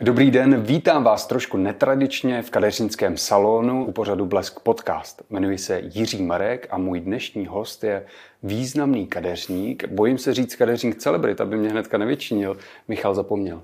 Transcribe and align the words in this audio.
Dobrý 0.00 0.30
den, 0.30 0.62
vítám 0.62 1.04
vás 1.04 1.26
trošku 1.26 1.56
netradičně 1.56 2.42
v 2.42 2.50
kadeřnickém 2.50 3.16
salonu 3.16 3.84
u 3.84 3.92
pořadu 3.92 4.26
Blesk 4.26 4.60
Podcast. 4.60 5.22
Jmenuji 5.30 5.58
se 5.58 5.80
Jiří 5.84 6.22
Marek 6.22 6.66
a 6.70 6.78
můj 6.78 7.00
dnešní 7.00 7.46
host 7.46 7.84
je 7.84 8.06
významný 8.42 9.06
kadeřník. 9.06 9.88
Bojím 9.88 10.18
se 10.18 10.34
říct 10.34 10.56
kadeřník 10.56 10.96
celebrit, 10.96 11.40
aby 11.40 11.56
mě 11.56 11.68
hnedka 11.68 11.98
nevyčinil. 11.98 12.56
Michal 12.88 13.14
zapomněl. 13.14 13.62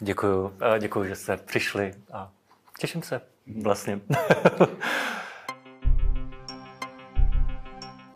Děkuju, 0.00 0.52
děkuju, 0.78 1.04
že 1.04 1.14
jste 1.14 1.36
přišli 1.36 1.94
a 2.12 2.30
těším 2.78 3.02
se 3.02 3.20
vlastně. 3.62 4.00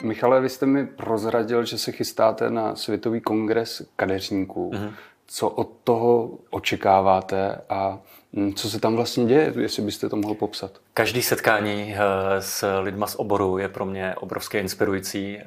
Michale, 0.03 0.41
vy 0.41 0.49
jste 0.49 0.67
mi 0.67 0.87
prozradil, 0.87 1.65
že 1.65 1.79
se 1.79 1.93
chystáte 1.93 2.51
na 2.51 2.77
Světový 2.77 3.21
kongres 3.21 3.83
kadeřníků. 3.97 4.71
Mm-hmm 4.71 4.93
co 5.29 5.49
od 5.49 5.69
toho 5.85 6.31
očekáváte 6.51 7.61
a 7.69 7.99
hm, 8.37 8.53
co 8.55 8.71
se 8.71 8.81
tam 8.81 8.97
vlastně 8.97 9.25
děje, 9.25 9.53
jestli 9.59 9.83
byste 9.83 10.09
to 10.09 10.17
mohl 10.17 10.35
popsat. 10.35 10.71
Každý 10.95 11.23
setkání 11.23 11.95
eh, 11.95 11.99
s 12.43 12.81
lidma 12.81 13.07
z 13.07 13.15
oboru 13.15 13.59
je 13.59 13.69
pro 13.69 13.85
mě 13.85 14.15
obrovské 14.15 14.61
inspirující. 14.61 15.39
Eh, 15.39 15.45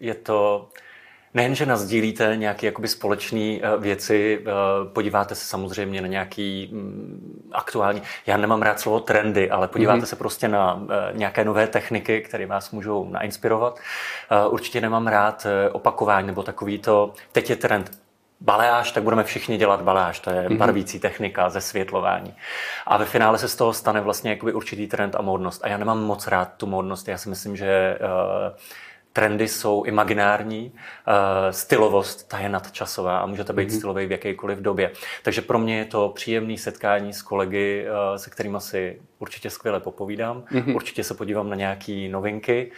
je 0.00 0.14
to 0.14 0.68
Nejen, 1.34 1.54
že 1.54 1.66
nazdílíte 1.66 2.36
nějaké 2.36 2.66
jakoby 2.66 2.88
společné 2.88 3.40
eh, 3.40 3.60
věci, 3.78 4.44
podíváte 4.92 5.34
se 5.34 5.46
samozřejmě 5.46 6.00
na 6.00 6.06
nějaký 6.06 6.70
hm, 6.72 7.50
aktuální, 7.52 8.02
já 8.26 8.36
nemám 8.36 8.62
rád 8.62 8.80
slovo 8.80 9.00
trendy, 9.00 9.50
ale 9.50 9.68
podíváte 9.68 10.00
mm-hmm. 10.00 10.04
se 10.04 10.16
prostě 10.16 10.48
na 10.48 10.86
nějaké 11.12 11.44
nové 11.44 11.66
techniky, 11.66 12.20
které 12.20 12.46
vás 12.46 12.70
můžou 12.70 13.08
nainspirovat. 13.10 13.80
Určitě 14.48 14.80
nemám 14.80 15.06
rád 15.06 15.46
opakování 15.72 16.26
nebo 16.26 16.42
takový 16.42 16.78
to, 16.78 17.12
teď 17.32 17.50
je 17.50 17.56
trend, 17.56 17.90
baleáž, 18.40 18.92
tak 18.92 19.02
budeme 19.02 19.24
všichni 19.24 19.56
dělat 19.56 19.82
baleáž. 19.82 20.20
To 20.20 20.30
je 20.30 20.48
mm-hmm. 20.48 20.56
barvící 20.56 21.00
technika, 21.00 21.50
zesvětlování. 21.50 22.34
A 22.86 22.96
ve 22.96 23.04
finále 23.04 23.38
se 23.38 23.48
z 23.48 23.56
toho 23.56 23.72
stane 23.72 24.00
vlastně 24.00 24.30
jakoby 24.30 24.52
určitý 24.52 24.86
trend 24.86 25.14
a 25.14 25.22
módnost. 25.22 25.64
A 25.64 25.68
já 25.68 25.76
nemám 25.76 26.02
moc 26.02 26.26
rád 26.26 26.52
tu 26.56 26.66
módnost. 26.66 27.08
Já 27.08 27.18
si 27.18 27.28
myslím, 27.28 27.56
že 27.56 27.98
uh, 28.00 28.56
trendy 29.12 29.48
jsou 29.48 29.82
imaginární, 29.82 30.72
uh, 30.72 31.14
stylovost, 31.50 32.28
ta 32.28 32.38
je 32.38 32.48
nadčasová 32.48 33.18
a 33.18 33.26
můžete 33.26 33.52
být 33.52 33.68
mm-hmm. 33.68 33.76
stylový 33.76 34.06
v 34.06 34.12
jakékoliv 34.12 34.58
době. 34.58 34.90
Takže 35.22 35.42
pro 35.42 35.58
mě 35.58 35.78
je 35.78 35.84
to 35.84 36.12
příjemné 36.14 36.58
setkání 36.58 37.12
s 37.12 37.22
kolegy, 37.22 37.86
uh, 37.86 38.16
se 38.16 38.30
kterými 38.30 38.58
si 38.60 39.00
určitě 39.18 39.50
skvěle 39.50 39.80
popovídám, 39.80 40.44
mm-hmm. 40.52 40.74
určitě 40.74 41.04
se 41.04 41.14
podívám 41.14 41.50
na 41.50 41.56
nějaké 41.56 42.08
novinky 42.10 42.72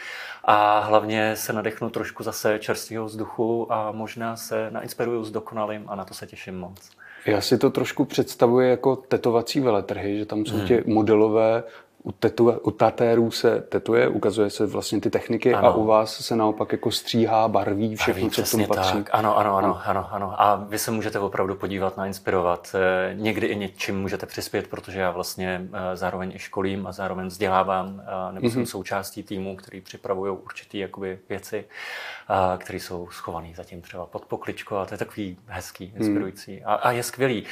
a 0.45 0.79
hlavně 0.79 1.37
se 1.37 1.53
nadechnu 1.53 1.91
trošku 1.91 2.23
zase 2.23 2.59
čerstvého 2.59 3.05
vzduchu 3.05 3.73
a 3.73 3.93
možná 3.93 4.37
se 4.37 4.71
nainspiruju 4.71 5.25
s 5.25 5.31
dokonalým 5.31 5.85
a 5.89 5.95
na 5.95 6.05
to 6.05 6.15
se 6.15 6.27
těším 6.27 6.59
moc. 6.59 6.91
Já 7.27 7.41
si 7.41 7.59
to 7.59 7.71
trošku 7.71 8.05
představuji 8.05 8.71
jako 8.71 8.97
tetovací 8.97 9.61
veletrhy, 9.61 10.19
že 10.19 10.27
tam 10.27 10.47
jsou 10.47 10.57
hmm. 10.57 10.67
ti 10.67 10.83
modelové 10.87 11.63
u, 12.03 12.13
tetu, 12.13 12.51
u 12.51 12.71
tatérů 12.71 13.31
se 13.31 13.61
tetuje, 13.61 14.09
ukazuje 14.09 14.51
se 14.51 14.67
vlastně 14.67 15.01
ty 15.01 15.11
techniky 15.11 15.55
ano. 15.55 15.69
a 15.69 15.75
u 15.75 15.85
vás 15.85 16.15
se 16.15 16.37
naopak 16.37 16.73
jako 16.73 16.91
stříhá, 16.91 17.49
barví, 17.49 17.97
všechno, 17.97 18.23
barví, 18.23 18.31
co 18.31 18.43
k 18.43 18.51
tomu 18.51 18.67
patří. 18.67 18.97
Tak. 18.97 19.11
Ano, 19.13 19.39
ano, 19.39 19.57
ano, 19.57 19.81
ano, 19.85 20.09
ano. 20.11 20.43
A 20.43 20.57
vy 20.57 20.79
se 20.79 20.91
můžete 20.91 21.19
opravdu 21.19 21.55
podívat 21.55 21.97
na 21.97 22.07
inspirovat. 22.07 22.75
Eh, 22.75 23.15
někdy 23.15 23.47
i 23.47 23.57
něčím 23.57 24.01
můžete 24.01 24.27
přispět, 24.27 24.69
protože 24.69 25.01
já 25.01 25.11
vlastně 25.11 25.69
eh, 25.73 25.97
zároveň 25.97 26.33
i 26.35 26.39
školím 26.39 26.87
a 26.87 26.93
zároveň 26.93 27.27
vzdělávám, 27.27 28.03
eh, 28.03 28.33
nebo 28.33 28.47
mm-hmm. 28.47 28.53
jsem 28.53 28.67
součástí 28.67 29.23
týmu, 29.23 29.57
který 29.57 29.81
připravují 29.81 30.33
určitý 30.45 30.79
jakoby 30.79 31.19
věci, 31.29 31.65
které 32.59 32.81
jsou 32.81 33.09
schované 33.11 33.49
zatím 33.57 33.83
třeba 33.83 34.07
pod 34.07 34.25
pokličko 34.25 34.77
a 34.77 34.87
to 34.87 34.95
je 34.95 34.99
takový 34.99 35.37
hezký, 35.47 35.87
mhm. 35.87 35.97
inspirující. 35.97 36.57
Mm. 36.57 36.63
A, 36.65 36.75
a 36.75 36.91
je 36.91 37.03
skvělý 37.03 37.45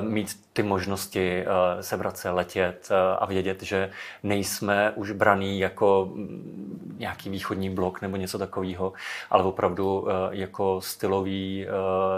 mít 0.00 0.40
ty 0.52 0.62
možnosti 0.62 1.44
sebrat 1.80 2.16
se, 2.16 2.30
letět 2.30 2.88
a 3.18 3.26
vědět, 3.26 3.62
že 3.62 3.89
nejsme 4.22 4.90
už 4.90 5.12
braný 5.12 5.60
jako 5.60 6.10
mm, 6.14 6.96
nějaký 6.98 7.30
východní 7.30 7.70
blok 7.70 8.02
nebo 8.02 8.16
něco 8.16 8.38
takového, 8.38 8.92
ale 9.30 9.44
opravdu 9.44 10.06
eh, 10.08 10.12
jako 10.30 10.80
stylový 10.80 11.66
eh, 11.66 11.70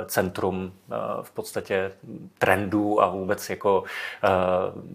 centrum 0.07 0.73
eh, 0.73 0.95
v 1.23 1.31
podstatě 1.31 1.93
trendů 2.39 3.03
a 3.03 3.09
vůbec 3.09 3.51
jako 3.51 3.85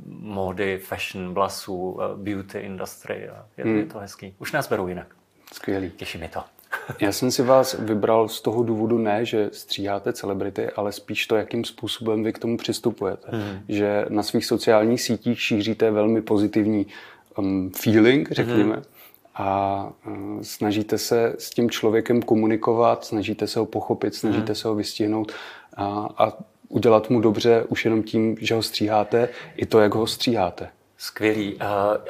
módy, 0.07 0.77
fashion, 0.77 1.33
vlasů, 1.33 1.99
beauty 2.15 2.59
industry. 2.59 3.29
Je, 3.57 3.65
hmm. 3.65 3.77
je 3.77 3.85
to 3.85 3.99
hezký. 3.99 4.35
Už 4.39 4.51
nás 4.51 4.69
berou 4.69 4.87
jinak. 4.87 5.07
Skvělý. 5.53 5.91
Těší 5.91 6.17
mi 6.17 6.27
to. 6.27 6.56
Já 6.99 7.11
jsem 7.11 7.31
si 7.31 7.43
vás 7.43 7.75
vybral 7.79 8.27
z 8.27 8.41
toho 8.41 8.63
důvodu 8.63 8.97
ne, 8.97 9.25
že 9.25 9.49
stříháte 9.53 10.13
celebrity, 10.13 10.69
ale 10.69 10.91
spíš 10.91 11.27
to, 11.27 11.35
jakým 11.35 11.65
způsobem 11.65 12.23
vy 12.23 12.33
k 12.33 12.39
tomu 12.39 12.57
přistupujete. 12.57 13.27
Hmm. 13.31 13.59
Že 13.69 14.05
na 14.09 14.23
svých 14.23 14.45
sociálních 14.45 15.01
sítích 15.01 15.41
šíříte 15.41 15.91
velmi 15.91 16.21
pozitivní 16.21 16.87
um, 17.37 17.71
feeling, 17.75 18.31
řekněme, 18.31 18.75
hmm. 18.75 18.83
a 19.35 19.89
uh, 20.07 20.41
snažíte 20.41 20.97
se 20.97 21.35
s 21.37 21.49
tím 21.49 21.69
člověkem 21.69 22.21
komunikovat, 22.21 23.05
snažíte 23.05 23.47
se 23.47 23.59
ho 23.59 23.65
pochopit, 23.65 24.15
snažíte 24.15 24.45
hmm. 24.45 24.55
se 24.55 24.67
ho 24.67 24.75
vystihnout 24.75 25.31
a, 25.77 26.09
a 26.17 26.33
udělat 26.69 27.09
mu 27.09 27.21
dobře 27.21 27.63
už 27.67 27.85
jenom 27.85 28.03
tím, 28.03 28.37
že 28.39 28.55
ho 28.55 28.63
stříháte, 28.63 29.29
i 29.55 29.65
to, 29.65 29.79
jak 29.79 29.95
ho 29.95 30.07
stříháte. 30.07 30.69
Skvělý. 30.97 31.55
Uh, 31.55 31.61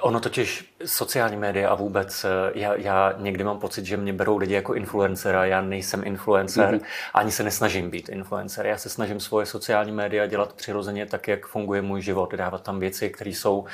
ono 0.01 0.19
totiž 0.19 0.73
sociální 0.85 1.38
média 1.38 1.69
a 1.69 1.75
vůbec, 1.75 2.25
uh, 2.25 2.29
já, 2.57 2.75
já 2.75 3.13
někdy 3.17 3.43
mám 3.43 3.59
pocit, 3.59 3.85
že 3.85 3.97
mě 3.97 4.13
berou 4.13 4.38
lidi 4.38 4.53
jako 4.53 4.73
influencera, 4.73 5.45
já 5.45 5.61
nejsem 5.61 6.01
influencer, 6.05 6.75
mm-hmm. 6.75 6.85
ani 7.13 7.31
se 7.31 7.43
nesnažím 7.43 7.89
být 7.89 8.09
influencer. 8.09 8.65
Já 8.65 8.77
se 8.77 8.89
snažím 8.89 9.19
svoje 9.19 9.45
sociální 9.45 9.91
média 9.91 10.25
dělat 10.25 10.53
přirozeně 10.53 11.05
tak, 11.05 11.27
jak 11.27 11.47
funguje 11.47 11.81
můj 11.81 12.01
život, 12.01 12.33
dávat 12.33 12.63
tam 12.63 12.79
věci, 12.79 13.09
které 13.09 13.29
jsou 13.29 13.66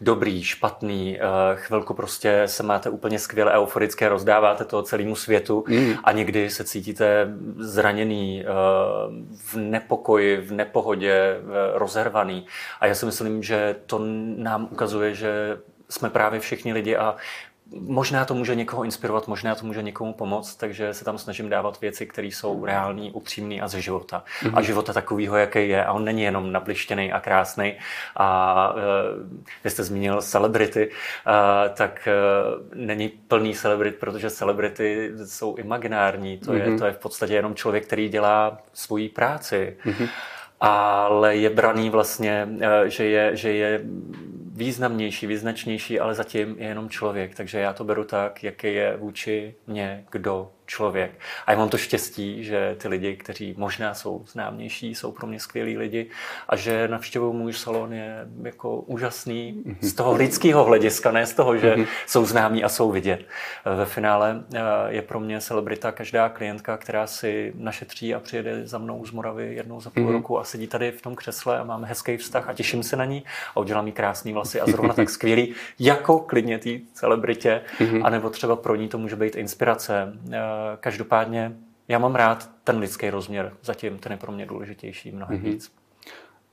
dobrý, 0.00 0.42
špatný, 0.42 1.18
uh, 1.18 1.26
chvilku 1.54 1.94
prostě 1.94 2.42
se 2.46 2.62
máte 2.62 2.90
úplně 2.90 3.18
skvěle 3.18 3.52
euforické, 3.52 4.08
rozdáváte 4.08 4.64
to 4.64 4.82
celému 4.82 5.16
světu 5.16 5.64
mm-hmm. 5.68 5.98
a 6.04 6.12
někdy 6.12 6.50
se 6.50 6.64
cítíte 6.64 7.28
zraněný, 7.58 8.44
uh, 8.44 9.14
v 9.36 9.54
nepokoji, 9.56 10.36
v 10.36 10.52
nepohodě, 10.52 11.40
rozervaný. 11.74 12.46
A 12.80 12.86
já 12.86 12.94
si 12.94 13.06
myslím, 13.06 13.42
že 13.42 13.76
to 13.86 14.00
nám 14.36 14.68
ukazuje, 14.70 15.14
že 15.14 15.58
jsme 15.90 16.10
právě 16.10 16.40
všichni 16.40 16.72
lidi 16.72 16.96
a 16.96 17.16
Možná 17.72 18.24
to 18.24 18.34
může 18.34 18.54
někoho 18.54 18.84
inspirovat, 18.84 19.28
možná 19.28 19.54
to 19.54 19.66
může 19.66 19.82
někomu 19.82 20.12
pomoct, 20.12 20.54
takže 20.54 20.94
se 20.94 21.04
tam 21.04 21.18
snažím 21.18 21.48
dávat 21.48 21.80
věci, 21.80 22.06
které 22.06 22.26
jsou 22.26 22.64
reální, 22.64 23.12
upřímné 23.12 23.60
a 23.60 23.68
ze 23.68 23.80
života. 23.80 24.24
Mm-hmm. 24.42 24.52
A 24.54 24.62
života 24.62 24.92
takového, 24.92 25.36
jaký 25.36 25.68
je. 25.68 25.84
A 25.84 25.92
on 25.92 26.04
není 26.04 26.22
jenom 26.22 26.52
nablištěný 26.52 27.12
a 27.12 27.20
krásný. 27.20 27.74
A 28.16 28.72
uh, 28.74 28.80
vy 29.64 29.70
jste 29.70 29.84
zmínil 29.84 30.22
celebrity, 30.22 30.90
uh, 30.90 31.74
tak 31.74 32.08
uh, 32.08 32.62
není 32.74 33.08
plný 33.08 33.54
celebrit, 33.54 33.96
protože 33.96 34.30
celebrity 34.30 35.10
jsou 35.24 35.54
imaginární. 35.54 36.38
To, 36.38 36.52
mm-hmm. 36.52 36.56
je, 36.56 36.68
mhm. 36.68 36.78
to 36.78 36.84
je 36.84 36.92
v 36.92 36.98
podstatě 36.98 37.34
jenom 37.34 37.54
člověk, 37.54 37.86
který 37.86 38.08
dělá 38.08 38.58
svoji 38.72 39.08
práci. 39.08 39.76
Mm-hmm 39.84 40.08
ale 40.60 41.36
je 41.36 41.50
braný 41.50 41.90
vlastně, 41.90 42.48
že 42.86 43.04
je, 43.04 43.36
že 43.36 43.52
je 43.52 43.80
významnější, 44.60 45.26
význačnější, 45.26 46.00
ale 46.00 46.14
zatím 46.14 46.56
je 46.58 46.66
jenom 46.68 46.88
člověk. 46.88 47.34
Takže 47.34 47.58
já 47.58 47.72
to 47.72 47.84
beru 47.84 48.04
tak, 48.04 48.44
jaký 48.44 48.74
je 48.74 48.96
vůči 48.96 49.54
mě 49.66 50.04
kdo 50.10 50.52
člověk. 50.70 51.10
A 51.46 51.52
já 51.52 51.58
mám 51.58 51.68
to 51.68 51.78
štěstí, 51.78 52.44
že 52.44 52.76
ty 52.78 52.88
lidi, 52.88 53.16
kteří 53.16 53.54
možná 53.58 53.94
jsou 53.94 54.24
známější, 54.26 54.94
jsou 54.94 55.12
pro 55.12 55.26
mě 55.26 55.40
skvělí 55.40 55.78
lidi 55.78 56.10
a 56.48 56.56
že 56.56 56.88
navštěvují 56.88 57.34
můj 57.34 57.52
salon 57.52 57.92
je 57.92 58.26
jako 58.42 58.76
úžasný 58.76 59.64
z 59.80 59.92
toho 59.92 60.14
lidského 60.14 60.64
hlediska, 60.64 61.10
ne 61.10 61.26
z 61.26 61.34
toho, 61.34 61.56
že 61.56 61.74
mm-hmm. 61.74 61.86
jsou 62.06 62.26
známí 62.26 62.64
a 62.64 62.68
jsou 62.68 62.90
vidět. 62.90 63.24
Ve 63.64 63.84
finále 63.86 64.44
eh, 64.54 64.60
je 64.88 65.02
pro 65.02 65.20
mě 65.20 65.40
celebrita 65.40 65.92
každá 65.92 66.28
klientka, 66.28 66.76
která 66.76 67.06
si 67.06 67.52
našetří 67.56 68.14
a 68.14 68.20
přijede 68.20 68.66
za 68.66 68.78
mnou 68.78 69.06
z 69.06 69.10
Moravy 69.10 69.54
jednou 69.54 69.80
za 69.80 69.90
půl 69.90 70.04
mm-hmm. 70.04 70.12
roku 70.12 70.38
a 70.38 70.44
sedí 70.44 70.66
tady 70.66 70.92
v 70.92 71.02
tom 71.02 71.14
křesle 71.14 71.58
a 71.58 71.64
máme 71.64 71.86
hezký 71.86 72.16
vztah 72.16 72.48
a 72.48 72.52
těším 72.52 72.82
se 72.82 72.96
na 72.96 73.04
ní 73.04 73.24
a 73.54 73.60
udělám 73.60 73.86
jí 73.86 73.92
krásný 73.92 74.32
vlasy 74.32 74.60
a 74.60 74.66
zrovna 74.66 74.94
tak 74.94 75.10
skvělý, 75.10 75.54
jako 75.78 76.18
klidně 76.18 76.58
té 76.58 76.70
celebritě, 76.92 77.60
anebo 78.02 78.30
třeba 78.30 78.56
pro 78.56 78.76
ní 78.76 78.88
to 78.88 78.98
může 78.98 79.16
být 79.16 79.36
inspirace 79.36 80.12
eh, 80.32 80.59
Každopádně 80.80 81.52
já 81.88 81.98
mám 81.98 82.14
rád 82.14 82.50
ten 82.64 82.78
lidský 82.78 83.10
rozměr, 83.10 83.52
zatím 83.62 83.98
ten 83.98 84.12
je 84.12 84.18
pro 84.18 84.32
mě 84.32 84.46
důležitější 84.46 85.12
mnohem 85.12 85.38
mm-hmm. 85.38 85.42
víc. 85.42 85.72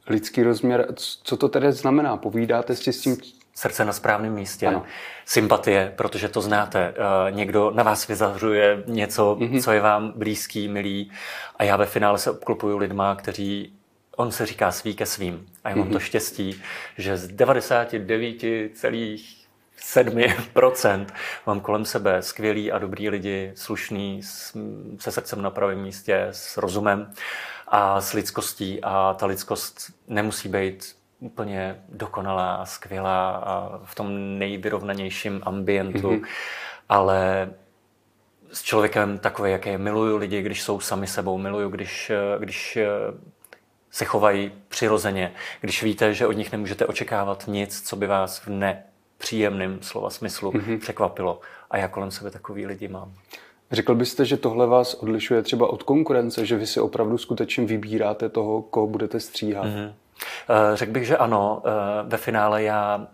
Lidský 0.08 0.44
rozměr, 0.44 0.88
co 0.96 1.38
to 1.38 1.50
tedy 1.50 1.72
znamená? 1.72 2.18
Povídáte 2.18 2.76
si 2.76 2.94
s 2.94 3.02
tím? 3.02 3.18
Srdce 3.54 3.86
na 3.86 3.94
správném 3.94 4.34
místě, 4.34 4.68
ano. 4.68 4.84
sympatie, 5.26 5.94
protože 5.96 6.30
to 6.30 6.42
znáte. 6.42 6.94
Eh, 6.98 7.32
někdo 7.32 7.72
na 7.72 7.84
vás 7.84 8.08
vyzařuje 8.08 8.84
něco, 8.88 9.38
mm-hmm. 9.40 9.64
co 9.64 9.72
je 9.72 9.82
vám 9.82 10.14
blízký, 10.16 10.68
milý 10.68 11.12
a 11.56 11.64
já 11.64 11.78
ve 11.78 11.86
finále 11.86 12.18
se 12.18 12.32
obklopuju 12.32 12.78
lidma, 12.78 13.16
kteří 13.16 13.74
on 14.16 14.32
se 14.32 14.46
říká 14.46 14.72
svý 14.72 14.96
ke 14.96 15.06
svým. 15.06 15.48
A 15.64 15.70
já 15.70 15.76
mám 15.76 15.88
mm-hmm. 15.88 15.94
to 15.94 16.00
štěstí, 16.00 16.62
že 16.98 17.18
z 17.18 17.28
99 17.28 18.44
celých 18.74 19.47
7% 19.82 21.06
mám 21.46 21.60
kolem 21.60 21.86
sebe 21.86 22.22
skvělí 22.22 22.72
a 22.72 22.78
dobrý 22.78 23.10
lidi, 23.10 23.52
slušný, 23.56 24.22
se 25.00 25.12
srdcem 25.12 25.42
na 25.42 25.50
pravém 25.50 25.82
místě, 25.82 26.28
s 26.32 26.58
rozumem. 26.58 27.12
a 27.68 28.02
s 28.02 28.14
lidskostí 28.14 28.84
a 28.84 29.14
ta 29.14 29.26
lidskost 29.26 29.92
nemusí 30.08 30.50
být 30.50 30.96
úplně 31.20 31.84
dokonalá, 31.90 32.66
skvělá 32.66 33.30
a 33.30 33.80
v 33.84 33.96
tom 33.96 34.38
nejvyrovnanějším 34.40 35.42
ambientu, 35.44 36.10
mm-hmm. 36.12 36.28
ale 36.90 37.50
s 38.52 38.64
člověkem 38.64 39.20
takový, 39.20 39.52
jaký 39.52 39.70
je. 39.70 39.78
Miluju 39.78 40.18
lidi, 40.18 40.42
když 40.42 40.64
jsou 40.64 40.80
sami 40.80 41.08
sebou, 41.08 41.38
miluju, 41.38 41.70
když, 41.70 42.12
když 42.40 42.78
se 43.92 44.06
chovají 44.06 44.52
přirozeně, 44.68 45.34
když 45.62 45.84
víte, 45.84 46.14
že 46.14 46.28
od 46.28 46.32
nich 46.32 46.52
nemůžete 46.52 46.86
očekávat 46.86 47.44
nic, 47.48 47.82
co 47.90 47.96
by 47.96 48.08
vás 48.08 48.40
v 48.40 48.48
nepříjemném 49.18 49.78
slova 49.82 50.10
smyslu 50.10 50.52
mm-hmm. 50.52 50.80
překvapilo. 50.80 51.40
A 51.72 51.78
já 51.78 51.88
kolem 51.88 52.12
sebe 52.12 52.32
takový 52.32 52.66
lidi 52.66 52.88
mám. 52.88 53.14
Řekl 53.72 53.96
byste, 53.96 54.26
že 54.26 54.38
tohle 54.38 54.68
vás 54.68 54.94
odlišuje 54.94 55.42
třeba 55.42 55.70
od 55.70 55.84
konkurence, 55.84 56.46
že 56.46 56.58
vy 56.58 56.68
si 56.68 56.80
opravdu 56.80 57.18
skutečně 57.18 57.66
vybíráte 57.66 58.30
toho, 58.30 58.62
koho 58.62 58.88
budete 58.88 59.20
stříhat? 59.20 59.66
Mm-hmm. 59.66 59.94
Řekl 60.74 60.92
bych, 60.92 61.08
že 61.08 61.18
ano. 61.18 61.62
Eh, 61.66 62.04
ve 62.04 62.18
finále 62.18 62.64
já, 62.64 63.08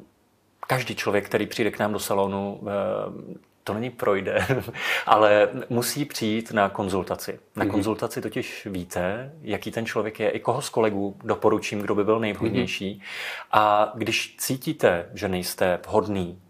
každý 0.67 0.95
člověk, 0.95 1.25
který 1.25 1.45
přijde 1.45 1.71
k 1.71 1.79
nám 1.79 1.93
do 1.93 1.99
salonu, 1.99 2.61
eh, 2.61 3.43
to 3.63 3.73
není 3.73 3.89
projde, 3.89 4.47
ale 5.05 5.49
musí 5.69 6.05
přijít 6.05 6.51
na 6.51 6.69
konzultaci. 6.69 7.39
Na 7.55 7.65
mm-hmm. 7.65 7.71
konzultaci 7.71 8.21
totiž 8.21 8.67
víte, 8.71 9.31
jaký 9.41 9.71
ten 9.71 9.85
člověk 9.85 10.19
je, 10.19 10.29
i 10.29 10.39
koho 10.39 10.61
z 10.61 10.69
kolegů 10.69 11.17
doporučím, 11.23 11.79
kdo 11.79 11.95
by 11.95 12.03
byl 12.03 12.19
nejvhodnější. 12.19 12.95
Mm-hmm. 12.95 13.47
A 13.51 13.91
když 13.95 14.35
cítíte, 14.37 15.09
že 15.13 15.27
nejste 15.27 15.79
vhodný, 15.87 16.41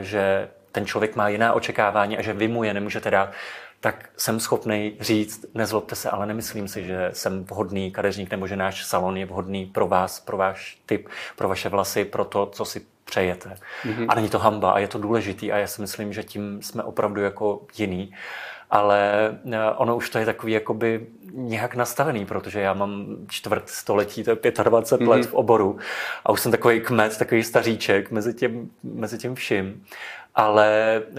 že 0.00 0.48
ten 0.72 0.86
člověk 0.86 1.16
má 1.16 1.28
jiná 1.28 1.52
očekávání 1.52 2.18
a 2.18 2.22
že 2.22 2.32
vy 2.32 2.48
mu 2.48 2.64
je 2.64 2.74
nemůžete 2.74 3.10
dát, 3.10 3.32
tak 3.80 4.10
jsem 4.16 4.40
schopný 4.40 4.96
říct, 5.00 5.46
nezlobte 5.54 5.94
se, 5.94 6.10
ale 6.10 6.26
nemyslím 6.26 6.68
si, 6.68 6.84
že 6.84 7.10
jsem 7.12 7.44
vhodný 7.44 7.90
kadeřník 7.90 8.30
nebo 8.30 8.46
že 8.46 8.56
náš 8.56 8.84
salon 8.84 9.16
je 9.16 9.26
vhodný 9.26 9.66
pro 9.66 9.88
vás, 9.88 10.20
pro 10.20 10.36
váš 10.36 10.78
typ, 10.86 11.08
pro 11.36 11.48
vaše 11.48 11.68
vlasy, 11.68 12.04
pro 12.04 12.24
to, 12.24 12.46
co 12.46 12.64
si 12.64 12.86
přejete. 13.08 13.56
Mm-hmm. 13.84 14.06
A 14.08 14.14
není 14.14 14.28
to 14.28 14.38
hamba 14.38 14.70
a 14.70 14.78
je 14.78 14.88
to 14.88 14.98
důležitý 14.98 15.52
a 15.52 15.58
já 15.58 15.66
si 15.66 15.80
myslím, 15.80 16.12
že 16.12 16.22
tím 16.22 16.62
jsme 16.62 16.82
opravdu 16.82 17.22
jako 17.22 17.60
jiný. 17.78 18.14
Ale 18.70 19.30
eh, 19.52 19.58
ono 19.76 19.96
už 19.96 20.10
to 20.10 20.18
je 20.18 20.26
takový 20.26 20.52
jakoby 20.52 21.06
nějak 21.32 21.74
nastavený, 21.74 22.26
protože 22.26 22.60
já 22.60 22.74
mám 22.74 23.06
čtvrt 23.28 23.68
století, 23.68 24.24
to 24.24 24.30
je 24.30 24.52
25 24.62 25.04
mm-hmm. 25.04 25.10
let 25.10 25.26
v 25.26 25.34
oboru 25.34 25.78
a 26.24 26.32
už 26.32 26.40
jsem 26.40 26.52
takový 26.52 26.80
kmet, 26.80 27.18
takový 27.18 27.44
staříček 27.44 28.10
mezi 28.10 28.34
tím, 28.34 28.70
mezi 28.82 29.18
tím 29.18 29.34
vším 29.34 29.84
ale 30.38 31.02
uh, 31.10 31.16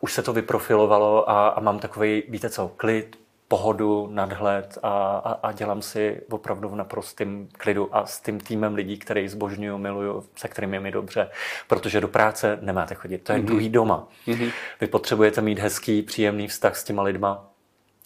už 0.00 0.12
se 0.12 0.22
to 0.22 0.32
vyprofilovalo 0.32 1.30
a, 1.30 1.48
a 1.48 1.60
mám 1.60 1.78
takový, 1.78 2.22
víte 2.28 2.50
co, 2.50 2.70
klid, 2.76 3.16
pohodu, 3.50 4.08
nadhled 4.10 4.78
a, 4.82 4.88
a, 5.16 5.32
a 5.32 5.52
dělám 5.52 5.82
si 5.82 6.20
opravdu 6.30 6.68
v 6.68 6.76
naprostém 6.76 7.48
klidu 7.52 7.96
a 7.96 8.06
s 8.06 8.20
tím 8.20 8.40
týmem 8.40 8.74
lidí, 8.74 8.98
který 8.98 9.28
zbožňuju, 9.28 9.78
miluju, 9.78 10.24
se 10.36 10.48
kterými 10.48 10.76
je 10.76 10.80
mi 10.80 10.90
dobře, 10.90 11.30
protože 11.68 12.00
do 12.00 12.08
práce 12.08 12.58
nemáte 12.62 12.94
chodit, 12.94 13.18
to 13.18 13.32
je 13.32 13.38
mm-hmm. 13.38 13.44
druhý 13.44 13.68
doma. 13.68 14.08
Mm-hmm. 14.26 14.50
Vy 14.80 14.86
potřebujete 14.86 15.40
mít 15.40 15.58
hezký, 15.58 16.02
příjemný 16.02 16.48
vztah 16.48 16.76
s 16.76 16.84
těma 16.84 17.02
lidma, 17.02 17.49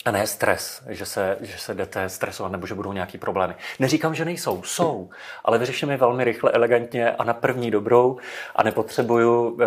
a 0.05 0.11
ne 0.11 0.27
stres, 0.27 0.83
že 0.89 1.07
se, 1.07 1.37
že 1.41 1.59
se 1.59 1.75
jdete 1.75 2.09
stresovat 2.09 2.53
nebo 2.53 2.67
že 2.67 2.75
budou 2.75 2.93
nějaký 2.93 3.19
problémy. 3.19 3.55
Neříkám, 3.79 4.15
že 4.15 4.25
nejsou, 4.25 4.63
jsou, 4.63 5.11
ale 5.45 5.59
vyřeším 5.59 5.91
je 5.91 5.97
velmi 5.97 6.25
rychle, 6.25 6.51
elegantně 6.51 7.11
a 7.11 7.25
na 7.25 7.35
první 7.35 7.71
dobrou 7.71 8.19
a 8.57 8.63
nepotřebuju 8.63 9.59
e, 9.61 9.65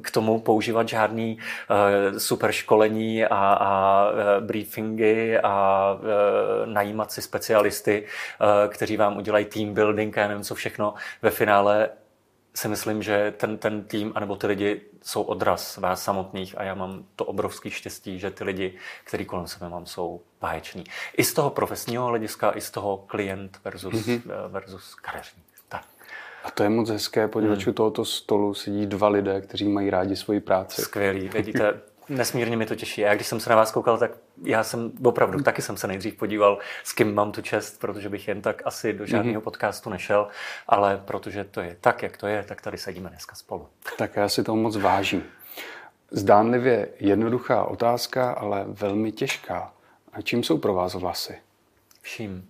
k 0.00 0.10
tomu 0.10 0.40
používat 0.40 0.88
žádný 0.88 1.38
e, 1.38 2.20
super 2.20 2.52
školení 2.52 3.24
a, 3.24 3.36
a 3.36 4.06
e, 4.10 4.40
briefingy 4.40 5.38
a 5.38 5.96
najímat 6.64 7.12
si 7.12 7.22
specialisty, 7.22 8.06
kteří 8.68 8.96
vám 8.96 9.16
udělají 9.16 9.44
team 9.44 9.74
building 9.74 10.18
a 10.18 10.28
nevím 10.28 10.44
co 10.44 10.54
všechno. 10.54 10.94
Ve 11.22 11.30
finále 11.30 11.88
si 12.54 12.68
myslím, 12.68 13.02
že 13.02 13.34
ten, 13.36 13.58
ten 13.58 13.84
tým, 13.84 14.12
anebo 14.14 14.36
ty 14.36 14.46
lidi 14.46 14.80
jsou 15.02 15.22
odraz 15.22 15.76
vás 15.76 16.04
samotných 16.04 16.58
a 16.58 16.62
já 16.62 16.74
mám 16.74 17.04
to 17.16 17.24
obrovský 17.24 17.70
štěstí, 17.70 18.18
že 18.18 18.30
ty 18.30 18.44
lidi, 18.44 18.74
který 19.04 19.24
kolem 19.24 19.46
sebe 19.46 19.68
mám, 19.68 19.86
jsou 19.86 20.20
báječní. 20.40 20.84
I 21.16 21.24
z 21.24 21.34
toho 21.34 21.50
profesního 21.50 22.06
hlediska, 22.06 22.52
i 22.56 22.60
z 22.60 22.70
toho 22.70 23.04
klient 23.06 23.60
versus, 23.64 23.94
mm-hmm. 23.94 24.48
versus 24.48 24.94
kadeřník. 24.94 25.46
Tak. 25.68 25.84
A 26.44 26.50
to 26.50 26.62
je 26.62 26.68
moc 26.68 26.90
hezké, 26.90 27.28
poněvadž 27.28 27.64
hmm. 27.64 27.70
u 27.70 27.74
tohoto 27.74 28.04
stolu 28.04 28.54
sedí 28.54 28.86
dva 28.86 29.08
lidé, 29.08 29.40
kteří 29.40 29.68
mají 29.68 29.90
rádi 29.90 30.16
svoji 30.16 30.40
práci. 30.40 30.82
Skvělý, 30.82 31.28
vidíte, 31.28 31.80
Nesmírně 32.16 32.56
mi 32.56 32.66
to 32.66 32.74
těší. 32.74 33.00
Já 33.00 33.14
když 33.14 33.26
jsem 33.26 33.40
se 33.40 33.50
na 33.50 33.56
vás 33.56 33.72
koukal, 33.72 33.98
tak 33.98 34.10
já 34.44 34.64
jsem 34.64 34.92
opravdu 35.04 35.42
taky 35.42 35.62
jsem 35.62 35.76
se 35.76 35.86
nejdřív 35.86 36.14
podíval, 36.14 36.58
s 36.84 36.92
kým 36.92 37.14
mám 37.14 37.32
tu 37.32 37.42
čest, 37.42 37.80
protože 37.80 38.08
bych 38.08 38.28
jen 38.28 38.42
tak 38.42 38.62
asi 38.64 38.92
do 38.92 39.06
žádného 39.06 39.40
mm-hmm. 39.40 39.44
podcastu 39.44 39.90
nešel, 39.90 40.28
ale 40.68 41.02
protože 41.04 41.44
to 41.44 41.60
je 41.60 41.76
tak, 41.80 42.02
jak 42.02 42.16
to 42.16 42.26
je, 42.26 42.42
tak 42.42 42.60
tady 42.60 42.78
sedíme 42.78 43.08
dneska 43.08 43.34
spolu. 43.34 43.68
Tak 43.96 44.16
já 44.16 44.28
si 44.28 44.44
to 44.44 44.56
moc 44.56 44.76
vážím. 44.76 45.24
Zdánlivě 46.10 46.88
jednoduchá 47.00 47.64
otázka, 47.64 48.32
ale 48.32 48.64
velmi 48.68 49.12
těžká. 49.12 49.72
A 50.12 50.22
čím 50.22 50.42
jsou 50.42 50.58
pro 50.58 50.74
vás 50.74 50.94
vlasy? 50.94 51.38
Vším. 52.00 52.48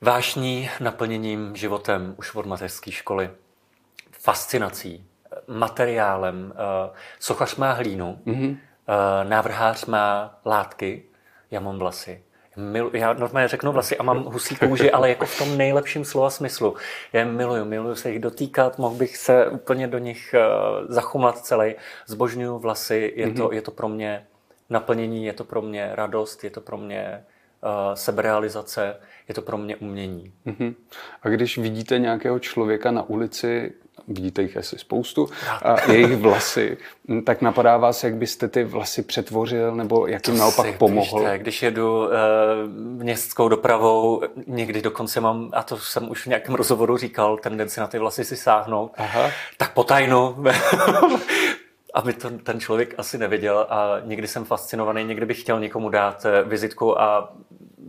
Vášní 0.00 0.70
naplněním 0.80 1.56
životem 1.56 2.14
už 2.18 2.34
od 2.34 2.46
mateřské 2.46 2.92
školy. 2.92 3.30
Fascinací, 4.10 5.07
materiálem. 5.48 6.52
Eh, 6.52 6.90
sochař 7.18 7.56
má 7.56 7.72
hlínu, 7.72 8.18
mm-hmm. 8.26 8.56
návrhář 9.28 9.84
má 9.86 10.38
látky, 10.44 11.02
já 11.50 11.60
mám 11.60 11.78
vlasy. 11.78 12.22
Milu, 12.56 12.90
já 12.92 13.12
normálně 13.12 13.48
řeknu 13.48 13.72
vlasy 13.72 13.98
a 13.98 14.02
mám 14.02 14.24
husí 14.24 14.56
kůži, 14.56 14.90
ale 14.90 15.08
jako 15.08 15.26
v 15.26 15.38
tom 15.38 15.58
nejlepším 15.58 16.04
slova 16.04 16.30
smyslu. 16.30 16.76
Já 17.12 17.20
je 17.20 17.26
miluju, 17.26 17.64
miluju 17.64 17.94
se 17.94 18.10
jich 18.10 18.18
dotýkat, 18.18 18.78
mohl 18.78 18.94
bych 18.94 19.16
se 19.16 19.46
úplně 19.46 19.86
do 19.86 19.98
nich 19.98 20.34
uh, 20.34 20.86
zachumlat 20.88 21.38
celý. 21.38 21.74
Zbožňuju 22.06 22.58
vlasy, 22.58 23.12
je, 23.16 23.26
mm-hmm. 23.26 23.36
to, 23.36 23.52
je 23.52 23.62
to 23.62 23.70
pro 23.70 23.88
mě 23.88 24.26
naplnění, 24.70 25.24
je 25.24 25.32
to 25.32 25.44
pro 25.44 25.62
mě 25.62 25.90
radost, 25.94 26.44
je 26.44 26.50
to 26.50 26.60
pro 26.60 26.76
mě 26.76 27.24
uh, 27.64 27.94
seberealizace, 27.94 28.96
je 29.28 29.34
to 29.34 29.42
pro 29.42 29.58
mě 29.58 29.76
umění. 29.76 30.32
Mm-hmm. 30.46 30.74
A 31.22 31.28
když 31.28 31.58
vidíte 31.58 31.98
nějakého 31.98 32.38
člověka 32.38 32.90
na 32.90 33.02
ulici, 33.02 33.72
vidíte 34.08 34.42
jich 34.42 34.56
asi 34.56 34.78
spoustu, 34.78 35.28
a 35.62 35.92
jejich 35.92 36.16
vlasy, 36.16 36.78
tak 37.24 37.42
napadá 37.42 37.76
vás, 37.76 38.04
jak 38.04 38.14
byste 38.14 38.48
ty 38.48 38.64
vlasy 38.64 39.02
přetvořil, 39.02 39.74
nebo 39.74 40.06
jak 40.06 40.28
jim 40.28 40.38
naopak 40.38 40.66
si, 40.66 40.72
pomohl? 40.72 41.24
Když, 41.24 41.40
když 41.40 41.62
jedu 41.62 42.04
uh, 42.04 42.12
městskou 42.78 43.48
dopravou, 43.48 44.22
někdy 44.46 44.82
dokonce 44.82 45.20
mám, 45.20 45.50
a 45.52 45.62
to 45.62 45.76
jsem 45.76 46.10
už 46.10 46.22
v 46.22 46.26
nějakém 46.26 46.54
rozhovoru 46.54 46.96
říkal, 46.96 47.36
tendenci 47.36 47.80
na 47.80 47.86
ty 47.86 47.98
vlasy 47.98 48.24
si 48.24 48.36
sáhnout, 48.36 48.92
Aha. 48.96 49.30
tak 49.56 49.72
potajnu, 49.72 50.36
aby 51.94 52.12
to 52.12 52.30
ten 52.30 52.60
člověk 52.60 52.94
asi 52.98 53.18
neviděl 53.18 53.66
a 53.68 53.96
někdy 54.04 54.28
jsem 54.28 54.44
fascinovaný, 54.44 55.04
někdy 55.04 55.26
bych 55.26 55.40
chtěl 55.40 55.60
někomu 55.60 55.88
dát 55.88 56.26
eh, 56.26 56.42
vizitku 56.42 57.00
a 57.00 57.32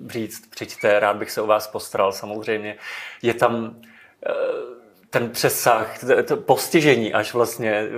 říct, 0.08 0.50
přijďte, 0.50 1.00
rád 1.00 1.18
bych 1.18 1.32
se 1.32 1.42
o 1.42 1.48
vás 1.48 1.68
postaral, 1.68 2.12
samozřejmě. 2.12 2.76
Je 3.22 3.34
tam 3.34 3.54
uh, 3.56 4.79
ten 5.10 5.30
přesah, 5.30 6.00
to 6.28 6.38
postižení 6.38 7.14
až 7.14 7.34
vlastně, 7.34 7.72
eh, 7.72 7.90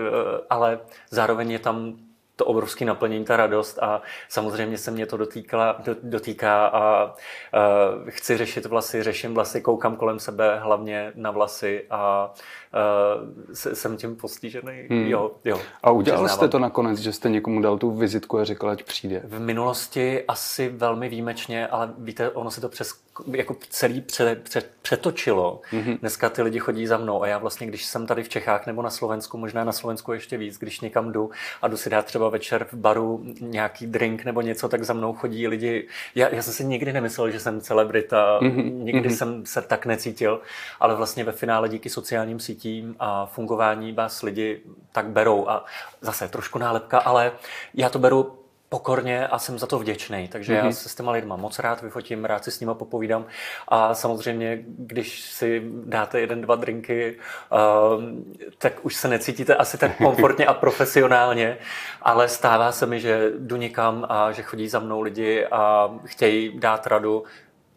ale 0.50 0.80
zároveň 1.10 1.52
je 1.52 1.60
tam 1.60 1.98
to 2.36 2.46
obrovské 2.46 2.86
naplnění, 2.86 3.26
ta 3.26 3.38
radost 3.38 3.80
a 3.82 4.02
samozřejmě 4.30 4.78
se 4.78 4.92
mě 4.92 5.06
to 5.06 5.18
dotýká, 5.18 5.84
dotýká 6.04 6.66
a, 6.68 6.80
a 6.80 7.14
chci 8.10 8.38
řešit 8.38 8.66
vlasy, 8.66 9.04
řeším 9.04 9.34
vlasy, 9.34 9.62
koukám 9.62 9.96
kolem 9.96 10.20
sebe 10.20 10.60
hlavně 10.60 11.12
na 11.16 11.32
vlasy 11.32 11.86
a 11.90 12.34
uh, 12.74 13.54
jsem 13.54 13.98
tím 13.98 14.16
postižený. 14.16 14.88
Hmm. 14.90 15.08
Jo, 15.08 15.32
jo, 15.46 15.62
a 15.84 15.92
udělal 15.92 16.20
přiznávám. 16.20 16.38
jste 16.38 16.48
to 16.48 16.60
nakonec, 16.60 17.00
že 17.00 17.14
jste 17.14 17.30
někomu 17.30 17.62
dal 17.62 17.78
tu 17.78 17.92
vizitku 17.92 18.38
a 18.40 18.44
řekl, 18.44 18.70
ať 18.70 18.84
přijde? 18.84 19.22
V 19.24 19.40
minulosti 19.40 20.24
asi 20.28 20.70
velmi 20.70 21.10
výjimečně, 21.10 21.68
ale 21.68 21.94
víte, 21.98 22.30
ono 22.30 22.52
se 22.52 22.62
to 22.62 22.70
přes, 22.70 22.94
jako 23.32 23.56
celý 23.70 24.02
pře, 24.02 24.36
pře, 24.44 24.64
přetočilo. 24.82 25.62
Mm-hmm. 25.72 26.00
Dneska 26.00 26.30
ty 26.30 26.42
lidi 26.42 26.60
chodí 26.60 26.88
za 26.88 26.98
mnou 26.98 27.24
a 27.24 27.28
já 27.28 27.38
vlastně, 27.38 27.68
když 27.68 27.86
jsem 27.86 28.08
tady 28.08 28.24
v 28.24 28.30
Čechách 28.30 28.68
nebo 28.68 28.82
na 28.82 28.90
Slovensku, 28.90 29.38
možná 29.38 29.64
na 29.64 29.72
Slovensku 29.72 30.14
ještě 30.14 30.38
víc, 30.38 30.58
když 30.58 30.82
někam 30.82 31.12
jdu 31.12 31.32
a 31.62 31.68
jdu 31.68 31.78
si 31.78 31.90
dát 31.90 32.06
třeba 32.06 32.30
večer 32.30 32.68
v 32.72 32.74
baru 32.74 33.24
nějaký 33.42 33.88
drink 33.88 34.26
nebo 34.26 34.42
něco, 34.42 34.70
tak 34.70 34.84
za 34.84 34.94
mnou 34.94 35.14
chodí 35.14 35.48
lidi. 35.48 35.88
Já, 36.16 36.30
já 36.30 36.42
jsem 36.42 36.54
si 36.54 36.66
nikdy 36.66 36.94
nemyslel, 36.94 37.32
že 37.32 37.40
jsem 37.40 37.62
celebrita, 37.62 38.40
mm-hmm. 38.42 38.72
nikdy 38.72 39.10
mm-hmm. 39.10 39.16
jsem 39.16 39.46
se 39.46 39.62
tak 39.62 39.86
necítil, 39.86 40.42
ale 40.80 40.96
vlastně 40.96 41.24
ve 41.24 41.32
finále 41.32 41.70
díky 41.70 41.90
sociálním 41.90 42.40
sítím 42.40 42.61
sítím 42.62 42.96
a 43.00 43.26
fungování 43.26 43.92
vás 43.92 44.22
lidi 44.22 44.62
tak 44.92 45.06
berou. 45.06 45.50
A 45.50 45.66
zase 46.02 46.28
trošku 46.28 46.60
nálepka, 46.60 47.00
ale 47.00 47.32
já 47.74 47.90
to 47.90 48.00
beru 48.00 48.38
pokorně 48.70 49.28
a 49.28 49.40
jsem 49.40 49.60
za 49.60 49.68
to 49.68 49.80
vděčný. 49.80 50.28
Takže 50.28 50.54
mm-hmm. 50.54 50.58
já 50.58 50.64
mhm. 50.64 50.74
se 50.74 50.90
s 50.90 50.96
těma 50.96 51.12
lidma 51.12 51.36
moc 51.36 51.60
rád 51.60 51.82
vyfotím, 51.82 52.26
rád 52.26 52.44
si 52.44 52.52
s 52.52 52.60
nima 52.60 52.74
popovídám 52.74 53.26
a 53.68 53.94
samozřejmě, 53.94 54.60
když 54.66 55.22
si 55.22 55.62
dáte 55.86 56.20
jeden, 56.20 56.42
dva 56.42 56.56
drinky, 56.56 57.18
uh, 57.52 58.04
tak 58.58 58.74
už 58.86 58.96
se 58.96 59.08
necítíte 59.08 59.56
asi 59.56 59.78
tak 59.78 59.98
komfortně 60.06 60.46
a 60.46 60.54
profesionálně, 60.54 61.58
ale 62.02 62.28
stává 62.28 62.72
se 62.72 62.86
mi, 62.86 63.00
že 63.00 63.32
jdu 63.40 63.56
někam 63.56 64.06
a 64.10 64.32
že 64.32 64.44
chodí 64.44 64.70
za 64.70 64.80
mnou 64.80 65.02
lidi 65.02 65.46
a 65.46 65.92
chtějí 66.06 66.60
dát 66.60 66.88
radu 66.88 67.24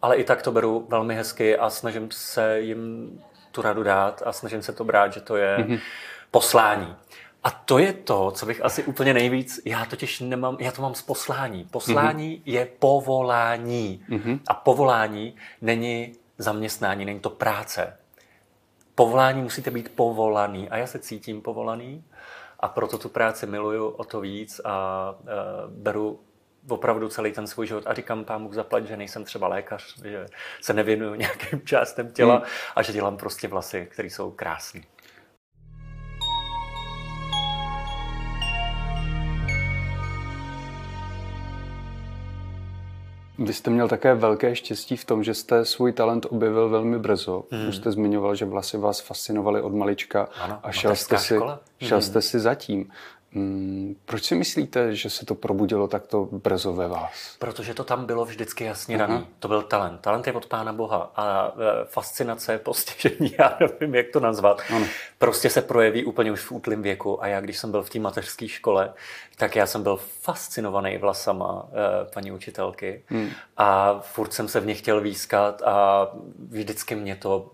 ale 0.04 0.16
i 0.16 0.24
tak 0.24 0.42
to 0.42 0.52
beru 0.52 0.86
velmi 0.88 1.14
hezky 1.14 1.56
a 1.56 1.70
snažím 1.70 2.08
se 2.10 2.60
jim 2.60 3.10
tu 3.54 3.62
radu 3.62 3.82
dát 3.82 4.22
a 4.26 4.32
snažím 4.32 4.62
se 4.62 4.72
to 4.72 4.84
brát, 4.84 5.12
že 5.12 5.20
to 5.20 5.36
je 5.36 5.56
mm-hmm. 5.56 5.80
poslání. 6.30 6.96
A 7.44 7.50
to 7.50 7.78
je 7.78 7.92
to, 7.92 8.30
co 8.30 8.46
bych 8.46 8.64
asi 8.64 8.84
úplně 8.84 9.14
nejvíc, 9.14 9.60
já 9.64 9.84
totiž 9.84 10.20
nemám, 10.20 10.56
já 10.60 10.72
to 10.72 10.82
mám 10.82 10.94
z 10.94 11.02
poslání. 11.02 11.64
Poslání 11.64 12.36
mm-hmm. 12.36 12.52
je 12.52 12.66
povolání. 12.78 14.04
Mm-hmm. 14.08 14.40
A 14.46 14.54
povolání 14.54 15.36
není 15.60 16.12
zaměstnání, 16.38 17.04
není 17.04 17.20
to 17.20 17.30
práce. 17.30 17.96
Povolání 18.94 19.42
musíte 19.42 19.70
být 19.70 19.92
povolaný. 19.94 20.70
A 20.70 20.76
já 20.76 20.86
se 20.86 20.98
cítím 20.98 21.42
povolaný 21.42 22.04
a 22.60 22.68
proto 22.68 22.98
tu 22.98 23.08
práci 23.08 23.46
miluju 23.46 23.88
o 23.88 24.04
to 24.04 24.20
víc 24.20 24.60
a 24.64 25.10
uh, 25.20 25.28
beru 25.68 26.20
opravdu 26.68 27.08
celý 27.08 27.32
ten 27.32 27.46
svůj 27.46 27.66
život 27.66 27.84
a 27.86 27.94
říkám 27.94 28.24
Bůh 28.38 28.54
zaplať, 28.54 28.86
že 28.86 28.96
nejsem 28.96 29.24
třeba 29.24 29.48
lékař, 29.48 30.02
že 30.04 30.26
se 30.60 30.72
nevěnuju 30.72 31.14
nějakým 31.24 31.60
částem 31.64 32.12
těla 32.12 32.34
hmm. 32.34 32.44
a 32.76 32.82
že 32.82 32.92
dělám 32.92 33.16
prostě 33.16 33.48
vlasy, 33.48 33.88
které 33.90 34.10
jsou 34.10 34.30
krásné. 34.30 34.80
Vy 43.38 43.52
jste 43.52 43.70
měl 43.70 43.88
také 43.88 44.14
velké 44.14 44.56
štěstí 44.56 44.96
v 44.96 45.04
tom, 45.04 45.24
že 45.24 45.34
jste 45.34 45.64
svůj 45.64 45.92
talent 45.92 46.26
objevil 46.30 46.68
velmi 46.68 46.98
brzo. 46.98 47.44
Hmm. 47.50 47.68
Už 47.68 47.76
jste 47.76 47.92
zmiňoval, 47.92 48.34
že 48.34 48.44
vlasy 48.44 48.78
vás 48.78 49.00
fascinovaly 49.00 49.60
od 49.60 49.74
malička 49.74 50.28
ano, 50.40 50.58
a 50.62 50.72
šel 50.72 50.96
jste, 50.96 51.18
si, 51.18 51.38
šel 51.78 52.02
jste 52.02 52.22
si 52.22 52.40
zatím. 52.40 52.90
Hmm, 53.34 53.96
proč 54.04 54.24
si 54.24 54.34
myslíte, 54.34 54.94
že 54.94 55.10
se 55.10 55.26
to 55.26 55.34
probudilo 55.34 55.88
takto 55.88 56.28
brzo 56.32 56.72
ve 56.72 56.88
vás? 56.88 57.36
Protože 57.38 57.74
to 57.74 57.84
tam 57.84 58.06
bylo 58.06 58.24
vždycky 58.24 58.64
jasně 58.64 58.98
daný. 58.98 59.14
Uh-huh. 59.14 59.26
To 59.38 59.48
byl 59.48 59.62
talent. 59.62 60.00
Talent 60.00 60.26
je 60.26 60.32
od 60.32 60.46
Pána 60.46 60.72
Boha 60.72 61.12
a 61.16 61.48
e, 61.48 61.84
fascinace, 61.84 62.58
postižení, 62.58 63.34
já 63.38 63.56
nevím, 63.60 63.94
jak 63.94 64.06
to 64.12 64.20
nazvat, 64.20 64.60
uh-huh. 64.60 64.86
prostě 65.18 65.50
se 65.50 65.62
projeví 65.62 66.04
úplně 66.04 66.32
už 66.32 66.40
v 66.40 66.52
útlém 66.52 66.82
věku. 66.82 67.22
A 67.22 67.26
já, 67.26 67.40
když 67.40 67.58
jsem 67.58 67.70
byl 67.70 67.82
v 67.82 67.90
té 67.90 67.98
mateřské 67.98 68.48
škole, 68.48 68.92
tak 69.36 69.56
já 69.56 69.66
jsem 69.66 69.82
byl 69.82 70.00
fascinovaný 70.20 70.98
vlasama 70.98 71.68
e, 71.68 72.10
paní 72.14 72.32
učitelky 72.32 73.02
uh-huh. 73.10 73.30
a 73.56 74.00
furt 74.00 74.32
jsem 74.32 74.48
se 74.48 74.60
v 74.60 74.66
ně 74.66 74.74
chtěl 74.74 75.00
výskat 75.00 75.62
a 75.62 76.08
vždycky 76.48 76.94
mě 76.94 77.16
to 77.16 77.50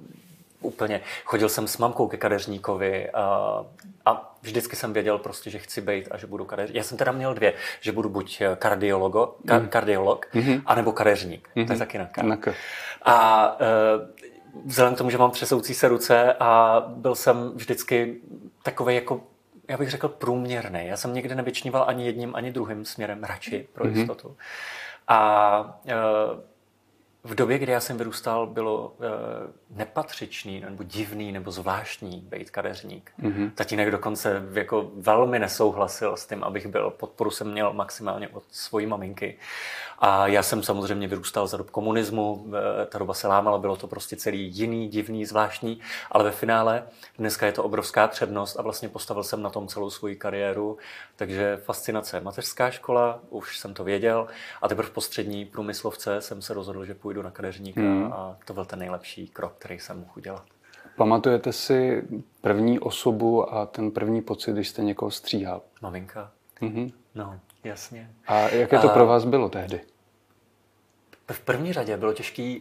úplně, 0.61 1.01
chodil 1.25 1.49
jsem 1.49 1.69
s 1.69 1.79
mamkou 1.79 2.09
ke 2.09 2.17
kadeřníkovi 2.17 3.11
a, 3.11 3.65
a 4.07 4.37
vždycky 4.43 4.77
jsem 4.77 4.93
věděl 4.93 5.19
prostě, 5.19 5.51
že 5.51 5.59
chci 5.59 5.81
být 5.81 6.09
a 6.11 6.17
že 6.17 6.27
budu 6.27 6.45
kadeřník. 6.45 6.77
Já 6.77 6.83
jsem 6.83 6.99
teda 6.99 7.13
měl 7.13 7.35
dvě, 7.35 7.55
že 7.81 7.93
budu 7.93 8.09
buď 8.09 8.43
kardiologo, 8.57 9.35
ka, 9.47 9.59
mm. 9.59 9.69
kardiolog, 9.69 10.27
mm-hmm. 10.35 10.63
anebo 10.67 10.93
kadeřník. 10.93 11.49
Mm-hmm. 11.49 11.67
To 11.67 11.73
je 11.73 11.77
mhm. 11.77 11.79
taky 11.79 11.99
na 11.99 12.37
K. 12.37 12.55
A 13.03 13.57
e, 13.61 13.67
vzhledem 14.65 14.95
k 14.95 14.99
tomu, 14.99 15.11
že 15.11 15.19
mám 15.19 15.31
třesoucí 15.31 15.75
se 15.75 15.89
ruce 15.89 16.35
a 16.41 16.81
byl 16.87 17.15
jsem 17.15 17.53
vždycky 17.55 18.17
takový 18.63 18.95
jako 18.95 19.21
já 19.69 19.77
bych 19.77 19.91
řekl 19.91 20.09
průměrný. 20.09 20.87
Já 20.87 20.97
jsem 20.97 21.15
nikdy 21.15 21.35
nevyčníval 21.35 21.85
ani 21.89 22.07
jedním, 22.07 22.37
ani 22.37 22.53
druhým 22.53 22.85
směrem 22.85 23.25
radši 23.25 23.69
pro 23.73 23.85
mm-hmm. 23.85 23.97
jistotu. 23.97 24.37
A 25.09 25.81
e, 25.87 25.95
v 27.25 27.35
době, 27.35 27.59
kdy 27.59 27.73
já 27.73 27.81
jsem 27.81 27.99
vyrůstal, 27.99 28.47
bylo 28.47 28.97
e, 29.01 29.09
nepatřičný 29.77 30.61
nebo 30.61 30.83
divný 30.83 31.33
nebo 31.33 31.51
zvláštní 31.51 32.21
být 32.21 32.51
kadeřník. 32.51 33.13
Mm-hmm. 33.23 33.51
Tatínek 33.55 33.91
dokonce 33.91 34.43
jako 34.53 34.91
velmi 34.95 35.39
nesouhlasil 35.39 36.17
s 36.17 36.27
tím, 36.27 36.45
abych 36.45 36.67
byl. 36.67 36.91
Podporu 36.91 37.31
jsem 37.31 37.53
měl 37.53 37.73
maximálně 37.73 38.29
od 38.29 38.43
svojí 38.51 38.87
maminky. 38.87 39.39
A 40.01 40.27
já 40.27 40.43
jsem 40.43 40.63
samozřejmě 40.63 41.09
vyrůstal 41.09 41.47
za 41.47 41.57
dob 41.57 41.71
komunismu, 41.71 42.47
ta 42.89 42.99
doba 42.99 43.15
se 43.15 43.29
lámala, 43.29 43.59
bylo 43.59 43.77
to 43.77 43.87
prostě 43.87 44.17
celý 44.17 44.57
jiný, 44.57 44.89
divný, 44.89 45.27
zvláštní, 45.27 45.81
ale 46.11 46.25
ve 46.25 46.31
finále 46.31 46.83
dneska 47.19 47.47
je 47.47 47.53
to 47.53 47.65
obrovská 47.65 48.09
přednost 48.09 48.57
a 48.59 48.63
vlastně 48.63 48.89
postavil 48.89 49.23
jsem 49.23 49.43
na 49.43 49.51
tom 49.51 49.69
celou 49.69 49.91
svoji 49.91 50.17
kariéru, 50.17 50.79
takže 51.17 51.57
fascinace 51.65 52.21
mateřská 52.21 52.71
škola, 52.71 53.21
už 53.31 53.59
jsem 53.59 53.75
to 53.75 53.85
věděl 53.85 54.27
a 54.63 54.69
teprve 54.69 54.89
v 54.89 54.93
postřední 54.93 55.45
průmyslovce 55.45 56.21
jsem 56.21 56.43
se 56.43 56.55
rozhodl, 56.55 56.85
že 56.85 56.95
půjdu 56.95 57.23
na 57.23 57.31
kadeřníka 57.31 57.81
hmm. 57.81 58.13
a 58.13 58.37
to 58.45 58.55
byl 58.55 58.65
ten 58.65 58.79
nejlepší 58.79 59.29
krok, 59.29 59.53
který 59.59 59.79
jsem 59.79 59.99
mohl 59.99 60.13
udělat. 60.17 60.45
Pamatujete 60.97 61.53
si 61.53 62.03
první 62.41 62.79
osobu 62.79 63.55
a 63.55 63.67
ten 63.67 63.91
první 63.91 64.23
pocit, 64.23 64.53
když 64.53 64.69
jste 64.69 64.83
někoho 64.83 65.11
stříhal? 65.11 65.63
Maminka. 65.83 66.31
Mm-hmm. 66.61 66.93
No, 67.15 67.41
jasně. 67.65 68.11
A 68.27 68.39
jaké 68.41 68.79
to 68.79 68.91
a... 68.91 68.95
pro 68.95 69.07
vás 69.07 69.25
bylo 69.25 69.49
tehdy? 69.49 69.81
V 71.33 71.41
první 71.41 71.73
řadě 71.73 71.97
bylo 71.97 72.13
těžké, 72.13 72.57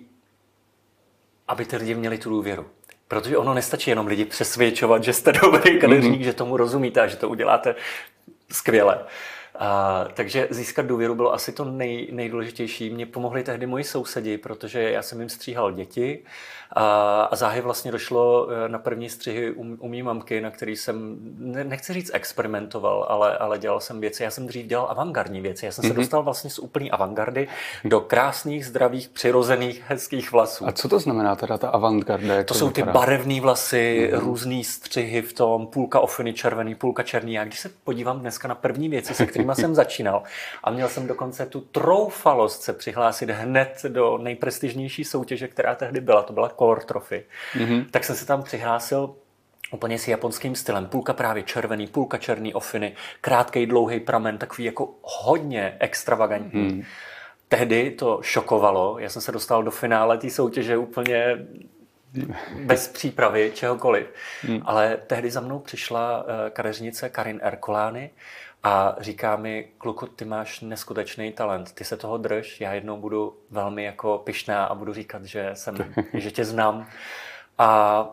aby 1.47 1.65
ty 1.65 1.75
lidi 1.75 1.95
měli 1.95 2.17
tu 2.17 2.29
důvěru. 2.29 2.67
Protože 3.07 3.37
ono 3.37 3.53
nestačí 3.53 3.89
jenom 3.89 4.07
lidi 4.07 4.25
přesvědčovat, 4.25 5.03
že 5.03 5.13
jste 5.13 5.31
dobrý 5.41 5.79
kadeřník, 5.79 6.21
mm-hmm. 6.21 6.25
že 6.25 6.33
tomu 6.33 6.57
rozumíte 6.57 7.01
a 7.01 7.07
že 7.07 7.15
to 7.15 7.29
uděláte 7.29 7.75
skvěle. 8.51 9.05
A, 9.55 10.05
takže 10.13 10.47
získat 10.49 10.85
důvěru 10.85 11.15
bylo 11.15 11.33
asi 11.33 11.51
to 11.51 11.65
nej, 11.65 12.07
nejdůležitější. 12.11 12.89
Mě 12.89 13.05
pomohli 13.05 13.43
tehdy 13.43 13.65
moji 13.65 13.83
sousedi, 13.83 14.37
protože 14.37 14.91
já 14.91 15.01
jsem 15.01 15.19
jim 15.19 15.29
stříhal 15.29 15.71
děti 15.71 16.23
a, 16.73 17.21
a 17.21 17.35
záhy 17.35 17.61
vlastně 17.61 17.91
došlo 17.91 18.47
eh, 18.49 18.69
na 18.69 18.79
první 18.79 19.09
střihy 19.09 19.51
u, 19.51 19.75
u 19.79 19.87
mý 19.87 20.03
mamky, 20.03 20.41
na 20.41 20.51
který 20.51 20.75
jsem, 20.75 21.17
ne, 21.37 21.63
nechci 21.63 21.93
říct 21.93 22.11
experimentoval, 22.13 23.05
ale, 23.09 23.37
ale 23.37 23.59
dělal 23.59 23.79
jsem 23.79 24.01
věci. 24.01 24.23
Já 24.23 24.31
jsem 24.31 24.47
dřív 24.47 24.65
dělal 24.65 24.87
avantgardní 24.89 25.41
věci. 25.41 25.65
Já 25.65 25.71
jsem 25.71 25.83
mm-hmm. 25.83 25.87
se 25.87 25.93
mhm. 25.93 26.01
dostal 26.01 26.23
vlastně 26.23 26.49
z 26.49 26.59
úplný 26.59 26.91
avantgardy 26.91 27.47
do 27.85 28.01
krásných, 28.01 28.65
zdravých, 28.65 29.09
přirozených, 29.09 29.83
hezkých 29.87 30.31
vlasů. 30.31 30.67
A 30.67 30.71
co 30.71 30.89
to 30.89 30.99
znamená 30.99 31.35
teda 31.35 31.57
ta 31.57 31.69
avantgarda? 31.69 32.43
To 32.43 32.53
jsou 32.53 32.69
ty 32.69 32.83
barevné 32.83 33.41
vlasy, 33.41 34.09
mm-hmm. 34.13 34.19
různý 34.19 34.63
střihy 34.63 35.21
v 35.21 35.33
tom, 35.33 35.67
půlka 35.67 35.99
ofiny 35.99 36.33
červený, 36.33 36.75
půlka 36.75 37.03
černý. 37.03 37.39
A 37.39 37.43
když 37.43 37.59
se 37.59 37.69
podívám 37.83 38.19
dneska 38.19 38.47
na 38.47 38.55
první 38.55 38.89
věci, 38.89 39.13
se 39.13 39.25
kterými 39.39 39.55
jsem 39.55 39.75
začínal, 39.75 40.23
a 40.63 40.71
měl 40.71 40.89
jsem 40.89 41.07
dokonce 41.07 41.45
tu 41.45 41.61
troufalost 41.61 42.61
se 42.61 42.73
přihlásit 42.73 43.29
hned 43.29 43.85
do 43.87 44.17
nejprestižnější 44.17 45.03
soutěže, 45.03 45.47
která 45.47 45.75
tehdy 45.75 46.01
byla. 46.01 46.23
To 46.23 46.33
byla 46.33 46.49
Core 46.49 46.81
Trophy. 46.81 47.25
Mm-hmm. 47.53 47.85
Tak 47.91 48.03
jsem 48.03 48.15
se 48.15 48.25
tam 48.25 48.43
přihlásil 48.43 49.15
úplně 49.71 49.99
s 49.99 50.07
japonským 50.07 50.55
stylem. 50.55 50.85
Půlka 50.85 51.13
právě 51.13 51.43
červený, 51.43 51.87
půlka 51.87 52.17
černý 52.17 52.53
ofiny, 52.53 52.95
krátký, 53.21 53.65
dlouhý 53.65 53.99
pramen, 53.99 54.37
takový 54.37 54.63
jako 54.63 54.89
hodně 55.03 55.77
extravagantní. 55.79 56.61
Mm. 56.61 56.83
Tehdy 57.47 57.91
to 57.91 58.19
šokovalo. 58.21 58.99
Já 58.99 59.09
jsem 59.09 59.21
se 59.21 59.31
dostal 59.31 59.63
do 59.63 59.71
finále 59.71 60.17
té 60.17 60.29
soutěže 60.29 60.77
úplně 60.77 61.37
bez 62.65 62.87
přípravy, 62.87 63.51
čehokoliv. 63.55 64.07
Hmm. 64.41 64.61
Ale 64.65 64.97
tehdy 65.07 65.31
za 65.31 65.41
mnou 65.41 65.59
přišla 65.59 66.25
eh, 66.27 66.49
kadeřnice 66.49 67.09
Karin 67.09 67.39
Erkolány 67.43 68.09
a 68.63 68.95
říká 68.99 69.35
mi, 69.35 69.67
kluku, 69.77 70.05
ty 70.05 70.25
máš 70.25 70.61
neskutečný 70.61 71.31
talent, 71.31 71.71
ty 71.71 71.83
se 71.83 71.97
toho 71.97 72.17
drž, 72.17 72.61
já 72.61 72.73
jednou 72.73 72.97
budu 72.97 73.37
velmi 73.49 73.83
jako 73.83 74.21
pyšná 74.23 74.65
a 74.65 74.75
budu 74.75 74.93
říkat, 74.93 75.25
že, 75.25 75.51
jsem, 75.53 75.93
že 76.13 76.31
tě 76.31 76.45
znám. 76.45 76.87
A 77.57 78.09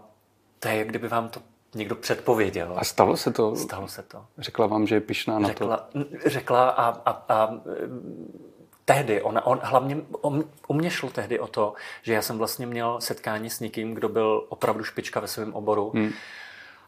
to 0.59 0.69
je, 0.69 0.85
kdyby 0.85 1.09
vám 1.09 1.29
to 1.29 1.41
někdo 1.75 1.95
předpověděl. 1.95 2.75
A 2.77 2.85
stalo 2.85 3.17
se 3.17 3.33
to? 3.33 3.57
Stalo 3.57 3.89
se 3.89 4.03
to. 4.03 4.25
Řekla 4.39 4.67
vám, 4.67 4.87
že 4.87 4.95
je 4.95 5.01
pyšná 5.01 5.39
na 5.39 5.49
řekla, 5.49 5.77
to? 5.77 6.05
Řekla 6.27 6.69
a, 6.71 6.89
a, 7.11 7.25
a 7.29 7.61
tehdy, 8.85 9.23
ona, 9.23 9.47
on, 9.47 9.61
hlavně 9.63 9.97
on, 10.21 10.45
u 10.69 10.75
mě 10.75 10.91
šlo 10.91 11.11
tehdy 11.11 11.39
o 11.39 11.47
to, 11.47 11.75
že 12.03 12.15
já 12.15 12.23
jsem 12.23 12.39
vlastně 12.39 12.67
měl 12.67 13.01
setkání 13.01 13.51
s 13.51 13.61
někým, 13.61 13.95
kdo 13.95 14.09
byl 14.09 14.47
opravdu 14.49 14.85
špička 14.85 15.21
ve 15.21 15.29
svém 15.29 15.55
oboru. 15.55 15.91
Hmm 15.95 16.13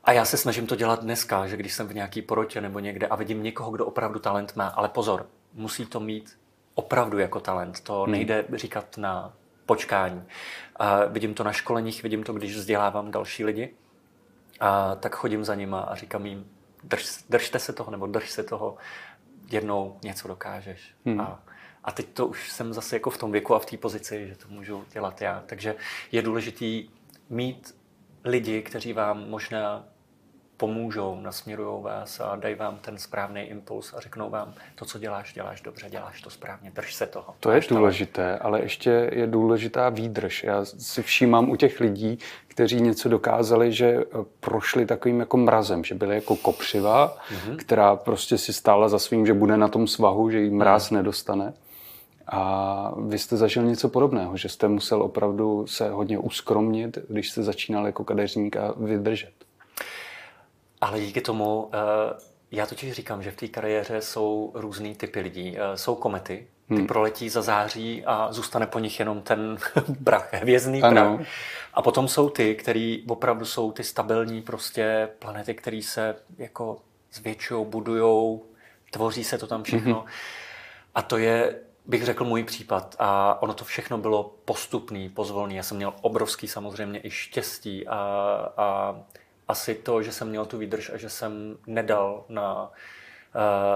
a 0.08 0.12
já 0.12 0.24
se 0.24 0.36
snažím 0.36 0.66
to 0.66 0.76
dělat 0.76 1.02
dneska, 1.02 1.46
že 1.46 1.56
když 1.56 1.72
jsem 1.72 1.88
v 1.88 1.94
nějaký 1.94 2.22
porotě 2.22 2.60
nebo 2.60 2.78
někde 2.78 3.06
a 3.06 3.16
vidím 3.16 3.42
někoho, 3.42 3.70
kdo 3.70 3.86
opravdu 3.86 4.18
talent 4.18 4.56
má, 4.56 4.68
ale 4.68 4.88
pozor, 4.88 5.26
musí 5.54 5.86
to 5.86 6.00
mít 6.00 6.38
opravdu 6.74 7.18
jako 7.18 7.40
talent. 7.40 7.80
To 7.80 8.02
hmm. 8.02 8.12
nejde 8.12 8.44
říkat 8.54 8.98
na 8.98 9.32
počkání. 9.66 10.24
A 10.76 11.04
vidím 11.04 11.34
to 11.34 11.44
na 11.44 11.52
školeních, 11.52 12.02
vidím 12.02 12.22
to, 12.22 12.32
když 12.32 12.56
vzdělávám 12.56 13.10
další 13.10 13.44
lidi, 13.44 13.74
a 14.60 14.94
tak 14.94 15.16
chodím 15.16 15.44
za 15.44 15.54
nima 15.54 15.80
a 15.80 15.94
říkám 15.94 16.26
jim, 16.26 16.46
drž, 16.84 17.24
držte 17.28 17.58
se 17.58 17.72
toho, 17.72 17.90
nebo 17.90 18.06
drž 18.06 18.30
se 18.30 18.42
toho, 18.42 18.76
jednou 19.50 19.98
něco 20.02 20.28
dokážeš. 20.28 20.94
Hmm. 21.04 21.20
A, 21.20 21.42
a 21.84 21.92
teď 21.92 22.06
to 22.06 22.26
už 22.26 22.52
jsem 22.52 22.72
zase 22.72 22.96
jako 22.96 23.10
v 23.10 23.18
tom 23.18 23.32
věku 23.32 23.54
a 23.54 23.58
v 23.58 23.66
té 23.66 23.76
pozici, 23.76 24.28
že 24.28 24.36
to 24.36 24.48
můžu 24.48 24.84
dělat 24.92 25.20
já. 25.20 25.42
Takže 25.46 25.74
je 26.12 26.22
důležitý 26.22 26.88
mít 27.30 27.74
lidi, 28.24 28.62
kteří 28.62 28.92
vám 28.92 29.30
možná 29.30 29.84
pomůžou, 30.58 31.20
nasměrují 31.20 31.82
vás 31.82 32.20
a 32.20 32.36
dají 32.36 32.54
vám 32.54 32.78
ten 32.80 32.98
správný 32.98 33.40
impuls 33.40 33.94
a 33.94 34.00
řeknou 34.00 34.30
vám, 34.30 34.54
to, 34.74 34.84
co 34.84 34.98
děláš, 34.98 35.32
děláš 35.32 35.60
dobře, 35.60 35.90
děláš 35.90 36.20
to 36.20 36.30
správně, 36.30 36.70
drž 36.70 36.94
se 36.94 37.06
toho. 37.06 37.34
To 37.40 37.50
je 37.50 37.60
důležité, 37.68 38.38
ale 38.38 38.60
ještě 38.60 39.10
je 39.12 39.26
důležitá 39.26 39.88
výdrž. 39.88 40.44
Já 40.44 40.64
si 40.64 41.02
všímám 41.02 41.50
u 41.50 41.56
těch 41.56 41.80
lidí, 41.80 42.18
kteří 42.48 42.80
něco 42.80 43.08
dokázali, 43.08 43.72
že 43.72 43.86
eh, 43.86 44.04
prošli 44.40 44.86
takovým 44.86 45.20
jako 45.20 45.36
mrazem, 45.36 45.84
že 45.84 45.94
byly 45.94 46.14
jako 46.14 46.36
kopřiva, 46.36 47.16
mm-hmm. 47.16 47.56
která 47.56 47.96
prostě 47.96 48.38
si 48.38 48.52
stála 48.52 48.88
za 48.88 48.98
svým, 48.98 49.26
že 49.26 49.34
bude 49.34 49.56
na 49.56 49.68
tom 49.68 49.86
svahu, 49.86 50.30
že 50.30 50.40
jí 50.40 50.50
mráz 50.50 50.90
mm. 50.90 50.96
nedostane. 50.96 51.52
A 52.26 52.92
vy 53.06 53.18
jste 53.18 53.36
zažil 53.36 53.62
něco 53.62 53.88
podobného, 53.88 54.36
že 54.36 54.48
jste 54.48 54.68
musel 54.68 55.02
opravdu 55.02 55.66
se 55.66 55.90
hodně 55.90 56.18
uskromnit, 56.18 56.98
když 57.08 57.30
jste 57.30 57.42
začínal 57.42 57.86
jako 57.86 58.04
kadeřník 58.04 58.56
a 58.56 58.74
vydržet. 58.76 59.32
Ale 60.80 61.00
díky 61.00 61.20
tomu, 61.20 61.70
eh, 61.72 61.78
já 62.50 62.66
totiž 62.66 62.92
říkám, 62.92 63.22
že 63.22 63.30
v 63.30 63.36
té 63.36 63.48
kariéře 63.48 64.00
jsou 64.00 64.52
různý 64.54 64.94
typy 64.94 65.20
lidí. 65.20 65.56
Eh, 65.58 65.76
jsou 65.76 65.94
komety, 65.94 66.46
ty 66.68 66.74
hmm. 66.74 66.86
proletí 66.86 67.28
za 67.28 67.42
září 67.42 68.04
a 68.04 68.32
zůstane 68.32 68.66
po 68.66 68.78
nich 68.78 68.98
jenom 68.98 69.20
ten 69.20 69.58
prach, 70.04 70.32
hvězdný 70.32 70.82
ano. 70.82 71.16
prach. 71.16 71.28
A 71.74 71.82
potom 71.82 72.08
jsou 72.08 72.30
ty, 72.30 72.54
který 72.54 73.04
opravdu 73.08 73.44
jsou 73.44 73.72
ty 73.72 73.84
stabilní 73.84 74.42
prostě 74.42 75.08
planety, 75.18 75.54
které 75.54 75.82
se 75.82 76.16
jako 76.38 76.78
zvětšují, 77.12 77.66
budujou, 77.66 78.44
tvoří 78.90 79.24
se 79.24 79.38
to 79.38 79.46
tam 79.46 79.62
všechno. 79.62 79.94
Hmm. 79.94 80.08
A 80.94 81.02
to 81.02 81.16
je, 81.16 81.60
bych 81.86 82.04
řekl, 82.04 82.24
můj 82.24 82.44
případ. 82.44 82.96
A 82.98 83.42
ono 83.42 83.54
to 83.54 83.64
všechno 83.64 83.98
bylo 83.98 84.34
postupný, 84.44 85.08
pozvolný. 85.08 85.56
Já 85.56 85.62
jsem 85.62 85.76
měl 85.76 85.94
obrovský 86.00 86.48
samozřejmě 86.48 87.00
i 87.02 87.10
štěstí 87.10 87.88
a, 87.88 87.96
a 88.56 88.96
asi 89.48 89.74
to, 89.74 90.02
že 90.02 90.12
jsem 90.12 90.28
měl 90.28 90.46
tu 90.46 90.58
výdrž 90.58 90.90
a 90.90 90.96
že 90.96 91.08
jsem 91.08 91.58
nedal 91.66 92.24
na 92.28 92.64
uh, 92.64 92.70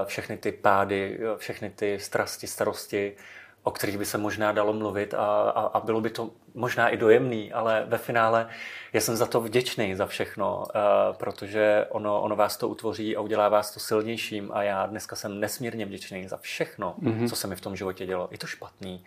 všechny 0.07 0.37
ty 0.37 0.52
pády, 0.52 1.21
všechny 1.37 1.71
ty 1.71 1.99
strasti, 2.00 2.47
starosti, 2.47 3.17
o 3.62 3.71
kterých 3.71 3.99
by 3.99 4.05
se 4.05 4.19
možná 4.19 4.52
dalo 4.52 4.73
mluvit 4.73 5.14
a, 5.14 5.50
a, 5.50 5.61
a 5.61 5.81
bylo 5.81 6.00
by 6.00 6.11
to 6.11 6.31
možná 6.55 6.88
i 6.88 6.97
dojemný, 6.97 7.52
ale 7.52 7.85
ve 7.88 7.99
finále 7.99 8.49
já 8.93 9.00
jsem 9.00 9.17
za 9.17 9.26
to 9.26 9.41
vděčný 9.41 9.95
za 9.95 10.07
všechno, 10.07 10.59
uh, 10.59 11.17
protože 11.17 11.87
ono, 11.91 12.23
ono 12.23 12.37
vás 12.37 12.57
to 12.57 12.69
utvoří 12.69 13.17
a 13.17 13.21
udělá 13.21 13.49
vás 13.49 13.71
to 13.71 13.81
silnějším 13.81 14.50
a 14.52 14.62
já 14.62 14.87
dneska 14.87 15.17
jsem 15.17 15.41
nesmírně 15.41 15.87
vděčný 15.87 16.29
za 16.29 16.37
všechno, 16.37 16.95
mm-hmm. 17.02 17.29
co 17.29 17.37
se 17.37 17.47
mi 17.47 17.57
v 17.57 17.61
tom 17.61 17.76
životě 17.76 18.07
dělo. 18.07 18.29
Je 18.31 18.38
to 18.38 18.47
špatný. 18.47 19.05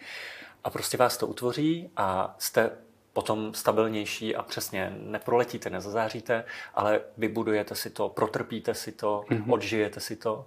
A 0.63 0.69
prostě 0.69 0.97
vás 0.97 1.17
to 1.17 1.27
utvoří 1.27 1.89
a 1.97 2.35
jste 2.39 2.71
potom 3.15 3.53
stabilnější 3.53 4.35
a 4.35 4.43
přesně 4.43 4.95
neproletíte, 4.99 5.69
nezazáříte, 5.69 6.43
ale 6.73 7.01
vybudujete 7.17 7.75
si 7.75 7.89
to, 7.89 8.09
protrpíte 8.09 8.73
si 8.73 8.91
to, 8.91 9.25
mm-hmm. 9.29 9.53
odžijete 9.53 9.99
si 9.99 10.15
to. 10.15 10.45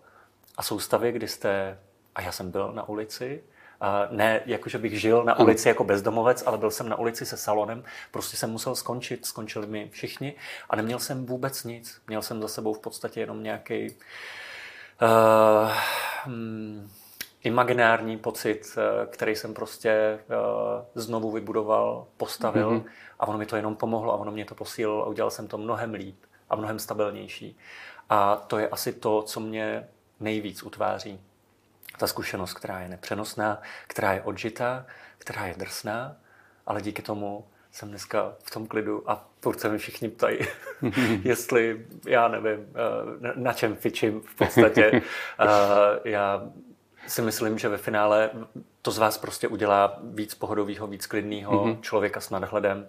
A 0.56 0.62
jsou 0.62 0.78
stavy, 0.78 1.12
kdy 1.12 1.28
jste, 1.28 1.78
a 2.14 2.22
já 2.22 2.32
jsem 2.32 2.50
byl 2.50 2.72
na 2.72 2.88
ulici, 2.88 3.42
a 3.80 4.08
ne 4.10 4.40
jako, 4.46 4.68
že 4.68 4.78
bych 4.78 5.00
žil 5.00 5.24
na 5.24 5.38
ulici 5.38 5.68
jako 5.68 5.84
bezdomovec, 5.84 6.42
ale 6.46 6.58
byl 6.58 6.70
jsem 6.70 6.88
na 6.88 6.98
ulici 6.98 7.26
se 7.26 7.36
salonem, 7.36 7.84
prostě 8.10 8.36
jsem 8.36 8.50
musel 8.50 8.74
skončit, 8.74 9.26
skončili 9.26 9.66
mi 9.66 9.88
všichni 9.92 10.34
a 10.70 10.76
neměl 10.76 10.98
jsem 10.98 11.26
vůbec 11.26 11.64
nic. 11.64 12.00
Měl 12.06 12.22
jsem 12.22 12.42
za 12.42 12.48
sebou 12.48 12.74
v 12.74 12.78
podstatě 12.78 13.20
jenom 13.20 13.42
nějaký 13.42 13.88
uh, 15.02 15.72
hmm, 16.24 16.90
imaginární 17.42 18.18
pocit, 18.18 18.76
eh, 18.76 19.06
který 19.06 19.36
jsem 19.36 19.54
prostě 19.54 19.90
eh, 19.90 20.18
znovu 20.94 21.30
vybudoval, 21.30 22.06
postavil 22.16 22.70
mm-hmm. 22.70 22.84
a 23.18 23.28
ono 23.28 23.38
mi 23.38 23.46
to 23.46 23.56
jenom 23.56 23.76
pomohlo 23.76 24.12
a 24.12 24.16
ono 24.16 24.32
mě 24.32 24.44
to 24.44 24.54
posílilo 24.54 25.04
a 25.04 25.08
udělal 25.08 25.30
jsem 25.30 25.48
to 25.48 25.58
mnohem 25.58 25.94
líp 25.94 26.16
a 26.50 26.56
mnohem 26.56 26.78
stabilnější. 26.78 27.58
A 28.10 28.36
to 28.36 28.58
je 28.58 28.68
asi 28.68 28.92
to, 28.92 29.22
co 29.22 29.40
mě 29.40 29.88
nejvíc 30.20 30.62
utváří. 30.62 31.20
Ta 31.98 32.06
zkušenost, 32.06 32.54
která 32.54 32.80
je 32.80 32.88
nepřenosná, 32.88 33.62
která 33.86 34.12
je 34.12 34.22
odžitá, 34.22 34.86
která 35.18 35.46
je 35.46 35.54
drsná, 35.54 36.16
ale 36.66 36.82
díky 36.82 37.02
tomu 37.02 37.44
jsem 37.70 37.88
dneska 37.88 38.32
v 38.44 38.50
tom 38.50 38.66
klidu 38.66 39.10
a 39.10 39.28
furt 39.40 39.60
se 39.60 39.68
mi 39.68 39.78
všichni 39.78 40.08
ptají, 40.08 40.38
jestli, 41.22 41.86
já 42.06 42.28
nevím, 42.28 42.66
eh, 42.74 43.32
na 43.34 43.52
čem 43.52 43.76
fičím 43.76 44.20
v 44.20 44.34
podstatě. 44.36 45.02
Já 46.04 46.42
si 47.08 47.22
myslím, 47.22 47.58
že 47.58 47.68
ve 47.68 47.78
finále 47.78 48.30
to 48.82 48.90
z 48.90 48.98
vás 48.98 49.18
prostě 49.18 49.48
udělá 49.48 49.98
víc 50.02 50.34
pohodového, 50.34 50.86
víc 50.86 51.06
klidného 51.06 51.52
mm-hmm. 51.52 51.80
člověka 51.80 52.20
s 52.20 52.30
nadhledem 52.30 52.88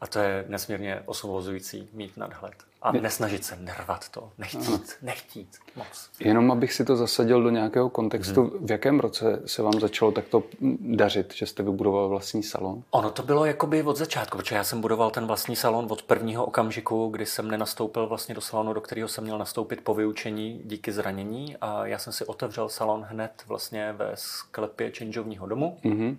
a 0.00 0.06
to 0.06 0.18
je 0.18 0.44
nesmírně 0.48 1.02
osvobozující 1.06 1.88
mít 1.92 2.16
nadhled. 2.16 2.54
A 2.82 2.92
nesnažit 2.92 3.44
se 3.44 3.56
nervat 3.56 4.08
to, 4.08 4.30
nechtít, 4.38 4.96
nechtít 5.02 5.58
moc. 5.76 6.10
Jenom 6.20 6.52
abych 6.52 6.72
si 6.72 6.84
to 6.84 6.96
zasadil 6.96 7.42
do 7.42 7.50
nějakého 7.50 7.90
kontextu, 7.90 8.42
hmm. 8.42 8.66
v 8.66 8.70
jakém 8.70 9.00
roce 9.00 9.42
se 9.46 9.62
vám 9.62 9.80
začalo 9.80 10.12
takto 10.12 10.42
dařit, 10.80 11.34
že 11.34 11.46
jste 11.46 11.62
vybudoval 11.62 12.08
vlastní 12.08 12.42
salon? 12.42 12.82
Ono 12.90 13.10
to 13.10 13.22
bylo 13.22 13.44
jakoby 13.44 13.82
od 13.82 13.96
začátku, 13.96 14.38
protože 14.38 14.54
já 14.54 14.64
jsem 14.64 14.80
budoval 14.80 15.10
ten 15.10 15.26
vlastní 15.26 15.56
salon 15.56 15.86
od 15.90 16.02
prvního 16.02 16.44
okamžiku, 16.44 17.08
kdy 17.08 17.26
jsem 17.26 17.50
nenastoupil 17.50 18.06
vlastně 18.06 18.34
do 18.34 18.40
salonu, 18.40 18.72
do 18.72 18.80
kterého 18.80 19.08
jsem 19.08 19.24
měl 19.24 19.38
nastoupit 19.38 19.80
po 19.80 19.94
vyučení 19.94 20.60
díky 20.64 20.92
zranění 20.92 21.56
a 21.60 21.86
já 21.86 21.98
jsem 21.98 22.12
si 22.12 22.24
otevřel 22.24 22.68
salon 22.68 23.06
hned 23.10 23.44
vlastně 23.46 23.92
ve 23.92 24.12
sklepě 24.14 24.92
changeovního 24.98 25.46
domu. 25.46 25.78
Hmm. 25.84 26.18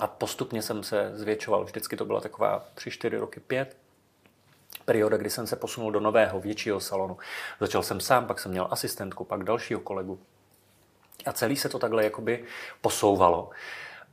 A 0.00 0.06
postupně 0.06 0.62
jsem 0.62 0.82
se 0.82 1.10
zvětšoval. 1.14 1.64
Vždycky 1.64 1.96
to 1.96 2.04
byla 2.04 2.20
taková 2.20 2.64
3-4 2.76 3.18
roky, 3.18 3.40
5 3.40 3.76
perioda, 4.84 5.16
kdy 5.16 5.30
jsem 5.30 5.46
se 5.46 5.56
posunul 5.56 5.92
do 5.92 6.00
nového, 6.00 6.40
většího 6.40 6.80
salonu. 6.80 7.18
Začal 7.60 7.82
jsem 7.82 8.00
sám, 8.00 8.26
pak 8.26 8.38
jsem 8.38 8.50
měl 8.50 8.68
asistentku, 8.70 9.24
pak 9.24 9.44
dalšího 9.44 9.80
kolegu. 9.80 10.20
A 11.26 11.32
celý 11.32 11.56
se 11.56 11.68
to 11.68 11.78
takhle 11.78 12.04
jakoby 12.04 12.44
posouvalo. 12.80 13.50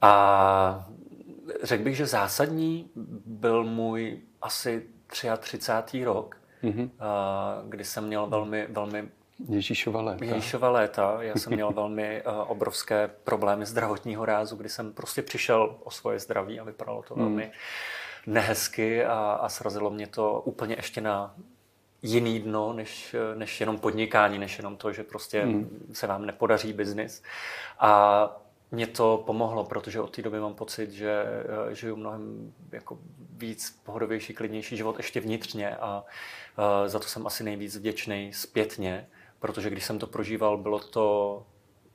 A 0.01 0.89
řekl 1.63 1.83
bych, 1.83 1.97
že 1.97 2.05
zásadní 2.05 2.89
byl 3.25 3.63
můj 3.63 4.21
asi 4.41 4.87
33. 5.39 6.03
rok, 6.03 6.37
mm-hmm. 6.63 6.89
kdy 7.69 7.83
jsem 7.83 8.07
měl 8.07 8.27
velmi, 8.27 8.67
velmi 8.69 9.09
Ježíšova 9.49 10.01
léta. 10.01 10.25
Ježíšova 10.25 10.69
léta. 10.69 11.17
Já 11.23 11.35
jsem 11.35 11.53
měl 11.53 11.71
velmi 11.71 12.23
uh, 12.25 12.51
obrovské 12.51 13.09
problémy 13.23 13.65
zdravotního 13.65 14.25
rázu, 14.25 14.55
kdy 14.55 14.69
jsem 14.69 14.93
prostě 14.93 15.21
přišel 15.21 15.75
o 15.83 15.91
svoje 15.91 16.19
zdraví 16.19 16.59
a 16.59 16.63
vypadalo 16.63 17.03
to 17.03 17.15
mm. 17.15 17.21
velmi 17.21 17.51
nehezky 18.25 19.05
a, 19.05 19.39
a 19.41 19.49
srazilo 19.49 19.89
mě 19.89 20.07
to 20.07 20.41
úplně 20.41 20.75
ještě 20.75 21.01
na 21.01 21.35
jiný 22.01 22.39
dno, 22.39 22.73
než, 22.73 23.15
než 23.35 23.59
jenom 23.59 23.77
podnikání, 23.77 24.39
než 24.39 24.57
jenom 24.57 24.77
to, 24.77 24.93
že 24.93 25.03
prostě 25.03 25.45
mm. 25.45 25.89
se 25.93 26.07
vám 26.07 26.25
nepodaří 26.25 26.73
biznis. 26.73 27.23
A 27.79 28.41
mě 28.71 28.87
to 28.87 29.23
pomohlo, 29.25 29.63
protože 29.63 30.01
od 30.01 30.15
té 30.15 30.21
doby 30.21 30.39
mám 30.39 30.53
pocit, 30.53 30.91
že 30.91 31.23
uh, 31.67 31.73
žiju 31.73 31.95
mnohem 31.95 32.53
jako 32.71 32.97
víc 33.37 33.81
pohodovější, 33.85 34.33
klidnější 34.33 34.77
život 34.77 34.97
ještě 34.97 35.19
vnitřně 35.19 35.75
a 35.75 36.03
uh, 36.57 36.87
za 36.87 36.99
to 36.99 37.07
jsem 37.07 37.27
asi 37.27 37.43
nejvíc 37.43 37.77
vděčný 37.77 38.33
zpětně, 38.33 39.07
protože 39.39 39.69
když 39.69 39.85
jsem 39.85 39.99
to 39.99 40.07
prožíval, 40.07 40.57
bylo 40.57 40.79
to 40.79 41.45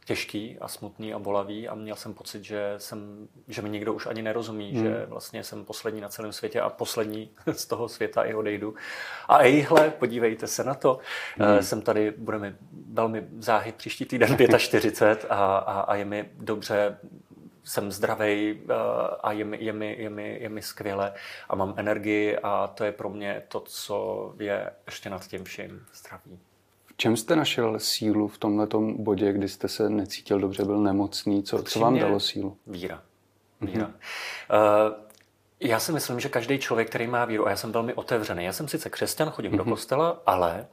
těžký 0.05 0.59
a 0.61 0.69
smutný 0.69 1.15
a 1.15 1.19
bolavý 1.19 1.69
a 1.69 1.75
měl 1.75 1.97
jsem 1.97 2.15
pocit, 2.15 2.45
že, 2.45 2.75
jsem, 2.77 3.29
že 3.49 3.63
mi 3.63 3.71
nikdo 3.71 3.95
už 3.95 4.07
ani 4.07 4.23
nerozumí, 4.23 4.73
hmm. 4.73 4.85
že 4.85 5.07
vlastně 5.07 5.45
jsem 5.45 5.65
poslední 5.65 6.01
na 6.01 6.09
celém 6.09 6.33
světě 6.33 6.61
a 6.61 6.71
poslední 6.71 7.31
z 7.53 7.67
toho 7.67 7.89
světa 7.89 8.23
i 8.23 8.35
odejdu. 8.35 8.75
A 9.29 9.39
ejhle, 9.39 9.91
podívejte 9.91 10.47
se 10.47 10.65
na 10.65 10.75
to. 10.75 10.99
Hmm. 11.37 11.63
Jsem 11.63 11.83
tady, 11.83 12.11
budeme 12.11 12.57
velmi 12.93 13.27
záhy 13.39 13.73
příští 13.73 14.05
týden 14.05 14.37
45 14.59 15.27
a, 15.31 15.57
a, 15.57 15.81
a 15.81 15.95
je 15.95 16.05
mi 16.05 16.31
dobře, 16.37 16.99
jsem 17.65 17.93
zdravý 17.93 18.61
eh, 18.71 18.75
a 19.21 19.33
je 19.33 19.45
mi, 19.45 19.59
je, 19.61 19.73
mi, 19.73 19.97
je, 19.99 20.11
mi, 20.11 20.39
je 20.41 20.49
mi 20.49 20.63
skvěle 20.63 21.13
a 21.49 21.57
mám 21.57 21.75
energii 21.77 22.39
a 22.39 22.67
to 22.67 22.85
je 22.85 22.93
pro 22.93 23.11
mě 23.11 23.43
to, 23.49 23.61
co 23.61 24.35
je 24.39 24.71
ještě 24.87 25.11
nad 25.11 25.27
tím 25.27 25.45
vším 25.45 25.87
zdraví 25.95 26.41
čem 27.03 27.17
jste 27.17 27.37
našel 27.37 27.79
sílu 27.79 28.29
v 28.29 28.39
tomto 28.39 28.81
bodě, 28.81 29.33
kdy 29.33 29.49
jste 29.49 29.69
se 29.69 29.91
necítil 29.91 30.39
dobře, 30.39 30.65
byl 30.65 30.79
nemocný? 30.79 31.43
Co, 31.43 31.63
co 31.63 31.81
vám 31.81 31.99
dalo 31.99 32.21
sílu? 32.21 32.57
Víra. 32.67 33.03
Víra. 33.61 33.87
Mm-hmm. 33.87 34.89
Uh, 34.89 34.95
já 35.61 35.79
si 35.81 35.93
myslím, 35.93 36.21
že 36.21 36.29
každý 36.29 36.59
člověk, 36.59 36.89
který 36.89 37.07
má 37.07 37.25
víru, 37.25 37.47
a 37.47 37.51
já 37.51 37.57
jsem 37.57 37.73
velmi 37.73 37.95
otevřený, 37.95 38.45
já 38.45 38.53
jsem 38.53 38.69
sice 38.69 38.91
křesťan, 38.91 39.31
chodím 39.31 39.53
mm-hmm. 39.53 39.57
do 39.57 39.65
mhm. 39.65 39.73
kostela, 39.73 40.23
ale 40.27 40.67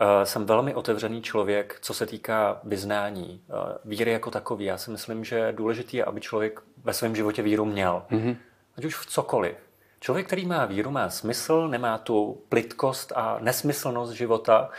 uh, 0.00 0.06
jsem 0.24 0.46
velmi 0.46 0.74
otevřený 0.74 1.22
člověk, 1.22 1.78
co 1.80 1.94
se 1.94 2.06
týká 2.06 2.60
vyznání, 2.64 3.40
uh, 3.48 3.56
víry 3.84 4.10
jako 4.12 4.30
takový. 4.30 4.64
Já 4.64 4.78
si 4.78 4.90
myslím, 4.90 5.24
že 5.24 5.52
důležité 5.52 5.96
je, 5.96 6.04
aby 6.04 6.20
člověk 6.20 6.60
ve 6.84 6.92
svém 6.92 7.16
životě 7.16 7.42
víru 7.42 7.64
měl. 7.64 8.02
Mm-hmm. 8.10 8.36
Ať 8.76 8.84
už 8.84 8.96
v 8.96 9.06
cokoliv. 9.06 9.56
Člověk, 10.02 10.26
který 10.26 10.46
má 10.46 10.64
víru, 10.64 10.90
má 10.90 11.10
smysl, 11.10 11.68
nemá 11.68 11.98
tu 11.98 12.42
plitkost 12.48 13.12
a 13.16 13.38
nesmyslnost 13.40 14.12
života, 14.12 14.70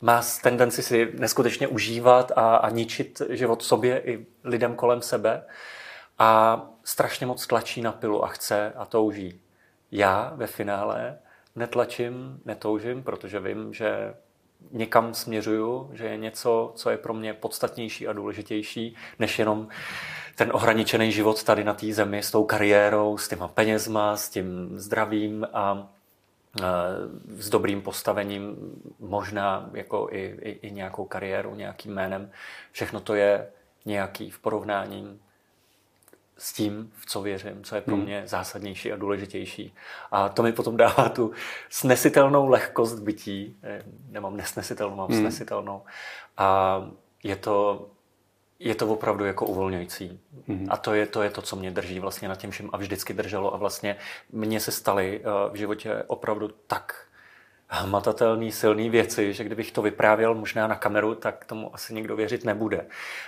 má 0.00 0.22
tendenci 0.42 0.82
si 0.82 1.12
neskutečně 1.18 1.68
užívat 1.68 2.32
a, 2.36 2.56
a 2.56 2.70
ničit 2.70 3.22
život 3.28 3.62
sobě 3.62 4.00
i 4.04 4.26
lidem 4.44 4.74
kolem 4.74 5.02
sebe 5.02 5.44
a 6.18 6.60
strašně 6.84 7.26
moc 7.26 7.46
tlačí 7.46 7.82
na 7.82 7.92
pilu 7.92 8.24
a 8.24 8.28
chce 8.28 8.72
a 8.76 8.84
touží. 8.84 9.40
Já 9.90 10.32
ve 10.36 10.46
finále 10.46 11.18
netlačím, 11.56 12.40
netoužím, 12.44 13.02
protože 13.02 13.40
vím, 13.40 13.72
že 13.74 14.14
někam 14.70 15.14
směřuju, 15.14 15.90
že 15.92 16.04
je 16.04 16.16
něco, 16.16 16.72
co 16.74 16.90
je 16.90 16.96
pro 16.96 17.14
mě 17.14 17.34
podstatnější 17.34 18.08
a 18.08 18.12
důležitější, 18.12 18.96
než 19.18 19.38
jenom 19.38 19.68
ten 20.36 20.50
ohraničený 20.52 21.12
život 21.12 21.44
tady 21.44 21.64
na 21.64 21.74
té 21.74 21.92
zemi 21.92 22.22
s 22.22 22.30
tou 22.30 22.44
kariérou, 22.44 23.18
s 23.18 23.28
těma 23.28 23.48
penězma, 23.48 24.16
s 24.16 24.28
tím 24.28 24.78
zdravím 24.78 25.46
a 25.52 25.88
s 27.36 27.48
dobrým 27.48 27.82
postavením, 27.82 28.56
možná 29.00 29.70
jako 29.74 30.08
i, 30.10 30.38
i, 30.42 30.50
i 30.50 30.70
nějakou 30.70 31.04
kariéru, 31.04 31.54
nějakým 31.54 31.94
jménem. 31.94 32.30
Všechno 32.72 33.00
to 33.00 33.14
je 33.14 33.50
nějaký 33.84 34.30
v 34.30 34.38
porovnání 34.38 35.20
s 36.38 36.52
tím, 36.52 36.92
v 36.96 37.06
co 37.06 37.22
věřím, 37.22 37.64
co 37.64 37.74
je 37.74 37.80
pro 37.80 37.94
hmm. 37.94 38.04
mě 38.04 38.22
zásadnější 38.26 38.92
a 38.92 38.96
důležitější. 38.96 39.74
A 40.10 40.28
to 40.28 40.42
mi 40.42 40.52
potom 40.52 40.76
dává 40.76 41.08
tu 41.08 41.32
snesitelnou 41.68 42.48
lehkost 42.48 42.98
bytí. 42.98 43.56
Eh, 43.62 43.82
nemám 44.08 44.36
nesnesitelnou, 44.36 44.96
mám 44.96 45.10
hmm. 45.10 45.20
snesitelnou. 45.20 45.82
A 46.36 46.78
je 47.22 47.36
to, 47.36 47.88
je 48.58 48.74
to 48.74 48.86
opravdu 48.86 49.24
jako 49.24 49.46
uvolňující. 49.46 50.20
Hmm. 50.48 50.66
A 50.70 50.76
to 50.76 50.94
je, 50.94 51.06
to 51.06 51.22
je 51.22 51.30
to, 51.30 51.42
co 51.42 51.56
mě 51.56 51.70
drží 51.70 52.00
vlastně 52.00 52.28
na 52.28 52.34
těm 52.34 52.50
všem 52.50 52.70
a 52.72 52.76
vždycky 52.76 53.14
drželo. 53.14 53.54
A 53.54 53.56
vlastně 53.56 53.96
mně 54.32 54.60
se 54.60 54.72
staly 54.72 55.20
eh, 55.20 55.50
v 55.52 55.56
životě 55.56 56.02
opravdu 56.06 56.50
tak 56.66 57.06
hmatatelný, 57.80 58.52
silný 58.52 58.90
věci, 58.90 59.32
že 59.32 59.44
kdybych 59.44 59.72
to 59.72 59.82
vyprávěl 59.82 60.34
možná 60.34 60.66
na 60.66 60.74
kameru, 60.74 61.14
tak 61.14 61.44
tomu 61.44 61.74
asi 61.74 61.94
nikdo 61.94 62.16
věřit 62.16 62.44
nebude. 62.44 62.86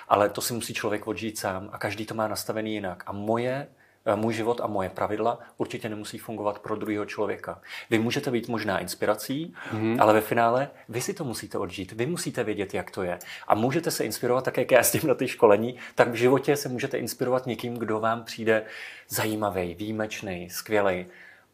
Ale 0.08 0.28
to 0.28 0.40
si 0.40 0.54
musí 0.54 0.74
člověk 0.74 1.06
odžít 1.06 1.38
sám 1.38 1.68
a 1.72 1.78
každý 1.78 2.06
to 2.06 2.14
má 2.14 2.28
nastavený 2.28 2.74
jinak. 2.74 3.02
A 3.06 3.12
moje 3.12 3.66
eh, 4.06 4.16
můj 4.16 4.34
život 4.34 4.60
a 4.60 4.66
moje 4.66 4.88
pravidla 4.88 5.38
určitě 5.56 5.88
nemusí 5.88 6.18
fungovat 6.18 6.58
pro 6.58 6.76
druhého 6.76 7.04
člověka. 7.04 7.60
Vy 7.90 7.98
můžete 7.98 8.30
být 8.30 8.48
možná 8.48 8.78
inspirací, 8.78 9.54
mm-hmm. 9.72 9.96
ale 10.00 10.12
ve 10.12 10.20
finále 10.20 10.70
vy 10.88 11.00
si 11.00 11.14
to 11.14 11.24
musíte 11.24 11.58
odžít. 11.58 11.92
Vy 11.92 12.06
musíte 12.06 12.44
vědět, 12.44 12.74
jak 12.74 12.90
to 12.90 13.02
je. 13.02 13.18
A 13.48 13.54
můžete 13.54 13.90
se 13.90 14.04
inspirovat 14.04 14.44
také, 14.44 14.60
jak 14.60 14.70
já 14.70 14.82
s 14.82 14.92
tím 14.92 15.08
na 15.08 15.14
ty 15.14 15.28
školení, 15.28 15.74
tak 15.94 16.08
v 16.08 16.14
životě 16.14 16.56
se 16.56 16.68
můžete 16.68 16.98
inspirovat 16.98 17.46
někým, 17.46 17.74
kdo 17.74 18.00
vám 18.00 18.24
přijde 18.24 18.62
zajímavý, 19.08 19.74
výjimečný, 19.74 20.50
skvělý. 20.50 21.06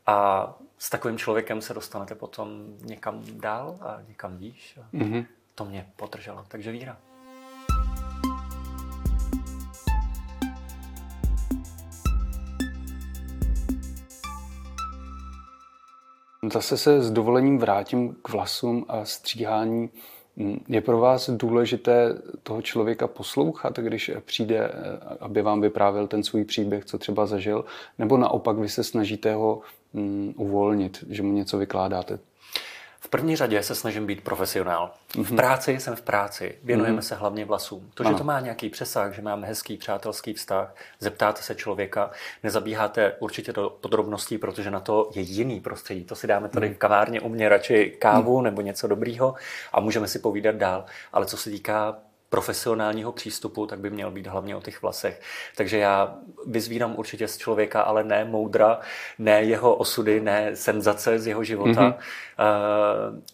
A 0.06 0.54
s 0.82 0.90
takovým 0.90 1.18
člověkem 1.18 1.60
se 1.60 1.74
dostanete 1.74 2.14
potom 2.14 2.48
někam 2.84 3.22
dál 3.32 3.78
a 3.80 3.98
někam 4.08 4.36
výš. 4.36 4.78
A 4.82 4.96
mm-hmm. 4.96 5.26
To 5.54 5.64
mě 5.64 5.86
podrželo. 5.96 6.44
Takže 6.48 6.72
víra. 6.72 6.96
Zase 16.52 16.76
se 16.76 17.02
s 17.02 17.10
dovolením 17.10 17.58
vrátím 17.58 18.16
k 18.22 18.28
vlasům 18.28 18.86
a 18.88 19.04
stříhání. 19.04 19.90
Je 20.68 20.80
pro 20.80 20.98
vás 20.98 21.30
důležité 21.30 22.14
toho 22.42 22.62
člověka 22.62 23.06
poslouchat, 23.06 23.78
když 23.78 24.10
přijde, 24.24 24.72
aby 25.20 25.42
vám 25.42 25.60
vyprávěl 25.60 26.06
ten 26.06 26.22
svůj 26.22 26.44
příběh, 26.44 26.84
co 26.84 26.98
třeba 26.98 27.26
zažil, 27.26 27.64
nebo 27.98 28.16
naopak 28.16 28.58
vy 28.58 28.68
se 28.68 28.84
snažíte 28.84 29.34
ho 29.34 29.62
mm, 29.92 30.34
uvolnit, 30.36 31.04
že 31.08 31.22
mu 31.22 31.32
něco 31.32 31.58
vykládáte? 31.58 32.18
V 33.02 33.08
první 33.08 33.36
řadě 33.36 33.62
se 33.62 33.74
snažím 33.74 34.06
být 34.06 34.24
profesionál. 34.24 34.90
Mm-hmm. 35.12 35.24
V 35.24 35.36
práci 35.36 35.80
jsem 35.80 35.96
v 35.96 36.02
práci, 36.02 36.58
věnujeme 36.62 36.98
mm-hmm. 36.98 37.04
se 37.04 37.14
hlavně 37.14 37.44
vlasům. 37.44 37.90
To, 37.94 38.02
že 38.02 38.08
ano. 38.08 38.18
to 38.18 38.24
má 38.24 38.40
nějaký 38.40 38.68
přesah, 38.68 39.14
že 39.14 39.22
máme 39.22 39.46
hezký 39.46 39.76
přátelský 39.76 40.32
vztah, 40.32 40.74
zeptáte 41.00 41.42
se 41.42 41.54
člověka, 41.54 42.10
nezabíháte 42.42 43.12
určitě 43.18 43.52
do 43.52 43.70
podrobností, 43.80 44.38
protože 44.38 44.70
na 44.70 44.80
to 44.80 45.10
je 45.14 45.22
jiný 45.22 45.60
prostředí. 45.60 46.04
To 46.04 46.14
si 46.14 46.26
dáme 46.26 46.48
tady 46.48 46.68
mm. 46.68 46.74
v 46.74 46.78
kavárně 46.78 47.20
u 47.20 47.28
mě 47.28 47.48
radši 47.48 47.96
kávu 47.98 48.38
mm. 48.38 48.44
nebo 48.44 48.60
něco 48.60 48.88
dobrýho 48.88 49.34
a 49.72 49.80
můžeme 49.80 50.08
si 50.08 50.18
povídat 50.18 50.54
dál. 50.54 50.84
Ale 51.12 51.26
co 51.26 51.36
se 51.36 51.50
týká 51.50 51.96
profesionálního 52.30 53.12
přístupu, 53.12 53.66
tak 53.66 53.80
by 53.80 53.90
měl 53.90 54.10
být 54.10 54.26
hlavně 54.26 54.56
o 54.56 54.60
těch 54.60 54.82
vlasech. 54.82 55.20
Takže 55.56 55.78
já 55.78 56.14
vyzvírám 56.46 56.94
určitě 56.98 57.28
z 57.28 57.38
člověka, 57.38 57.82
ale 57.82 58.04
ne 58.04 58.24
moudra, 58.24 58.80
ne 59.18 59.42
jeho 59.42 59.74
osudy, 59.74 60.20
ne 60.20 60.56
senzace 60.56 61.18
z 61.18 61.26
jeho 61.26 61.44
života, 61.44 61.80
mm-hmm. 61.80 61.94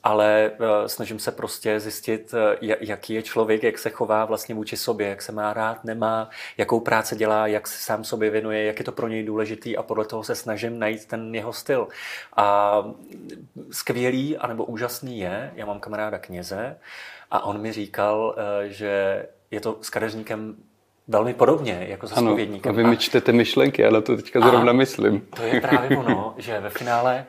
ale 0.03 0.51
eh, 0.55 0.89
snažím 0.89 1.19
se 1.19 1.33
prostě 1.33 1.81
zjistit, 1.81 2.35
eh, 2.35 2.77
jaký 2.81 3.15
je 3.15 3.23
člověk, 3.23 3.63
jak 3.63 3.79
se 3.79 3.91
chová 3.91 4.25
vlastně 4.25 4.55
vůči 4.55 4.77
sobě, 4.77 5.09
jak 5.09 5.23
se 5.23 5.33
má 5.33 5.53
rád, 5.53 5.85
nemá, 5.85 6.31
jakou 6.59 6.81
práce 6.81 7.17
dělá, 7.17 7.47
jak 7.47 7.67
se 7.67 7.79
sám 7.79 8.05
sobě 8.05 8.31
věnuje, 8.31 8.65
jak 8.65 8.79
je 8.79 8.85
to 8.85 8.93
pro 8.93 9.09
něj 9.09 9.25
důležitý 9.25 9.77
a 9.77 9.83
podle 9.83 10.05
toho 10.05 10.25
se 10.25 10.35
snažím 10.35 10.79
najít 10.79 11.07
ten 11.07 11.35
jeho 11.35 11.53
styl. 11.53 11.89
A 12.37 12.79
skvělý 13.71 14.37
anebo 14.37 14.65
úžasný 14.65 15.19
je, 15.19 15.53
já 15.55 15.67
mám 15.67 15.81
kamaráda 15.81 16.19
kněze, 16.19 16.77
a 17.31 17.45
on 17.45 17.61
mi 17.61 17.73
říkal, 17.73 18.37
eh, 18.39 18.69
že 18.69 19.27
je 19.51 19.61
to 19.61 19.79
s 19.83 19.91
kadeřníkem 19.91 20.57
velmi 21.09 21.35
podobně, 21.35 21.87
jako 21.89 22.09
se 22.09 22.15
ano, 22.15 22.31
spovědníkem. 22.31 22.73
A 22.73 22.77
vy 22.77 22.85
mi 22.85 22.97
čtete 22.97 23.33
myšlenky, 23.33 23.83
já 23.83 23.91
na 23.91 24.01
to 24.01 24.17
teďka 24.17 24.41
zrovna 24.41 24.73
myslím. 24.73 25.21
To 25.21 25.43
je 25.43 25.61
právě 25.61 25.99
ono, 25.99 26.35
že 26.39 26.61
ve 26.61 26.71
finále 26.71 27.27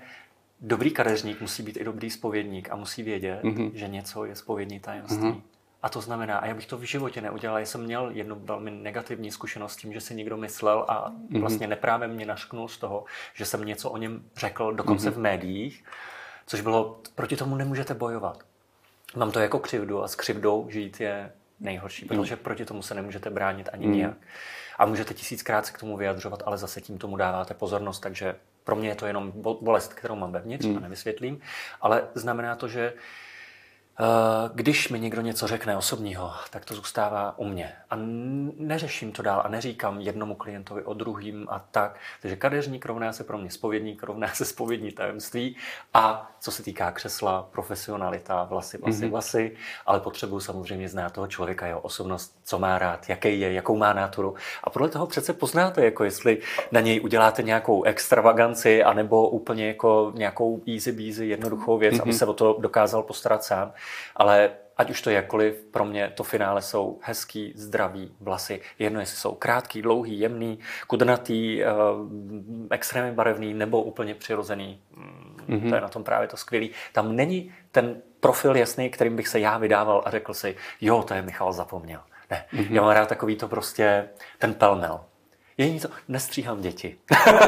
dobrý 0.62 0.91
kadeřník 0.91 1.41
musí 1.41 1.63
být 1.63 1.77
i 1.77 1.83
dobrý 1.83 2.10
spovědník 2.10 2.71
a 2.71 2.75
musí 2.75 3.03
vědět, 3.03 3.43
mm-hmm. 3.43 3.71
že 3.73 3.88
něco 3.88 4.25
je 4.25 4.36
spovědní 4.36 4.79
tajemství. 4.79 5.17
Mm-hmm. 5.17 5.41
A 5.81 5.89
to 5.89 6.01
znamená, 6.01 6.38
a 6.38 6.45
já 6.45 6.53
bych 6.53 6.65
to 6.65 6.77
v 6.77 6.83
životě 6.83 7.21
neudělal, 7.21 7.60
já 7.60 7.65
jsem 7.65 7.83
měl 7.83 8.10
jednu 8.13 8.36
velmi 8.39 8.71
negativní 8.71 9.31
zkušenost 9.31 9.73
s 9.73 9.77
tím, 9.77 9.93
že 9.93 10.01
si 10.01 10.15
někdo 10.15 10.38
myslel 10.38 10.86
a 10.88 11.10
mm-hmm. 11.10 11.39
vlastně 11.39 11.67
neprávě 11.67 12.07
mě 12.07 12.25
našknul 12.25 12.67
z 12.67 12.77
toho, 12.77 13.05
že 13.33 13.45
jsem 13.45 13.65
něco 13.65 13.89
o 13.89 13.97
něm 13.97 14.23
řekl, 14.36 14.73
dokonce 14.73 15.10
mm-hmm. 15.10 15.13
v 15.13 15.17
médiích, 15.17 15.83
což 16.47 16.62
bylo, 16.62 16.99
proti 17.15 17.36
tomu 17.36 17.55
nemůžete 17.55 17.93
bojovat 17.93 18.43
mám 19.15 19.31
to 19.31 19.39
jako 19.39 19.59
křivdu 19.59 20.03
a 20.03 20.07
s 20.07 20.15
křivdou 20.15 20.67
žít 20.69 21.01
je 21.01 21.31
nejhorší, 21.59 22.01
hmm. 22.01 22.09
protože 22.09 22.35
proti 22.35 22.65
tomu 22.65 22.81
se 22.81 22.95
nemůžete 22.95 23.29
bránit 23.29 23.69
ani 23.73 23.87
mm. 23.87 23.93
nijak. 23.93 24.17
A 24.77 24.85
můžete 24.85 25.13
tisíckrát 25.13 25.65
se 25.65 25.71
k 25.71 25.79
tomu 25.79 25.97
vyjadřovat, 25.97 26.43
ale 26.45 26.57
zase 26.57 26.81
tím 26.81 26.97
tomu 26.97 27.17
dáváte 27.17 27.53
pozornost, 27.53 27.99
takže 27.99 28.35
pro 28.63 28.75
mě 28.75 28.89
je 28.89 28.95
to 28.95 29.05
jenom 29.05 29.33
bolest, 29.61 29.93
kterou 29.93 30.15
mám 30.15 30.31
vevnitř 30.31 30.65
mm. 30.65 30.77
a 30.77 30.79
nevysvětlím, 30.79 31.39
ale 31.81 32.07
znamená 32.15 32.55
to, 32.55 32.67
že 32.67 32.93
Eh, 32.93 32.95
když 34.53 34.89
mi 34.89 34.99
někdo 34.99 35.21
něco 35.21 35.47
řekne 35.47 35.77
osobního, 35.77 36.31
tak 36.49 36.65
to 36.65 36.73
zůstává 36.75 37.33
u 37.38 37.45
mě. 37.45 37.73
A 37.89 37.95
neřeším 38.57 39.12
to 39.12 39.21
dál 39.21 39.41
a 39.45 39.47
neříkám 39.47 40.01
jednomu 40.01 40.36
klientovi 40.36 40.83
o 40.83 40.93
druhým 40.93 41.47
a 41.49 41.60
tak. 41.60 41.95
Takže 42.21 42.36
kadeřník 42.36 42.86
rovná 42.86 43.13
se 43.13 43.23
pro 43.23 43.38
mě 43.38 43.51
spovědník, 43.51 44.03
rovná 44.03 44.27
se 44.27 44.45
spovědní 44.45 44.91
tajemství. 44.91 45.55
A 45.93 46.31
co 46.39 46.51
se 46.51 46.63
týká 46.63 46.91
křesla, 46.91 47.47
profesionalita, 47.51 48.43
vlasy, 48.43 48.77
vlasy, 48.77 49.05
mm-hmm. 49.05 49.10
vlasy, 49.10 49.57
ale 49.86 49.99
potřebuji 49.99 50.39
samozřejmě 50.39 50.89
znát 50.89 51.13
toho 51.13 51.27
člověka, 51.27 51.67
jeho 51.67 51.79
osobnost, 51.79 52.39
co 52.43 52.60
má 52.60 52.79
rád, 52.79 53.10
jaký 53.10 53.39
je, 53.39 53.53
jakou 53.53 53.77
má 53.77 53.93
náturu. 53.93 54.36
A 54.63 54.69
podle 54.69 54.89
toho 54.89 55.07
přece 55.07 55.33
poznáte, 55.33 55.86
jako 55.86 56.03
jestli 56.03 56.38
na 56.71 56.81
něj 56.81 57.01
uděláte 57.03 57.43
nějakou 57.43 57.83
extravaganci, 57.83 58.83
anebo 58.83 59.29
úplně 59.29 59.67
jako 59.67 60.12
nějakou 60.15 60.62
easy 60.67 60.91
beasy, 60.91 61.25
jednoduchou 61.25 61.77
věc, 61.77 61.95
mm-hmm. 61.95 62.01
aby 62.01 62.13
se 62.13 62.25
o 62.25 62.33
to 62.33 62.57
dokázal 62.60 63.03
postarat 63.03 63.43
sám. 63.43 63.73
Ale 64.15 64.50
ať 64.78 64.89
už 64.89 65.02
to 65.02 65.10
je 65.10 65.15
jakkoliv, 65.15 65.65
pro 65.71 65.86
mě 65.86 66.12
to 66.15 66.23
finále 66.23 66.62
jsou 66.62 67.00
hezký, 67.02 67.54
zdravý 67.56 68.15
vlasy. 68.19 68.62
Jedno, 68.80 69.00
jestli 69.00 69.17
jsou 69.17 69.36
krátký, 69.36 69.82
dlouhý, 69.82 70.19
jemný, 70.19 70.60
kudnatý, 70.88 71.63
uh, 71.63 71.69
extrémně 72.69 73.12
barevný 73.12 73.54
nebo 73.54 73.82
úplně 73.82 74.15
přirozený. 74.15 74.82
Mm-hmm. 75.50 75.69
To 75.69 75.76
je 75.76 75.82
na 75.82 75.88
tom 75.88 76.04
právě 76.04 76.28
to 76.28 76.38
skvělý. 76.38 76.71
Tam 76.93 77.15
není 77.15 77.54
ten 77.71 78.02
profil 78.19 78.58
jasný, 78.58 78.89
kterým 78.89 79.15
bych 79.15 79.28
se 79.28 79.39
já 79.39 79.58
vydával 79.58 80.02
a 80.06 80.12
řekl 80.12 80.34
si, 80.34 80.56
jo, 80.82 81.04
to 81.04 81.13
je 81.13 81.21
Michal 81.21 81.54
zapomněl. 81.54 82.02
Ne, 82.30 82.45
mm-hmm. 82.54 82.73
já 82.73 82.82
mám 82.82 82.91
rád 82.91 83.10
takový 83.10 83.36
to 83.36 83.47
prostě 83.47 84.10
ten 84.38 84.54
pelmel. 84.54 85.00
Je 85.57 85.79
to, 85.79 85.87
nestříhám 86.07 86.61
děti. 86.61 86.97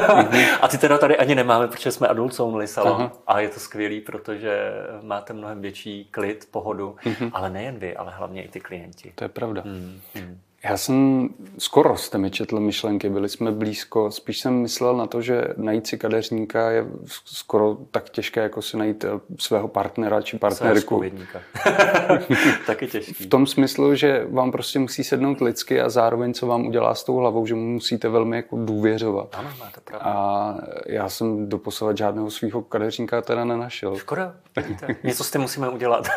a 0.60 0.68
ty 0.68 0.78
teda 0.78 0.98
tady 0.98 1.16
ani 1.16 1.34
nemáme, 1.34 1.68
protože 1.68 1.92
jsme 1.92 2.08
adult 2.08 2.40
only 2.40 2.66
salon 2.66 2.92
Aha. 2.92 3.12
a 3.26 3.40
je 3.40 3.48
to 3.48 3.60
skvělý, 3.60 4.00
protože 4.00 4.72
máte 5.02 5.32
mnohem 5.32 5.60
větší 5.60 6.04
klid, 6.10 6.48
pohodu, 6.50 6.96
mm-hmm. 7.04 7.30
ale 7.32 7.50
nejen 7.50 7.78
vy, 7.78 7.96
ale 7.96 8.12
hlavně 8.16 8.44
i 8.44 8.48
ty 8.48 8.60
klienti. 8.60 9.12
To 9.14 9.24
je 9.24 9.28
pravda. 9.28 9.62
Mm, 9.64 10.00
mm. 10.14 10.40
Já 10.64 10.76
jsem 10.76 11.28
skoro 11.58 11.96
jste 11.96 12.18
mi 12.18 12.30
četl 12.30 12.60
myšlenky, 12.60 13.08
byli 13.08 13.28
jsme 13.28 13.52
blízko. 13.52 14.10
Spíš 14.10 14.38
jsem 14.38 14.54
myslel 14.54 14.96
na 14.96 15.06
to, 15.06 15.22
že 15.22 15.44
najít 15.56 15.86
si 15.86 15.98
kadeřníka 15.98 16.70
je 16.70 16.86
skoro 17.24 17.76
tak 17.90 18.10
těžké, 18.10 18.40
jako 18.40 18.62
si 18.62 18.76
najít 18.76 19.04
eh, 19.04 19.08
svého 19.38 19.68
partnera 19.68 20.22
či 20.22 20.38
partnerku. 20.38 21.02
Taky 22.66 22.86
těžký. 22.86 23.24
V 23.24 23.26
tom 23.26 23.46
smyslu, 23.46 23.94
že 23.94 24.26
vám 24.30 24.52
prostě 24.52 24.78
musí 24.78 25.04
sednout 25.04 25.40
lidsky 25.40 25.80
a 25.80 25.88
zároveň 25.88 26.34
co 26.34 26.46
vám 26.46 26.66
udělá 26.66 26.94
s 26.94 27.04
tou 27.04 27.16
hlavou, 27.16 27.46
že 27.46 27.54
mu 27.54 27.66
musíte 27.66 28.08
velmi 28.08 28.36
jako 28.36 28.56
důvěřovat. 28.64 29.28
Ano, 29.32 29.50
máte 29.60 29.80
pravdu. 29.80 30.06
A 30.08 30.58
já 30.86 31.08
jsem 31.08 31.48
doposovat 31.48 31.96
žádného 31.96 32.30
svého 32.30 32.62
kadeřníka 32.62 33.22
teda 33.22 33.44
nenašel. 33.44 33.96
Škoda, 33.96 34.34
Něco 35.04 35.24
s 35.24 35.30
tím 35.30 35.40
musíme 35.40 35.68
udělat. 35.68 36.08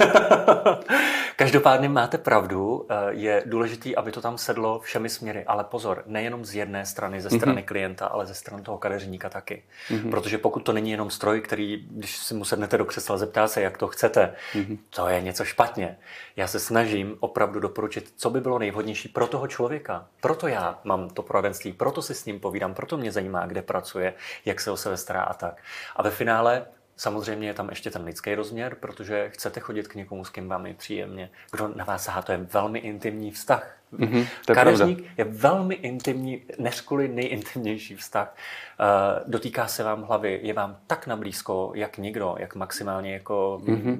Každopádně 1.36 1.90
máte 1.90 2.18
pravdu, 2.18 2.86
eh, 2.90 2.96
je 3.10 3.44
důležité, 3.46 3.96
aby 3.96 4.12
to 4.12 4.22
tam 4.22 4.33
sedlo 4.38 4.80
všemi 4.80 5.10
směry, 5.10 5.44
ale 5.46 5.64
pozor, 5.64 6.04
nejenom 6.06 6.46
z 6.46 6.56
jedné 6.56 6.86
strany, 6.86 7.22
ze 7.22 7.30
strany 7.30 7.62
mm-hmm. 7.62 7.66
klienta, 7.66 8.06
ale 8.06 8.26
ze 8.26 8.34
strany 8.34 8.64
toho 8.64 8.78
kadeřníka 8.78 9.30
taky. 9.30 9.64
Mm-hmm. 9.90 10.10
Protože 10.10 10.38
pokud 10.38 10.60
to 10.60 10.74
není 10.74 10.92
jenom 10.92 11.10
stroj, 11.10 11.42
který, 11.42 11.88
když 11.92 12.18
si 12.18 12.34
mu 12.34 12.46
sednete 12.46 12.78
do 12.78 12.86
křesla, 12.86 13.18
zeptá 13.18 13.48
se, 13.48 13.62
jak 13.62 13.78
to 13.78 13.88
chcete, 13.88 14.36
mm-hmm. 14.54 14.78
to 14.90 15.08
je 15.08 15.22
něco 15.22 15.46
špatně. 15.46 15.98
Já 16.36 16.48
se 16.48 16.60
snažím 16.60 17.18
opravdu 17.20 17.60
doporučit, 17.60 18.14
co 18.18 18.30
by 18.30 18.42
bylo 18.42 18.60
nejvhodnější 18.60 19.10
pro 19.10 19.28
toho 19.28 19.48
člověka. 19.48 20.08
Proto 20.22 20.48
já 20.48 20.80
mám 20.84 21.10
to 21.10 21.22
poradenství, 21.22 21.74
proto 21.74 22.02
si 22.02 22.16
s 22.16 22.26
ním 22.26 22.40
povídám, 22.40 22.74
proto 22.74 22.98
mě 22.98 23.12
zajímá, 23.12 23.46
kde 23.46 23.62
pracuje, 23.62 24.14
jak 24.46 24.62
se 24.62 24.72
o 24.72 24.78
sebe 24.78 24.98
stará 24.98 25.22
a 25.22 25.34
tak. 25.34 25.62
A 25.96 26.04
ve 26.04 26.12
finále 26.12 26.66
Samozřejmě 26.98 27.48
je 27.48 27.54
tam 27.54 27.70
ještě 27.70 27.92
ten 27.92 28.04
lidský 28.04 28.36
rozměr, 28.36 28.76
protože 28.76 29.30
chcete 29.30 29.60
chodit 29.60 29.88
k 29.88 29.96
někomu, 29.96 30.26
s 30.26 30.30
kým 30.30 30.50
vám 30.50 30.66
je 30.66 30.74
příjemně. 30.74 31.30
Kdo 31.52 31.68
na 31.68 31.86
vás 31.86 32.04
sahá, 32.04 32.22
to 32.22 32.32
je 32.32 32.38
velmi 32.38 32.80
intimní 32.80 33.32
vztah. 33.32 33.78
Mm-hmm, 33.94 34.28
je 34.50 34.56
Kadeřník 34.56 34.98
pravda. 34.98 35.14
je 35.18 35.24
velmi 35.24 35.76
intimní, 35.76 36.44
než 36.60 36.82
kvůli 36.82 37.08
nejintimnější 37.08 37.96
vztah. 37.96 38.36
Uh, 38.80 39.32
dotýká 39.32 39.68
se 39.68 39.84
vám 39.84 40.04
hlavy, 40.04 40.40
je 40.44 40.54
vám 40.54 40.78
tak 40.88 41.08
nablízko, 41.08 41.72
jak 41.76 41.98
někdo, 41.98 42.36
jak 42.40 42.56
maximálně 42.56 43.14
jako 43.14 43.62
mm-hmm. 43.64 43.98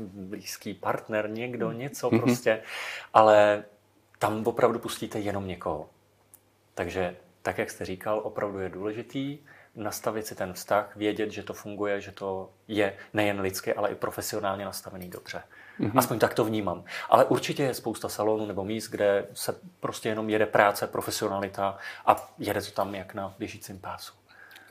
blízký 0.00 0.74
partner, 0.74 1.30
někdo, 1.30 1.72
něco 1.72 2.10
mm-hmm. 2.10 2.20
prostě. 2.20 2.62
Ale 3.14 3.64
tam 4.18 4.46
opravdu 4.46 4.78
pustíte 4.78 5.18
jenom 5.18 5.46
někoho. 5.46 5.88
Takže 6.74 7.16
tak, 7.42 7.58
jak 7.58 7.70
jste 7.70 7.84
říkal, 7.84 8.20
opravdu 8.24 8.58
je 8.58 8.68
důležitý 8.68 9.38
nastavit 9.74 10.26
si 10.26 10.34
ten 10.34 10.52
vztah, 10.52 10.96
vědět, 10.96 11.30
že 11.30 11.42
to 11.42 11.52
funguje, 11.52 12.00
že 12.00 12.12
to 12.12 12.50
je 12.68 12.96
nejen 13.12 13.40
lidsky, 13.40 13.74
ale 13.74 13.90
i 13.90 13.94
profesionálně 13.94 14.64
nastavený 14.64 15.08
dobře. 15.08 15.42
Mm-hmm. 15.80 15.98
Aspoň 15.98 16.18
tak 16.18 16.34
to 16.34 16.44
vnímám. 16.44 16.84
Ale 17.10 17.24
určitě 17.24 17.62
je 17.62 17.74
spousta 17.74 18.08
salonů 18.08 18.46
nebo 18.46 18.64
míst, 18.64 18.88
kde 18.88 19.26
se 19.34 19.54
prostě 19.80 20.08
jenom 20.08 20.30
jede 20.30 20.46
práce, 20.46 20.86
profesionalita 20.86 21.78
a 22.06 22.32
jede 22.38 22.60
to 22.62 22.70
tam 22.70 22.94
jak 22.94 23.14
na 23.14 23.34
běžícím 23.38 23.78
pásu. 23.78 24.12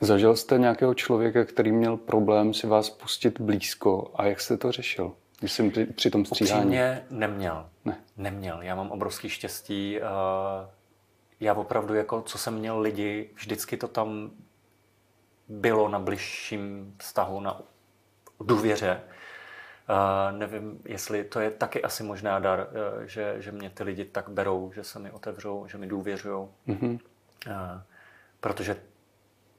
Zažil 0.00 0.36
jste 0.36 0.58
nějakého 0.58 0.94
člověka, 0.94 1.44
který 1.44 1.72
měl 1.72 1.96
problém 1.96 2.54
si 2.54 2.66
vás 2.66 2.90
pustit 2.90 3.40
blízko 3.40 4.10
a 4.14 4.24
jak 4.24 4.40
jste 4.40 4.56
to 4.56 4.72
řešil? 4.72 5.12
Myslím 5.42 5.70
při, 5.70 5.86
při 5.86 6.10
tom 6.10 6.24
stříhání. 6.24 6.60
Upřímně 6.60 7.04
neměl. 7.10 7.66
Ne. 7.84 7.98
Neměl. 8.16 8.62
Já 8.62 8.74
mám 8.74 8.90
obrovský 8.90 9.28
štěstí. 9.28 9.98
Já 11.40 11.54
opravdu, 11.54 11.94
jako 11.94 12.22
co 12.22 12.38
jsem 12.38 12.54
měl 12.54 12.80
lidi, 12.80 13.30
vždycky 13.34 13.76
to 13.76 13.88
tam 13.88 14.30
bylo 15.50 15.88
na 15.88 15.98
bližším 15.98 16.94
vztahu, 16.98 17.40
na 17.40 17.62
důvěře. 18.40 19.00
Uh, 19.90 20.38
nevím, 20.38 20.80
jestli 20.84 21.24
to 21.24 21.40
je 21.40 21.50
taky 21.50 21.82
asi 21.82 22.02
možná 22.02 22.38
dar, 22.38 22.58
uh, 22.60 23.02
že, 23.02 23.34
že 23.38 23.52
mě 23.52 23.70
ty 23.70 23.82
lidi 23.82 24.04
tak 24.04 24.28
berou, 24.28 24.72
že 24.74 24.84
se 24.84 24.98
mi 24.98 25.10
otevřou, 25.10 25.66
že 25.66 25.78
mi 25.78 25.86
důvěřují. 25.86 26.48
Mm-hmm. 26.68 26.98
Uh, 27.46 27.52
protože 28.40 28.76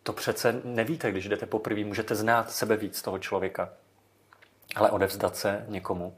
to 0.04 0.14
přece 0.14 0.62
nevíte, 0.64 1.12
když 1.12 1.28
jdete 1.28 1.46
poprvé, 1.46 1.84
můžete 1.84 2.16
znát 2.16 2.52
sebe 2.52 2.78
víc 2.78 3.02
toho 3.02 3.20
člověka, 3.20 3.70
ale 4.76 4.92
odevzdat 4.92 5.36
se 5.36 5.66
někomu, 5.68 6.18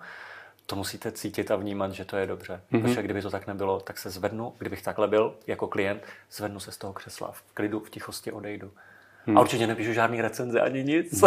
to 0.65 0.75
musíte 0.75 1.11
cítit 1.11 1.51
a 1.51 1.55
vnímat, 1.55 1.91
že 1.91 2.05
to 2.05 2.17
je 2.17 2.27
dobře. 2.27 2.61
Mm-hmm. 2.71 2.81
Protože 2.81 3.01
kdyby 3.01 3.21
to 3.21 3.29
tak 3.29 3.47
nebylo, 3.47 3.79
tak 3.79 3.97
se 3.97 4.09
zvednu, 4.09 4.53
kdybych 4.57 4.81
takhle 4.81 5.07
byl 5.07 5.35
jako 5.47 5.67
klient, 5.67 6.03
zvednu 6.31 6.59
se 6.59 6.71
z 6.71 6.77
toho 6.77 6.93
křesla, 6.93 7.31
v 7.31 7.41
klidu, 7.53 7.79
v 7.79 7.89
tichosti 7.89 8.31
odejdu. 8.31 8.71
Hmm. 9.25 9.37
A 9.37 9.41
určitě 9.41 9.67
nepíšu 9.67 9.93
žádný 9.93 10.21
recenze 10.21 10.61
ani 10.61 10.83
nic. 10.83 11.21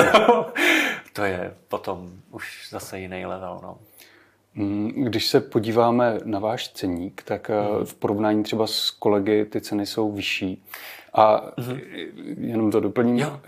to 1.13 1.25
je 1.25 1.55
potom 1.69 2.11
už 2.31 2.69
zase 2.71 2.99
jiný 2.99 3.27
level. 3.27 3.61
No. 3.63 3.79
Hmm, 4.55 4.89
když 4.89 5.27
se 5.27 5.41
podíváme 5.41 6.19
na 6.25 6.39
váš 6.39 6.69
ceník, 6.69 7.23
tak 7.23 7.51
hmm. 7.51 7.87
v 7.87 7.95
porovnání 7.95 8.43
třeba 8.43 8.67
s 8.67 8.91
kolegy 8.91 9.45
ty 9.45 9.61
ceny 9.61 9.87
jsou 9.87 10.13
vyšší. 10.13 10.65
A 11.15 11.51
hmm. 11.59 11.79
jenom 12.39 12.71
to 12.71 12.81
doplním. 12.81 13.19
Jo. 13.19 13.41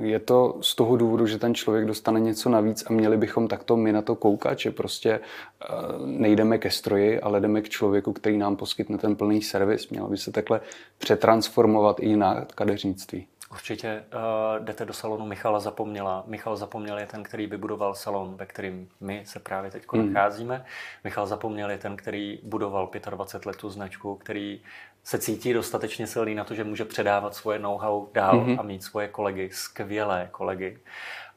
Je 0.00 0.18
to 0.18 0.58
z 0.60 0.74
toho 0.74 0.96
důvodu, 0.96 1.26
že 1.26 1.38
ten 1.38 1.54
člověk 1.54 1.86
dostane 1.86 2.20
něco 2.20 2.48
navíc 2.48 2.84
a 2.86 2.92
měli 2.92 3.16
bychom 3.16 3.48
takto 3.48 3.76
my 3.76 3.92
na 3.92 4.02
to 4.02 4.14
koukat, 4.14 4.58
že 4.58 4.70
prostě 4.70 5.10
eh, 5.10 5.66
nejdeme 6.06 6.58
ke 6.58 6.70
stroji, 6.70 7.20
ale 7.20 7.40
jdeme 7.40 7.62
k 7.62 7.68
člověku, 7.68 8.12
který 8.12 8.38
nám 8.38 8.56
poskytne 8.56 8.98
ten 8.98 9.16
plný 9.16 9.42
servis. 9.42 9.88
Mělo 9.88 10.08
by 10.08 10.16
se 10.16 10.32
takhle 10.32 10.60
přetransformovat 10.98 12.00
i 12.00 12.16
na 12.16 12.46
kadeřnictví. 12.54 13.26
Určitě 13.52 14.04
uh, 14.14 14.64
jdete 14.64 14.84
do 14.84 14.92
salonu 14.92 15.26
Michala 15.26 15.60
Zapomněla. 15.60 16.24
Michal 16.26 16.56
Zapomněl 16.56 16.98
je 16.98 17.06
ten, 17.06 17.22
který 17.22 17.46
vybudoval 17.46 17.94
salon, 17.94 18.36
ve 18.36 18.46
kterým 18.46 18.88
my 19.00 19.22
se 19.26 19.38
právě 19.38 19.70
teď 19.70 19.84
hmm. 19.92 20.12
nacházíme. 20.12 20.64
Michal 21.04 21.26
Zapomněl 21.26 21.70
je 21.70 21.78
ten, 21.78 21.96
který 21.96 22.40
budoval 22.42 22.90
25 23.10 23.46
let 23.46 23.56
tu 23.56 23.70
značku, 23.70 24.16
který 24.16 24.62
se 25.04 25.18
cítí 25.18 25.52
dostatečně 25.52 26.06
silný 26.06 26.34
na 26.34 26.44
to, 26.44 26.54
že 26.54 26.64
může 26.64 26.84
předávat 26.84 27.34
svoje 27.34 27.58
know-how 27.58 28.06
dál 28.14 28.40
hmm. 28.40 28.60
a 28.60 28.62
mít 28.62 28.84
svoje 28.84 29.08
kolegy, 29.08 29.50
skvělé 29.52 30.28
kolegy. 30.30 30.78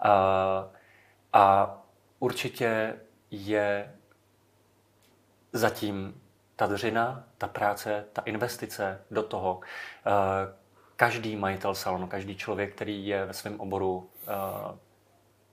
Uh, 0.05 0.11
a 1.33 1.77
určitě 2.19 2.95
je 3.31 3.93
zatím 5.53 6.21
ta 6.55 6.67
dřina, 6.67 7.23
ta 7.37 7.47
práce, 7.47 8.05
ta 8.13 8.21
investice 8.21 9.01
do 9.11 9.23
toho, 9.23 9.59
uh, 10.05 10.64
každý 10.95 11.35
majitel 11.35 11.75
salonu, 11.75 12.07
každý 12.07 12.35
člověk, 12.35 12.75
který 12.75 13.07
je 13.07 13.25
ve 13.25 13.33
svém 13.33 13.59
oboru 13.59 13.97
uh, 13.97 14.75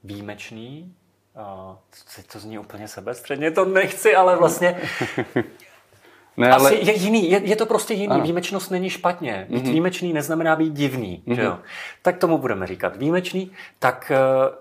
výjimečný, 0.05 0.94
uh, 1.70 1.76
to 2.33 2.38
zní 2.38 2.59
úplně 2.59 2.88
sebestředně, 2.88 3.50
to 3.50 3.64
nechci, 3.64 4.16
ale 4.16 4.37
vlastně 4.37 4.81
Ne, 6.37 6.50
ale... 6.50 6.70
Asi 6.70 6.90
je 6.90 6.92
jiný, 6.92 7.31
je, 7.31 7.40
je 7.44 7.57
to 7.57 7.66
prostě 7.66 7.94
jiný. 7.94 8.09
Ano. 8.14 8.22
Výjimečnost 8.22 8.70
není 8.70 8.90
špatně. 8.90 9.46
Být 9.50 9.57
mm-hmm. 9.57 9.70
výjimečný 9.70 10.12
neznamená 10.12 10.57
být 10.57 10.72
divný. 10.72 11.22
Mm-hmm. 11.26 11.35
Že 11.35 11.42
jo? 11.42 11.59
Tak 12.02 12.18
tomu 12.18 12.38
budeme 12.38 12.66
říkat. 12.66 12.96
Výjimečný, 12.96 13.50
tak 13.78 14.12
uh, 14.14 14.55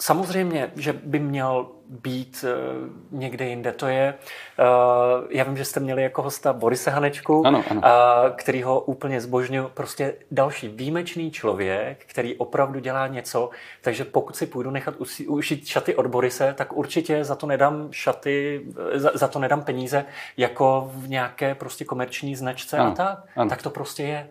Samozřejmě, 0.00 0.70
že 0.76 0.92
by 0.92 1.18
měl 1.18 1.66
být 1.88 2.44
uh, 2.44 3.18
někde 3.20 3.44
jinde. 3.44 3.72
To 3.72 3.86
je, 3.86 4.14
uh, 4.58 5.24
já 5.30 5.44
vím, 5.44 5.56
že 5.56 5.64
jste 5.64 5.80
měli 5.80 6.02
jako 6.02 6.22
hosta 6.22 6.52
Borise 6.52 6.90
Hanečku, 6.90 7.46
ano, 7.46 7.64
ano. 7.70 7.80
Uh, 7.80 8.36
který 8.36 8.62
ho 8.62 8.80
úplně 8.80 9.20
zbožňuje. 9.20 9.68
Prostě 9.74 10.14
další 10.30 10.68
výjimečný 10.68 11.30
člověk, 11.30 12.04
který 12.06 12.36
opravdu 12.36 12.80
dělá 12.80 13.06
něco, 13.06 13.50
takže 13.80 14.04
pokud 14.04 14.36
si 14.36 14.46
půjdu 14.46 14.70
nechat 14.70 14.94
ušít 15.26 15.66
šaty 15.66 15.94
od 15.94 16.06
Borise, 16.06 16.54
tak 16.58 16.72
určitě 16.72 17.24
za 17.24 17.34
to 17.34 17.46
nedám 17.46 17.88
šaty, 17.90 18.66
za, 18.94 19.10
za 19.14 19.28
to 19.28 19.38
nedám 19.38 19.62
peníze 19.62 20.04
jako 20.36 20.90
v 20.94 21.08
nějaké 21.08 21.54
prostě 21.54 21.84
komerční 21.84 22.36
značce 22.36 22.78
ano, 22.78 22.90
a 22.90 22.94
tak. 22.94 23.24
Ano. 23.36 23.50
Tak 23.50 23.62
to 23.62 23.70
prostě 23.70 24.02
je. 24.02 24.28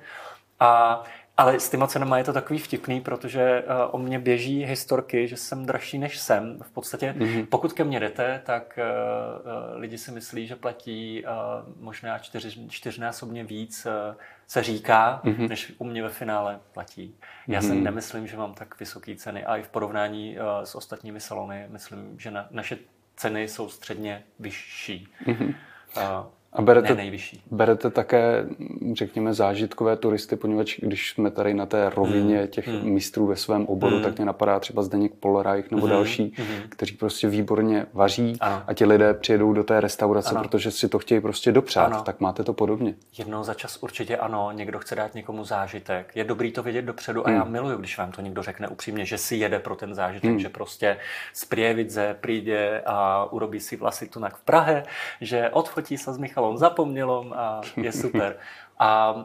A 0.60 1.04
ale 1.38 1.60
s 1.60 1.70
těma 1.70 1.88
cenama 1.88 2.18
je 2.18 2.24
to 2.24 2.34
takový 2.34 2.60
vtipný, 2.60 3.02
protože 3.02 3.64
uh, 3.64 3.96
o 3.96 3.98
mě 3.98 4.20
běží 4.20 4.66
historky, 4.66 5.28
že 5.28 5.38
jsem 5.38 5.66
dražší 5.66 5.98
než 5.98 6.18
jsem. 6.18 6.60
V 6.62 6.72
podstatě, 6.72 7.16
mm-hmm. 7.18 7.46
pokud 7.46 7.74
ke 7.74 7.84
mně 7.84 8.00
jdete, 8.00 8.42
tak 8.46 8.80
uh, 8.80 9.80
lidi 9.80 9.98
si 9.98 10.12
myslí, 10.12 10.48
že 10.48 10.56
platí 10.56 11.24
uh, 11.24 11.84
možná 11.84 12.20
čtyř, 12.20 12.60
čtyřnásobně 12.70 13.44
víc, 13.44 13.86
uh, 13.86 14.16
se 14.48 14.64
říká, 14.64 15.22
mm-hmm. 15.24 15.50
než 15.50 15.74
u 15.78 15.84
mě 15.84 16.04
ve 16.04 16.10
finále 16.10 16.60
platí. 16.74 17.16
Já 17.48 17.60
mm-hmm. 17.60 17.68
si 17.68 17.76
nemyslím, 17.76 18.28
že 18.28 18.38
mám 18.38 18.54
tak 18.54 18.80
vysoké 18.80 19.16
ceny 19.16 19.46
a 19.46 19.58
i 19.58 19.64
v 19.64 19.70
porovnání 19.70 20.38
uh, 20.40 20.46
s 20.64 20.76
ostatními 20.76 21.20
salony 21.20 21.66
myslím, 21.70 22.20
že 22.20 22.32
na, 22.32 22.48
naše 22.52 22.78
ceny 23.16 23.48
jsou 23.48 23.70
středně 23.70 24.24
vyšší. 24.40 25.08
Mm-hmm. 25.26 25.56
Uh, 25.98 26.04
a 26.54 26.62
berete, 26.62 26.90
ne 26.90 26.96
nejvyšší. 26.96 27.44
berete 27.52 27.90
také, 27.90 28.46
řekněme, 28.94 29.34
zážitkové 29.34 29.96
turisty, 29.96 30.36
poněvadž 30.36 30.80
když 30.80 31.12
jsme 31.12 31.32
tady 31.32 31.54
na 31.54 31.66
té 31.66 31.90
rovině 31.90 32.42
mm. 32.42 32.48
těch 32.48 32.68
mm. 32.68 32.90
mistrů 32.94 33.28
ve 33.28 33.36
svém 33.36 33.66
oboru, 33.66 33.98
mm. 33.98 34.04
tak 34.04 34.18
mě 34.18 34.26
napadá 34.26 34.60
třeba 34.60 34.84
Zdeněk 34.84 35.14
Polreich 35.14 35.72
nebo 35.72 35.86
mm. 35.86 35.92
další, 35.92 36.34
mm. 36.40 36.70
kteří 36.70 36.96
prostě 36.96 37.28
výborně 37.28 37.86
vaří 37.94 38.38
ano. 38.40 38.64
a 38.68 38.74
ti 38.74 38.86
lidé 38.86 39.14
přijedou 39.14 39.54
do 39.54 39.64
té 39.64 39.82
restaurace, 39.82 40.30
ano. 40.30 40.42
protože 40.42 40.72
si 40.72 40.90
to 40.90 41.00
chtějí 41.00 41.22
prostě 41.22 41.52
dopřát. 41.52 41.86
Ano. 41.86 42.02
Tak 42.02 42.20
máte 42.20 42.44
to 42.44 42.54
podobně. 42.54 42.96
Jednou 43.18 43.44
za 43.44 43.54
čas 43.54 43.78
určitě 43.82 44.18
ano, 44.18 44.52
někdo 44.52 44.80
chce 44.80 44.96
dát 44.96 45.16
někomu 45.16 45.44
zážitek. 45.44 46.12
Je 46.16 46.24
dobrý 46.24 46.52
to 46.52 46.64
vědět 46.64 46.82
dopředu 46.82 47.28
a 47.28 47.30
mm. 47.30 47.36
já 47.36 47.44
miluju, 47.44 47.78
když 47.78 47.98
vám 47.98 48.12
to 48.12 48.22
někdo 48.22 48.44
řekne 48.44 48.68
upřímně, 48.68 49.06
že 49.06 49.18
si 49.18 49.36
jede 49.36 49.60
pro 49.60 49.76
ten 49.76 49.96
zážitek, 49.96 50.32
mm. 50.32 50.40
že 50.40 50.50
prostě 50.50 50.98
z 51.34 51.46
Prievidze 51.46 52.16
přijde 52.22 52.82
a 52.86 53.26
urobí 53.32 53.60
si 53.60 53.76
vlasy 53.76 54.08
tunak 54.08 54.36
v 54.36 54.42
Prahe, 54.42 54.84
že 55.22 55.50
odfotí 55.50 55.98
se 55.98 56.14
s 56.14 56.18
Michalou 56.18 56.37
on 56.42 56.58
zapomněl 56.58 57.34
a 57.36 57.62
je 57.76 57.92
super. 57.92 58.38
A 58.80 59.16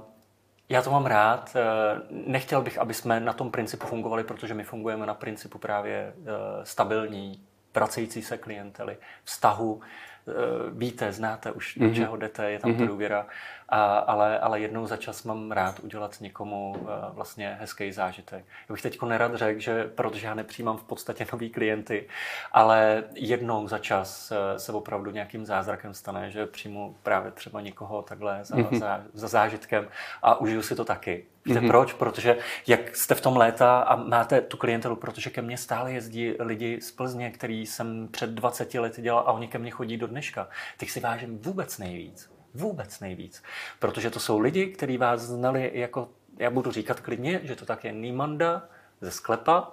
já 0.68 0.83
to 0.83 0.90
mám 0.90 1.07
rád. 1.07 1.57
Eh, 1.57 2.01
nechtěl 2.11 2.62
bych, 2.62 2.79
aby 2.79 2.94
jsme 2.94 3.20
na 3.20 3.33
tom 3.33 3.51
principu 3.51 3.87
fungovali, 3.87 4.25
protože 4.25 4.55
my 4.55 4.64
fungujeme 4.64 5.07
na 5.07 5.14
principu 5.14 5.59
právě 5.59 6.14
eh, 6.16 6.31
stabilní, 6.62 7.42
pracující 7.72 8.22
se 8.22 8.38
klientely, 8.38 8.96
vztahu, 9.25 9.81
eh, 9.81 10.33
víte, 10.70 11.12
znáte 11.12 11.53
už, 11.53 11.75
do 11.81 11.87
mhm. 11.87 11.94
čeho 11.94 12.16
jdete, 12.16 12.51
je 12.51 12.59
tam 12.59 12.72
ta 12.72 12.79
mhm. 12.79 12.88
důvěra. 12.88 13.27
A, 13.72 13.98
ale, 13.98 14.38
ale 14.38 14.61
jednou 14.61 14.87
za 14.87 14.96
čas 14.96 15.24
mám 15.24 15.52
rád 15.52 15.80
udělat 15.80 16.20
někomu 16.20 16.76
uh, 16.78 16.88
vlastně 17.08 17.56
hezký 17.61 17.92
zážitek. 17.92 18.44
Já 18.68 18.72
bych 18.72 18.82
teď 18.82 19.02
nerad 19.02 19.35
řekl, 19.35 19.61
že 19.61 19.85
protože 19.85 20.26
já 20.26 20.35
nepřijímám 20.35 20.76
v 20.76 20.85
podstatě 20.85 21.26
nový 21.32 21.50
klienty, 21.50 22.08
ale 22.52 23.04
jednou 23.14 23.68
za 23.68 23.78
čas 23.78 24.30
uh, 24.30 24.58
se 24.58 24.72
opravdu 24.72 25.11
nějakým 25.11 25.46
zázrakem 25.46 25.94
stane, 25.94 26.30
že 26.30 26.46
přijmu 26.46 26.96
právě 27.02 27.30
třeba 27.30 27.61
někoho 27.61 28.02
takhle 28.02 28.38
za, 28.42 28.56
mm-hmm. 28.56 28.78
za, 28.78 29.02
za 29.14 29.28
zážitkem 29.28 29.88
a 30.22 30.40
užiju 30.40 30.62
si 30.62 30.76
to 30.76 30.85
taky. 30.85 31.24
Víte 31.44 31.61
mm-hmm. 31.61 31.66
proč? 31.66 31.92
Protože 31.92 32.37
jak 32.66 32.96
jste 32.96 33.14
v 33.14 33.20
tom 33.20 33.37
léta 33.37 33.80
a 33.80 33.96
máte 33.96 34.40
tu 34.40 34.56
klientelu, 34.56 34.96
protože 34.96 35.30
ke 35.30 35.42
mně 35.42 35.58
stále 35.58 35.92
jezdí 35.92 36.35
lidi 36.38 36.80
z 36.80 36.90
Plzně, 36.90 37.30
který 37.30 37.66
jsem 37.66 38.08
před 38.11 38.30
20 38.30 38.74
lety 38.74 39.02
dělal 39.02 39.24
a 39.26 39.32
oni 39.32 39.48
ke 39.48 39.58
mně 39.58 39.70
chodí 39.70 39.96
do 39.96 40.06
dneška. 40.06 40.48
Teď 40.76 40.90
si 40.90 41.00
vážím 41.00 41.38
vůbec 41.38 41.78
nejvíc. 41.78 42.32
Vůbec 42.54 43.00
nejvíc. 43.00 43.42
Protože 43.78 44.10
to 44.10 44.20
jsou 44.20 44.38
lidi, 44.38 44.66
kteří 44.66 44.98
vás 44.98 45.20
znali 45.20 45.70
jako, 45.74 46.08
já 46.38 46.50
budu 46.50 46.70
říkat 46.70 47.00
klidně, 47.00 47.40
že 47.42 47.56
to 47.56 47.66
tak 47.66 47.84
je 47.84 47.92
Nímanda 47.92 48.62
ze 49.00 49.10
sklepa, 49.10 49.72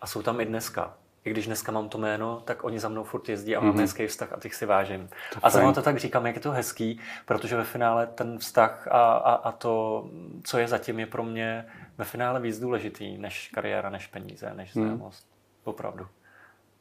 A 0.00 0.06
jsou 0.06 0.22
tam 0.22 0.40
i 0.40 0.44
dneska. 0.44 0.94
I 1.24 1.30
když 1.30 1.46
dneska 1.46 1.72
mám 1.72 1.88
to 1.88 1.98
jméno, 1.98 2.40
tak 2.40 2.64
oni 2.64 2.80
za 2.80 2.88
mnou 2.88 3.04
furt 3.04 3.28
jezdí 3.28 3.56
a 3.56 3.60
mám 3.60 3.74
mm-hmm. 3.74 3.80
hezký 3.80 4.06
vztah 4.06 4.32
a 4.32 4.40
těch 4.40 4.54
si 4.54 4.66
vážím. 4.66 5.08
To 5.08 5.38
a 5.42 5.50
zrovna 5.50 5.72
to 5.72 5.82
tak 5.82 5.98
říkám, 5.98 6.26
jak 6.26 6.34
je 6.34 6.40
to 6.40 6.50
hezký, 6.50 7.00
protože 7.26 7.56
ve 7.56 7.64
finále 7.64 8.06
ten 8.06 8.38
vztah 8.38 8.88
a, 8.90 9.14
a, 9.14 9.32
a 9.34 9.52
to, 9.52 10.04
co 10.42 10.58
je 10.58 10.68
zatím, 10.68 11.00
je 11.00 11.06
pro 11.06 11.22
mě 11.22 11.66
ve 11.98 12.04
finále 12.04 12.40
víc 12.40 12.58
důležitý 12.58 13.18
než 13.18 13.48
kariéra, 13.54 13.90
než 13.90 14.06
peníze, 14.06 14.54
než 14.54 14.74
mhm. 14.74 14.86
známost. 14.86 15.26
Mm. 15.26 15.60
Opravdu. 15.64 16.08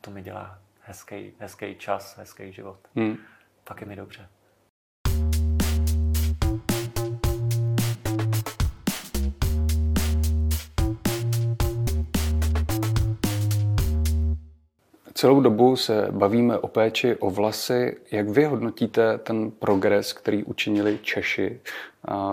To 0.01 0.11
mi 0.11 0.21
dělá 0.21 0.59
hezký, 0.81 1.33
hezký 1.39 1.75
čas, 1.75 2.17
hezký 2.17 2.53
život. 2.53 2.79
Mm. 2.95 3.17
Pak 3.63 3.81
je 3.81 3.87
mi 3.87 3.95
dobře. 3.95 4.29
Celou 15.21 15.41
dobu 15.41 15.75
se 15.75 16.07
bavíme 16.11 16.57
o 16.57 16.67
péči 16.67 17.15
o 17.15 17.29
vlasy. 17.29 17.97
Jak 18.11 18.29
vy 18.29 18.45
hodnotíte 18.45 19.17
ten 19.17 19.51
progres, 19.51 20.13
který 20.13 20.43
učinili 20.43 20.99
Češi, 21.01 21.61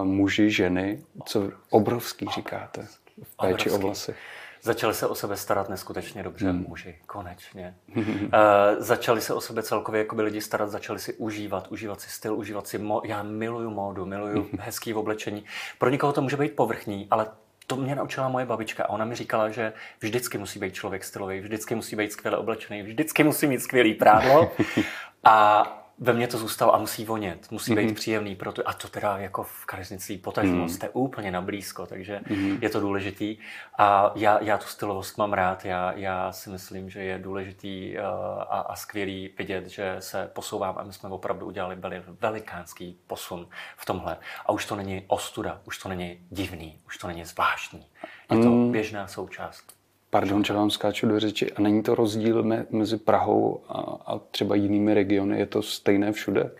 muži, 0.02 0.50
ženy? 0.50 1.02
Co 1.24 1.50
obrovský 1.70 2.26
říkáte 2.34 2.86
v 3.22 3.36
péči 3.36 3.70
obrovský. 3.70 3.70
o 3.70 3.78
vlasy? 3.78 4.14
Začali 4.62 4.94
se 4.94 5.06
o 5.06 5.14
sebe 5.14 5.36
starat 5.36 5.68
neskutečně 5.68 6.22
dobře 6.22 6.50
hmm. 6.50 6.64
muži, 6.68 6.96
konečně. 7.06 7.74
uh, 7.96 8.02
začali 8.78 9.20
se 9.20 9.34
o 9.34 9.40
sebe 9.40 9.62
celkově 9.62 9.98
jako 9.98 10.16
by 10.16 10.22
lidi 10.22 10.40
starat, 10.40 10.70
začali 10.70 10.98
si 10.98 11.14
užívat, 11.14 11.68
užívat 11.68 12.00
si 12.00 12.10
styl, 12.10 12.34
užívat 12.34 12.66
si 12.66 12.78
mo- 12.78 13.00
Já 13.04 13.22
miluju 13.22 13.70
módu, 13.70 14.06
miluju 14.06 14.48
hezký 14.58 14.94
oblečení. 14.94 15.44
Pro 15.78 15.90
někoho 15.90 16.12
to 16.12 16.22
může 16.22 16.36
být 16.36 16.56
povrchní, 16.56 17.06
ale 17.10 17.26
to 17.68 17.76
mě 17.76 17.94
naučila 17.94 18.28
moje 18.28 18.46
babička 18.46 18.84
a 18.84 18.88
ona 18.88 19.04
mi 19.04 19.14
říkala, 19.14 19.48
že 19.50 19.72
vždycky 20.00 20.38
musí 20.38 20.58
být 20.58 20.74
člověk 20.74 21.04
stylový, 21.04 21.40
vždycky 21.40 21.74
musí 21.74 21.96
být 21.96 22.12
skvěle 22.12 22.38
oblečený, 22.38 22.82
vždycky 22.82 23.24
musí 23.24 23.46
mít 23.46 23.62
skvělý 23.62 23.94
prádlo. 23.94 24.52
A 25.24 25.77
ve 26.00 26.12
mně 26.12 26.28
to 26.28 26.38
zůstalo 26.38 26.74
a 26.74 26.78
musí 26.78 27.04
vonět, 27.04 27.50
musí 27.50 27.72
mm-hmm. 27.72 27.86
být 27.86 27.94
příjemný, 27.94 28.36
proto, 28.36 28.68
a 28.68 28.72
to 28.72 28.88
teda 28.88 29.18
jako 29.18 29.42
v 29.42 29.66
kadeřnictví 29.66 30.18
potažmo 30.18 30.64
mm-hmm. 30.64 30.68
jste 30.68 30.88
úplně 30.88 31.30
na 31.30 31.40
blízko, 31.40 31.86
takže 31.86 32.20
mm-hmm. 32.24 32.58
je 32.62 32.68
to 32.68 32.80
důležitý. 32.80 33.38
A 33.78 34.12
já, 34.14 34.42
já 34.42 34.58
tu 34.58 34.66
stylovost 34.66 35.18
mám 35.18 35.32
rád, 35.32 35.64
já, 35.64 35.92
já 35.92 36.32
si 36.32 36.50
myslím, 36.50 36.90
že 36.90 37.02
je 37.02 37.18
důležitý 37.18 37.96
uh, 37.98 38.04
a, 38.40 38.60
a 38.60 38.76
skvělý 38.76 39.30
vidět, 39.38 39.66
že 39.66 39.96
se 39.98 40.30
posouvám 40.32 40.78
a 40.78 40.82
my 40.82 40.92
jsme 40.92 41.08
opravdu 41.08 41.46
udělali 41.46 41.76
veli, 41.76 42.02
velikánský 42.20 42.98
posun 43.06 43.48
v 43.76 43.86
tomhle. 43.86 44.16
A 44.46 44.52
už 44.52 44.66
to 44.66 44.76
není 44.76 45.04
ostuda, 45.06 45.60
už 45.64 45.78
to 45.78 45.88
není 45.88 46.18
divný, 46.30 46.80
už 46.86 46.98
to 46.98 47.06
není 47.06 47.24
zvláštní. 47.24 47.86
Je 48.30 48.42
to 48.42 48.48
mm. 48.48 48.72
běžná 48.72 49.06
součást. 49.08 49.77
Pardon, 50.10 50.44
že 50.44 50.52
vám 50.52 50.70
skáču 50.70 51.08
do 51.08 51.20
řeči. 51.20 51.52
A 51.52 51.60
není 51.60 51.82
to 51.82 51.94
rozdíl 51.94 52.42
me, 52.42 52.66
mezi 52.70 52.96
Prahou 52.96 53.60
a, 53.68 53.80
a 54.12 54.18
třeba 54.30 54.54
jinými 54.54 54.94
regiony? 54.94 55.38
Je 55.38 55.46
to 55.46 55.62
stejné 55.62 56.12
všude? 56.12 56.50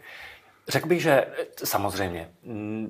Řekl 0.68 0.88
bych, 0.88 1.02
že 1.02 1.26
samozřejmě 1.64 2.30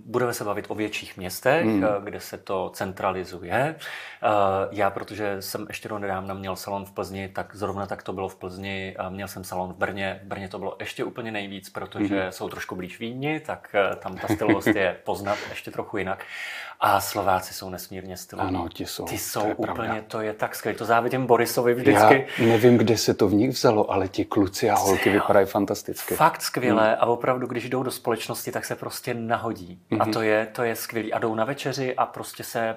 budeme 0.04 0.34
se 0.34 0.44
bavit 0.44 0.64
o 0.68 0.74
větších 0.74 1.16
městech, 1.16 1.64
hmm. 1.64 1.84
kde 2.04 2.20
se 2.20 2.38
to 2.38 2.70
centralizuje. 2.74 3.76
Já, 4.70 4.90
protože 4.90 5.42
jsem 5.42 5.66
ještě 5.68 5.88
do 5.88 5.98
nedávna 5.98 6.34
měl 6.34 6.56
salon 6.56 6.84
v 6.84 6.92
Plzni, 6.92 7.28
tak 7.28 7.54
zrovna 7.54 7.86
tak 7.86 8.02
to 8.02 8.12
bylo 8.12 8.28
v 8.28 8.36
Plzni. 8.36 8.96
Měl 9.08 9.28
jsem 9.28 9.44
salon 9.44 9.72
v 9.72 9.76
Brně. 9.76 10.20
V 10.22 10.26
Brně 10.26 10.48
to 10.48 10.58
bylo 10.58 10.76
ještě 10.80 11.04
úplně 11.04 11.30
nejvíc, 11.30 11.70
protože 11.70 12.22
hmm. 12.22 12.32
jsou 12.32 12.48
trošku 12.48 12.76
blíž 12.76 12.98
Vídni, 12.98 13.40
tak 13.40 13.74
tam 13.98 14.16
ta 14.16 14.34
stylovost 14.34 14.66
je 14.66 14.96
poznat 15.04 15.38
ještě 15.48 15.70
trochu 15.70 15.98
jinak. 15.98 16.24
A 16.80 17.00
Slováci 17.00 17.54
jsou 17.54 17.70
nesmírně 17.70 18.16
styloví. 18.16 18.48
Ano, 18.48 18.68
ti 18.68 18.86
jsou. 18.86 19.04
Ty 19.04 19.18
jsou 19.18 19.40
to 19.40 19.46
úplně, 19.46 19.74
pravda. 19.74 20.02
to 20.08 20.20
je 20.20 20.32
tak 20.32 20.54
skvělé. 20.54 20.78
To 20.78 20.84
závidím 20.84 21.26
Borisovi 21.26 21.74
vždycky. 21.74 22.26
Já 22.38 22.46
nevím, 22.46 22.78
kde 22.78 22.96
se 22.96 23.14
to 23.14 23.28
v 23.28 23.34
nich 23.34 23.50
vzalo, 23.50 23.90
ale 23.90 24.08
ti 24.08 24.24
kluci 24.24 24.70
a 24.70 24.74
holky 24.74 25.10
vypadají 25.10 25.46
fantasticky. 25.46 26.14
Fakt 26.14 26.42
skvěle 26.42 26.88
hmm. 26.88 26.96
a 27.00 27.06
opravdu, 27.06 27.46
když 27.46 27.68
jdou 27.68 27.82
do 27.82 27.90
společnosti, 27.90 28.52
tak 28.52 28.64
se 28.64 28.76
prostě 28.76 29.14
nahodí. 29.14 29.82
Hmm. 29.90 30.02
A 30.02 30.04
mhm. 30.04 30.12
to 30.12 30.22
je, 30.22 30.46
to 30.46 30.62
je 30.62 30.76
skvělý. 30.76 31.12
A 31.12 31.18
jdou 31.18 31.34
na 31.34 31.44
večeři 31.44 31.94
a 31.94 32.06
prostě 32.06 32.44
se 32.44 32.74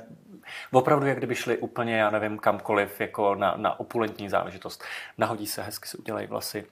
opravdu, 0.72 1.06
jak 1.06 1.18
kdyby 1.18 1.36
šli 1.36 1.58
úplně, 1.58 1.98
já 1.98 2.10
nevím, 2.10 2.40
kamkoliv, 2.40 3.02
jako 3.02 3.36
na, 3.36 3.54
na 3.58 3.80
opulentní 3.80 4.30
záležitost. 4.30 4.84
Nahodí 5.18 5.48
se, 5.48 5.64
hezky 5.64 5.88
si 5.88 5.98
udělají 5.98 6.28
vlasy, 6.28 6.66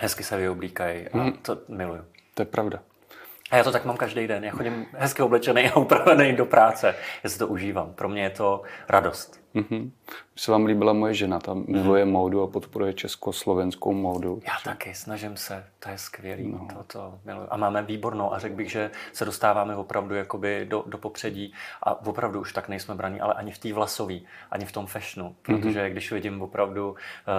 hezky 0.00 0.24
se 0.24 0.36
vyoblíkají 0.36 1.08
a 1.08 1.18
hmm. 1.18 1.32
to 1.32 1.58
miluju. 1.68 2.04
To 2.34 2.42
je 2.42 2.46
pravda. 2.46 2.78
A 3.50 3.56
já 3.56 3.64
to 3.64 3.72
tak 3.72 3.84
mám 3.84 3.96
každý 3.96 4.26
den. 4.26 4.44
Já 4.44 4.50
chodím 4.50 4.86
hezky 4.92 5.22
oblečený 5.22 5.70
a 5.70 5.76
upravený 5.76 6.32
do 6.32 6.46
práce. 6.46 6.94
Já 7.24 7.30
si 7.30 7.38
to 7.38 7.46
užívám. 7.48 7.94
Pro 7.94 8.08
mě 8.08 8.22
je 8.22 8.30
to 8.30 8.62
radost. 8.88 9.40
Mm-hmm. 9.54 9.90
Se 10.36 10.52
vám 10.52 10.64
líbila 10.64 10.92
moje 10.92 11.14
žena, 11.14 11.38
ta 11.38 11.54
miluje 11.54 12.04
mm-hmm. 12.04 12.10
módu 12.10 12.42
a 12.42 12.46
podporuje 12.46 12.92
československou 12.92 13.92
módu. 13.92 14.42
Já 14.46 14.52
taky, 14.64 14.94
snažím 14.94 15.36
se, 15.36 15.64
to 15.78 15.88
je 15.88 15.98
skvělý, 15.98 16.52
no. 16.52 16.68
to, 16.72 16.84
to 16.92 17.18
miluji. 17.24 17.46
A 17.50 17.56
máme 17.56 17.82
výbornou 17.82 18.34
a 18.34 18.38
řekl 18.38 18.56
bych, 18.56 18.70
že 18.70 18.90
se 19.12 19.24
dostáváme 19.24 19.76
opravdu 19.76 20.14
jakoby 20.14 20.66
do, 20.68 20.84
do 20.86 20.98
popředí 20.98 21.52
a 21.82 22.06
opravdu 22.06 22.40
už 22.40 22.52
tak 22.52 22.68
nejsme 22.68 22.94
braní, 22.94 23.20
ale 23.20 23.34
ani 23.34 23.52
v 23.52 23.58
té 23.58 23.72
vlasové, 23.72 24.18
ani 24.50 24.64
v 24.64 24.72
tom 24.72 24.86
fashionu, 24.86 25.36
protože 25.42 25.80
mm-hmm. 25.80 25.90
když 25.90 26.12
vidím 26.12 26.42
opravdu 26.42 26.90
uh, 26.90 26.96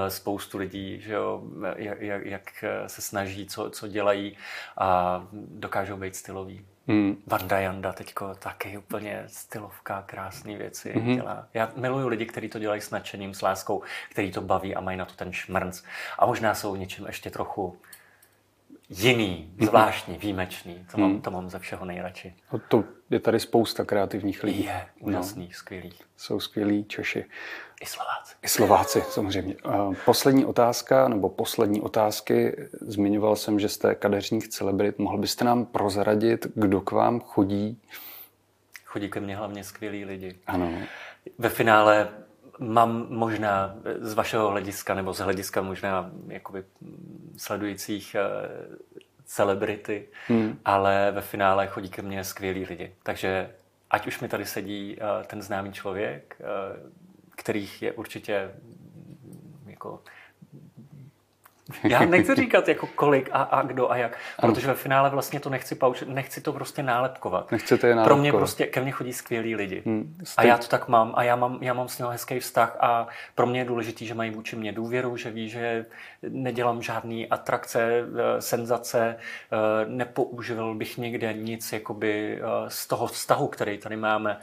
spoustu 0.08 0.58
lidí, 0.58 1.02
že 1.02 1.13
jo, 1.13 1.43
jak, 1.76 2.02
jak, 2.02 2.26
jak 2.26 2.65
se 2.88 3.02
snaží, 3.02 3.45
co, 3.45 3.69
co 3.69 3.88
dělají 3.88 4.38
a 4.78 5.28
dokážou 5.34 5.98
být 5.98 6.15
styloví. 6.15 6.65
Hmm. 6.89 7.21
Vanda 7.28 7.60
Janda 7.60 7.93
teďko 7.93 8.36
taky 8.36 8.78
úplně 8.78 9.23
stylovka, 9.28 10.02
krásné 10.02 10.58
věci 10.58 10.93
hmm. 10.93 11.15
dělá. 11.15 11.47
Já 11.54 11.71
miluju 11.75 12.08
lidi, 12.08 12.25
kteří 12.25 12.49
to 12.49 12.60
dělají 12.60 12.82
s 12.82 12.89
nadšením, 12.89 13.34
s 13.34 13.41
láskou, 13.41 13.84
který 14.12 14.32
to 14.32 14.41
baví 14.41 14.75
a 14.75 14.82
mají 14.82 14.97
na 14.97 15.06
to 15.06 15.13
ten 15.13 15.34
šmrnc. 15.34 15.84
A 16.19 16.25
možná 16.25 16.56
jsou 16.56 16.75
něčím 16.75 17.06
ještě 17.06 17.30
trochu 17.30 17.78
jiný, 18.89 19.52
mhm. 19.56 19.65
zvláštní, 19.65 20.17
výjimečný. 20.17 20.86
To 20.91 20.97
mám, 20.97 21.12
hmm. 21.12 21.21
to 21.21 21.32
mám 21.32 21.49
ze 21.49 21.60
všeho 21.60 21.86
nejradši. 21.86 22.36
No 22.54 22.60
to 22.67 22.84
je 23.10 23.19
tady 23.19 23.39
spousta 23.39 23.86
kreativních 23.86 24.43
lidí. 24.43 24.63
Je, 24.63 24.86
úžasný, 24.99 25.45
no. 25.45 25.54
skvělý. 25.54 25.93
Jsou 26.17 26.39
skvělí 26.39 26.86
Češi. 26.86 27.25
I 27.82 27.86
Slováci. 27.86 28.36
I 28.43 28.47
Slováci, 28.47 29.04
samozřejmě. 29.10 29.56
Poslední 30.06 30.45
otázka, 30.45 31.08
nebo 31.08 31.30
poslední 31.30 31.82
otázky. 31.82 32.56
Zmiňoval 32.82 33.36
jsem, 33.36 33.60
že 33.60 33.69
jste 33.69 33.95
kadeřník 33.95 34.47
celebrit. 34.47 34.99
Mohl 34.99 35.17
byste 35.17 35.45
nám 35.45 35.65
prozradit, 35.65 36.47
kdo 36.56 36.82
k 36.82 36.91
vám 36.91 37.19
chodí? 37.19 37.82
Chodí 38.86 39.10
ke 39.10 39.19
mně 39.19 39.36
hlavně 39.36 39.63
skvělí 39.63 40.06
lidi. 40.06 40.36
Ano. 40.47 40.71
Ve 41.38 41.49
finále 41.49 42.10
mám 42.60 43.06
možná 43.10 43.76
z 44.00 44.13
vašeho 44.13 44.50
hlediska, 44.50 44.93
nebo 44.93 45.13
z 45.13 45.19
hlediska 45.19 45.62
možná 45.62 46.12
jakoby 46.28 46.63
sledujících 47.38 48.15
eh, 48.15 48.22
celebrity, 49.26 50.08
hmm. 50.28 50.60
ale 50.65 51.12
ve 51.12 51.22
finále 51.22 51.67
chodí 51.67 51.89
ke 51.89 52.02
mně 52.02 52.24
skvělí 52.24 52.65
lidi. 52.65 52.95
Takže 53.04 53.50
ať 53.89 54.08
už 54.08 54.19
mi 54.19 54.28
tady 54.28 54.45
sedí 54.45 54.98
eh, 55.00 55.24
ten 55.24 55.41
známý 55.41 55.74
člověk, 55.74 56.41
eh, 56.41 56.45
kterých 57.36 57.82
je 57.82 57.91
určitě 57.93 58.52
jako 59.65 60.04
já 61.84 61.99
nechci 62.05 62.36
říkat 62.36 62.67
jako 62.67 62.88
kolik 62.88 63.29
a, 63.32 63.41
a 63.41 63.62
kdo 63.62 63.91
a 63.91 63.97
jak, 63.97 64.17
protože 64.41 64.67
ve 64.67 64.73
finále 64.73 65.10
vlastně 65.10 65.39
to 65.39 65.49
nechci 65.49 65.75
paučit, 65.75 66.10
nechci 66.10 66.41
to 66.41 66.53
prostě 66.53 66.84
nálepkovat. 66.84 67.51
Nechcete 67.51 67.88
je 67.88 67.95
nálepkovat. 67.95 68.15
Pro 68.15 68.21
mě 68.21 68.34
prostě, 68.34 68.65
ke 68.65 68.82
mně 68.82 68.91
chodí 68.91 69.13
skvělí 69.13 69.55
lidi. 69.55 69.84
Hmm, 69.86 70.15
a 70.38 70.43
já 70.43 70.58
to 70.58 70.67
tak 70.67 70.88
mám 70.88 71.13
a 71.15 71.23
já 71.23 71.36
mám, 71.36 71.58
já 71.62 71.73
mám 71.73 71.88
s 71.88 71.97
ním 71.97 72.08
hezký 72.08 72.39
vztah 72.39 72.77
a 72.79 73.08
pro 73.36 73.47
mě 73.47 73.60
je 73.60 73.65
důležitý, 73.65 74.05
že 74.05 74.13
mají 74.13 74.32
vůči 74.32 74.55
mě 74.55 74.71
důvěru, 74.71 75.17
že 75.17 75.32
ví, 75.32 75.49
že 75.49 75.86
nedělám 76.29 76.82
žádný 76.82 77.29
atrakce, 77.29 77.89
eh, 77.91 78.41
senzace, 78.41 79.15
eh, 79.15 79.86
nepoužil 79.88 80.75
bych 80.75 80.97
někde 80.97 81.34
nic 81.34 81.73
jakoby 81.73 82.39
eh, 82.41 82.69
z 82.69 82.88
toho 82.88 83.08
vztahu, 83.08 83.47
který 83.47 83.77
tady 83.77 83.95
máme. 83.95 84.39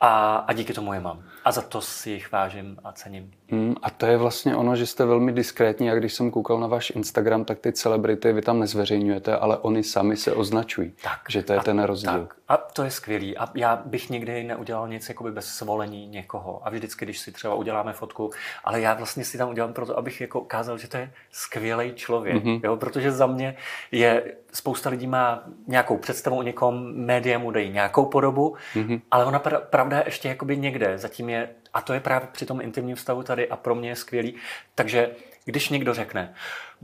A, 0.00 0.36
a 0.36 0.52
díky 0.52 0.72
tomu 0.72 0.92
je 0.92 1.00
mám. 1.00 1.22
A 1.46 1.52
za 1.52 1.62
to 1.62 1.80
si 1.80 2.10
jich 2.10 2.32
vážím 2.32 2.76
a 2.84 2.92
cením. 2.92 3.30
Mm, 3.50 3.74
a 3.82 3.90
to 3.90 4.06
je 4.06 4.16
vlastně 4.16 4.56
ono, 4.56 4.76
že 4.76 4.86
jste 4.86 5.04
velmi 5.04 5.32
diskrétní. 5.32 5.90
A 5.90 5.94
když 5.94 6.14
jsem 6.14 6.30
koukal 6.30 6.60
na 6.60 6.66
váš 6.66 6.90
Instagram, 6.90 7.44
tak 7.44 7.58
ty 7.58 7.72
celebrity 7.72 8.32
vy 8.32 8.42
tam 8.42 8.60
nezveřejňujete, 8.60 9.36
ale 9.36 9.58
oni 9.58 9.82
sami 9.82 10.16
se 10.16 10.32
označují. 10.32 10.92
Tak, 11.02 11.20
že 11.28 11.42
to 11.42 11.52
je 11.52 11.58
a, 11.58 11.62
ten 11.62 11.82
rozdíl. 11.82 12.12
Tak. 12.12 12.34
A 12.48 12.56
to 12.56 12.82
je 12.82 12.90
skvělý. 12.90 13.38
A 13.38 13.48
já 13.54 13.82
bych 13.84 14.10
nikdy 14.10 14.44
neudělal 14.44 14.88
nic 14.88 15.08
jakoby 15.08 15.32
bez 15.32 15.46
svolení 15.46 16.06
někoho. 16.06 16.66
A 16.66 16.70
vždycky, 16.70 17.04
když 17.04 17.18
si 17.18 17.32
třeba 17.32 17.54
uděláme 17.54 17.92
fotku, 17.92 18.30
ale 18.64 18.80
já 18.80 18.94
vlastně 18.94 19.24
si 19.24 19.38
tam 19.38 19.48
udělám 19.48 19.72
proto, 19.72 19.98
abych 19.98 20.20
jako 20.20 20.40
ukázal, 20.40 20.78
že 20.78 20.88
to 20.88 20.96
je 20.96 21.12
skvělý 21.30 21.92
člověk. 21.94 22.44
Mm-hmm. 22.44 22.60
Jo? 22.64 22.76
Protože 22.76 23.12
za 23.12 23.26
mě 23.26 23.56
je 23.92 24.22
spousta 24.56 24.90
lidí 24.90 25.06
má 25.06 25.42
nějakou 25.66 25.96
představu 25.96 26.38
o 26.38 26.42
někom, 26.42 26.92
média 26.96 27.38
mu 27.38 27.50
dají 27.50 27.70
nějakou 27.70 28.04
podobu, 28.04 28.56
mm-hmm. 28.74 29.00
ale 29.10 29.24
ona 29.24 29.38
pravda 29.70 29.96
je 29.96 30.02
ještě 30.06 30.28
jakoby 30.28 30.56
někde. 30.56 30.98
Zatím 30.98 31.28
je, 31.28 31.35
a 31.74 31.80
to 31.80 31.92
je 31.92 32.00
právě 32.00 32.28
při 32.32 32.46
tom 32.46 32.60
intimním 32.60 32.96
vztahu 32.96 33.22
tady 33.22 33.48
a 33.48 33.56
pro 33.56 33.74
mě 33.74 33.88
je 33.88 33.96
skvělý. 33.96 34.34
Takže 34.74 35.10
když 35.44 35.68
někdo 35.68 35.94
řekne, 35.94 36.34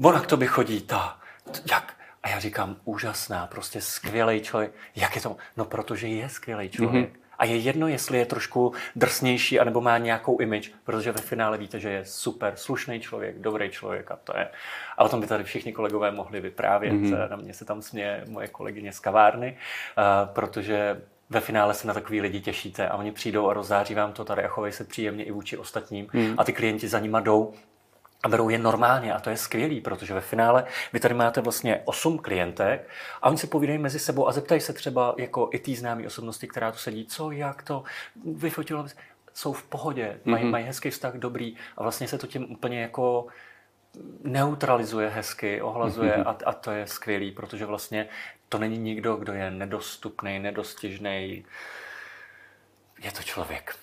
ona 0.02 0.20
k 0.20 0.26
tobě 0.26 0.48
chodí, 0.48 0.80
ta, 0.80 1.18
jak? 1.70 1.94
A 2.22 2.28
já 2.28 2.38
říkám, 2.38 2.76
úžasná, 2.84 3.46
prostě 3.46 3.80
skvělý 3.80 4.40
člověk. 4.40 4.72
Jak 4.96 5.16
je 5.16 5.22
to? 5.22 5.36
No, 5.56 5.64
protože 5.64 6.08
je 6.08 6.28
skvělý 6.28 6.68
člověk. 6.68 7.12
Mm-hmm. 7.12 7.18
A 7.38 7.44
je 7.44 7.56
jedno, 7.56 7.88
jestli 7.88 8.18
je 8.18 8.26
trošku 8.26 8.72
drsnější, 8.96 9.60
anebo 9.60 9.80
má 9.80 9.98
nějakou 9.98 10.38
image, 10.38 10.70
protože 10.84 11.12
ve 11.12 11.20
finále 11.20 11.58
víte, 11.58 11.80
že 11.80 11.90
je 11.90 12.04
super 12.04 12.52
slušný 12.56 13.00
člověk, 13.00 13.38
dobrý 13.38 13.70
člověk 13.70 14.10
a 14.10 14.16
to 14.16 14.38
je. 14.38 14.48
A 14.98 15.04
o 15.04 15.08
tom 15.08 15.20
by 15.20 15.26
tady 15.26 15.44
všichni 15.44 15.72
kolegové 15.72 16.10
mohli 16.10 16.40
vyprávět. 16.40 16.92
Mm-hmm. 16.92 17.30
Na 17.30 17.36
mě 17.36 17.54
se 17.54 17.64
tam 17.64 17.82
směje 17.82 18.24
moje 18.28 18.48
kolegyně 18.48 18.92
z 18.92 19.00
kavárny, 19.00 19.56
protože 20.24 21.02
ve 21.32 21.40
finále 21.40 21.74
se 21.74 21.86
na 21.86 21.94
takový 21.94 22.20
lidi 22.20 22.40
těšíte 22.40 22.88
a 22.88 22.96
oni 22.96 23.12
přijdou 23.12 23.48
a 23.48 23.54
rozzáří 23.54 23.94
vám 23.94 24.12
to 24.12 24.24
tady 24.24 24.44
a 24.44 24.48
chovají 24.48 24.72
se 24.72 24.84
příjemně 24.84 25.24
i 25.24 25.30
vůči 25.30 25.56
ostatním 25.56 26.06
hmm. 26.12 26.34
a 26.38 26.44
ty 26.44 26.52
klienti 26.52 26.88
za 26.88 26.98
nima 26.98 27.20
jdou 27.20 27.54
a 28.22 28.28
berou 28.28 28.48
je 28.48 28.58
normálně 28.58 29.14
a 29.14 29.20
to 29.20 29.30
je 29.30 29.36
skvělý, 29.36 29.80
protože 29.80 30.14
ve 30.14 30.20
finále 30.20 30.64
vy 30.92 31.00
tady 31.00 31.14
máte 31.14 31.40
vlastně 31.40 31.82
osm 31.84 32.18
klientek 32.18 32.88
a 33.22 33.28
oni 33.28 33.38
se 33.38 33.46
povídají 33.46 33.78
mezi 33.78 33.98
sebou 33.98 34.28
a 34.28 34.32
zeptají 34.32 34.60
se 34.60 34.72
třeba 34.72 35.14
jako 35.18 35.48
i 35.52 35.58
té 35.58 35.74
známé 35.74 36.06
osobnosti, 36.06 36.48
která 36.48 36.72
tu 36.72 36.78
sedí, 36.78 37.06
co, 37.06 37.30
jak 37.30 37.62
to, 37.62 37.84
vyfotilo, 38.34 38.86
jsou 39.34 39.52
v 39.52 39.62
pohodě, 39.62 40.20
mají, 40.24 40.44
mm-hmm. 40.44 40.50
mají 40.50 40.64
hezký 40.64 40.90
vztah, 40.90 41.14
dobrý 41.14 41.56
a 41.76 41.82
vlastně 41.82 42.08
se 42.08 42.18
to 42.18 42.26
tím 42.26 42.52
úplně 42.52 42.82
jako 42.82 43.26
neutralizuje 44.24 45.08
hezky, 45.08 45.62
ohlazuje 45.62 46.12
mm-hmm. 46.12 46.26
a, 46.46 46.50
a 46.50 46.52
to 46.52 46.70
je 46.70 46.86
skvělý, 46.86 47.30
protože 47.30 47.66
vlastně 47.66 48.08
to 48.52 48.58
není 48.58 48.78
nikdo, 48.78 49.16
kdo 49.16 49.32
je 49.32 49.50
nedostupný, 49.50 50.38
nedostižný. 50.38 51.44
Je 52.98 53.12
to 53.12 53.22
člověk. 53.22 53.76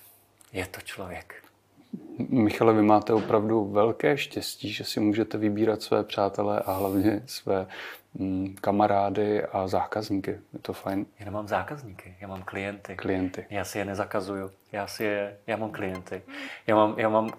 Je 0.52 0.66
to 0.66 0.80
člověk. 0.80 1.44
Michale, 2.28 2.72
vy 2.72 2.82
máte 2.82 3.12
opravdu 3.12 3.64
velké 3.64 4.16
štěstí, 4.16 4.72
že 4.72 4.84
si 4.84 5.00
můžete 5.00 5.38
vybírat 5.38 5.82
své 5.82 6.04
přátelé 6.04 6.60
a 6.60 6.72
hlavně 6.72 7.22
své 7.26 7.66
mm, 8.14 8.56
kamarády 8.60 9.42
a 9.44 9.68
zákazníky. 9.68 10.30
Je 10.30 10.58
to 10.62 10.72
fajn. 10.72 11.06
Já 11.18 11.24
nemám 11.24 11.48
zákazníky, 11.48 12.16
já 12.20 12.28
mám 12.28 12.42
klienty. 12.42 12.96
Klienty. 12.96 13.46
Já 13.50 13.64
si 13.64 13.78
je 13.78 13.84
nezakazuju. 13.84 14.50
Já, 14.72 14.86
si 14.86 15.04
je, 15.04 15.36
já 15.46 15.56
mám 15.56 15.70
klienty. 15.70 16.22
Já 16.66 16.76
mám, 16.76 16.94
já 16.96 17.08
mám, 17.08 17.30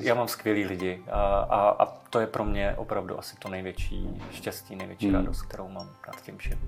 já 0.00 0.14
mám 0.14 0.28
skvělý 0.28 0.64
lidi 0.64 1.02
a, 1.10 1.38
a, 1.38 1.84
a 1.84 1.86
to 2.10 2.20
je 2.20 2.26
pro 2.26 2.44
mě 2.44 2.74
opravdu 2.76 3.18
asi 3.18 3.36
to 3.36 3.48
největší 3.48 4.22
štěstí, 4.30 4.76
největší 4.76 5.06
hmm. 5.06 5.14
radost, 5.14 5.42
kterou 5.42 5.68
mám 5.68 5.88
nad 6.06 6.22
tím 6.22 6.38
všem. 6.38 6.58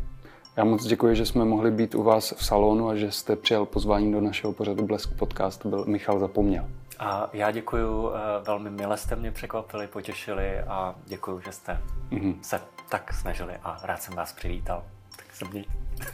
Já 0.57 0.65
moc 0.65 0.87
děkuji, 0.87 1.17
že 1.17 1.27
jsme 1.27 1.45
mohli 1.45 1.71
být 1.71 1.95
u 1.95 2.03
vás 2.03 2.35
v 2.37 2.45
salonu 2.45 2.89
a 2.89 2.97
že 2.97 3.11
jste 3.13 3.37
přijal 3.37 3.67
pozvání 3.67 4.13
do 4.13 4.21
našeho 4.21 4.53
pořadu 4.53 4.87
Blesk 4.87 5.19
Podcast. 5.19 5.67
Byl 5.67 5.85
Michal 5.85 6.19
Zapomněl. 6.19 6.69
A 7.01 7.31
já 7.33 7.51
děkuji, 7.51 8.13
eh, 8.15 8.45
velmi 8.45 8.71
milé 8.71 8.97
jste 8.97 9.17
mě 9.17 9.31
překvapili, 9.31 9.87
potěšili 9.87 10.61
a 10.61 10.95
děkuji, 11.07 11.41
že 11.45 11.53
jste 11.53 11.81
mm-hmm. 12.11 12.41
se 12.43 12.61
tak 12.89 13.15
snažili 13.15 13.55
a 13.65 13.81
rád 13.83 14.03
jsem 14.03 14.15
vás 14.15 14.33
přivítal. 14.33 14.85
Tak 15.17 15.27
se 15.33 15.45
mějte. 15.45 15.71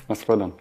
Naschledanou. 0.08 0.52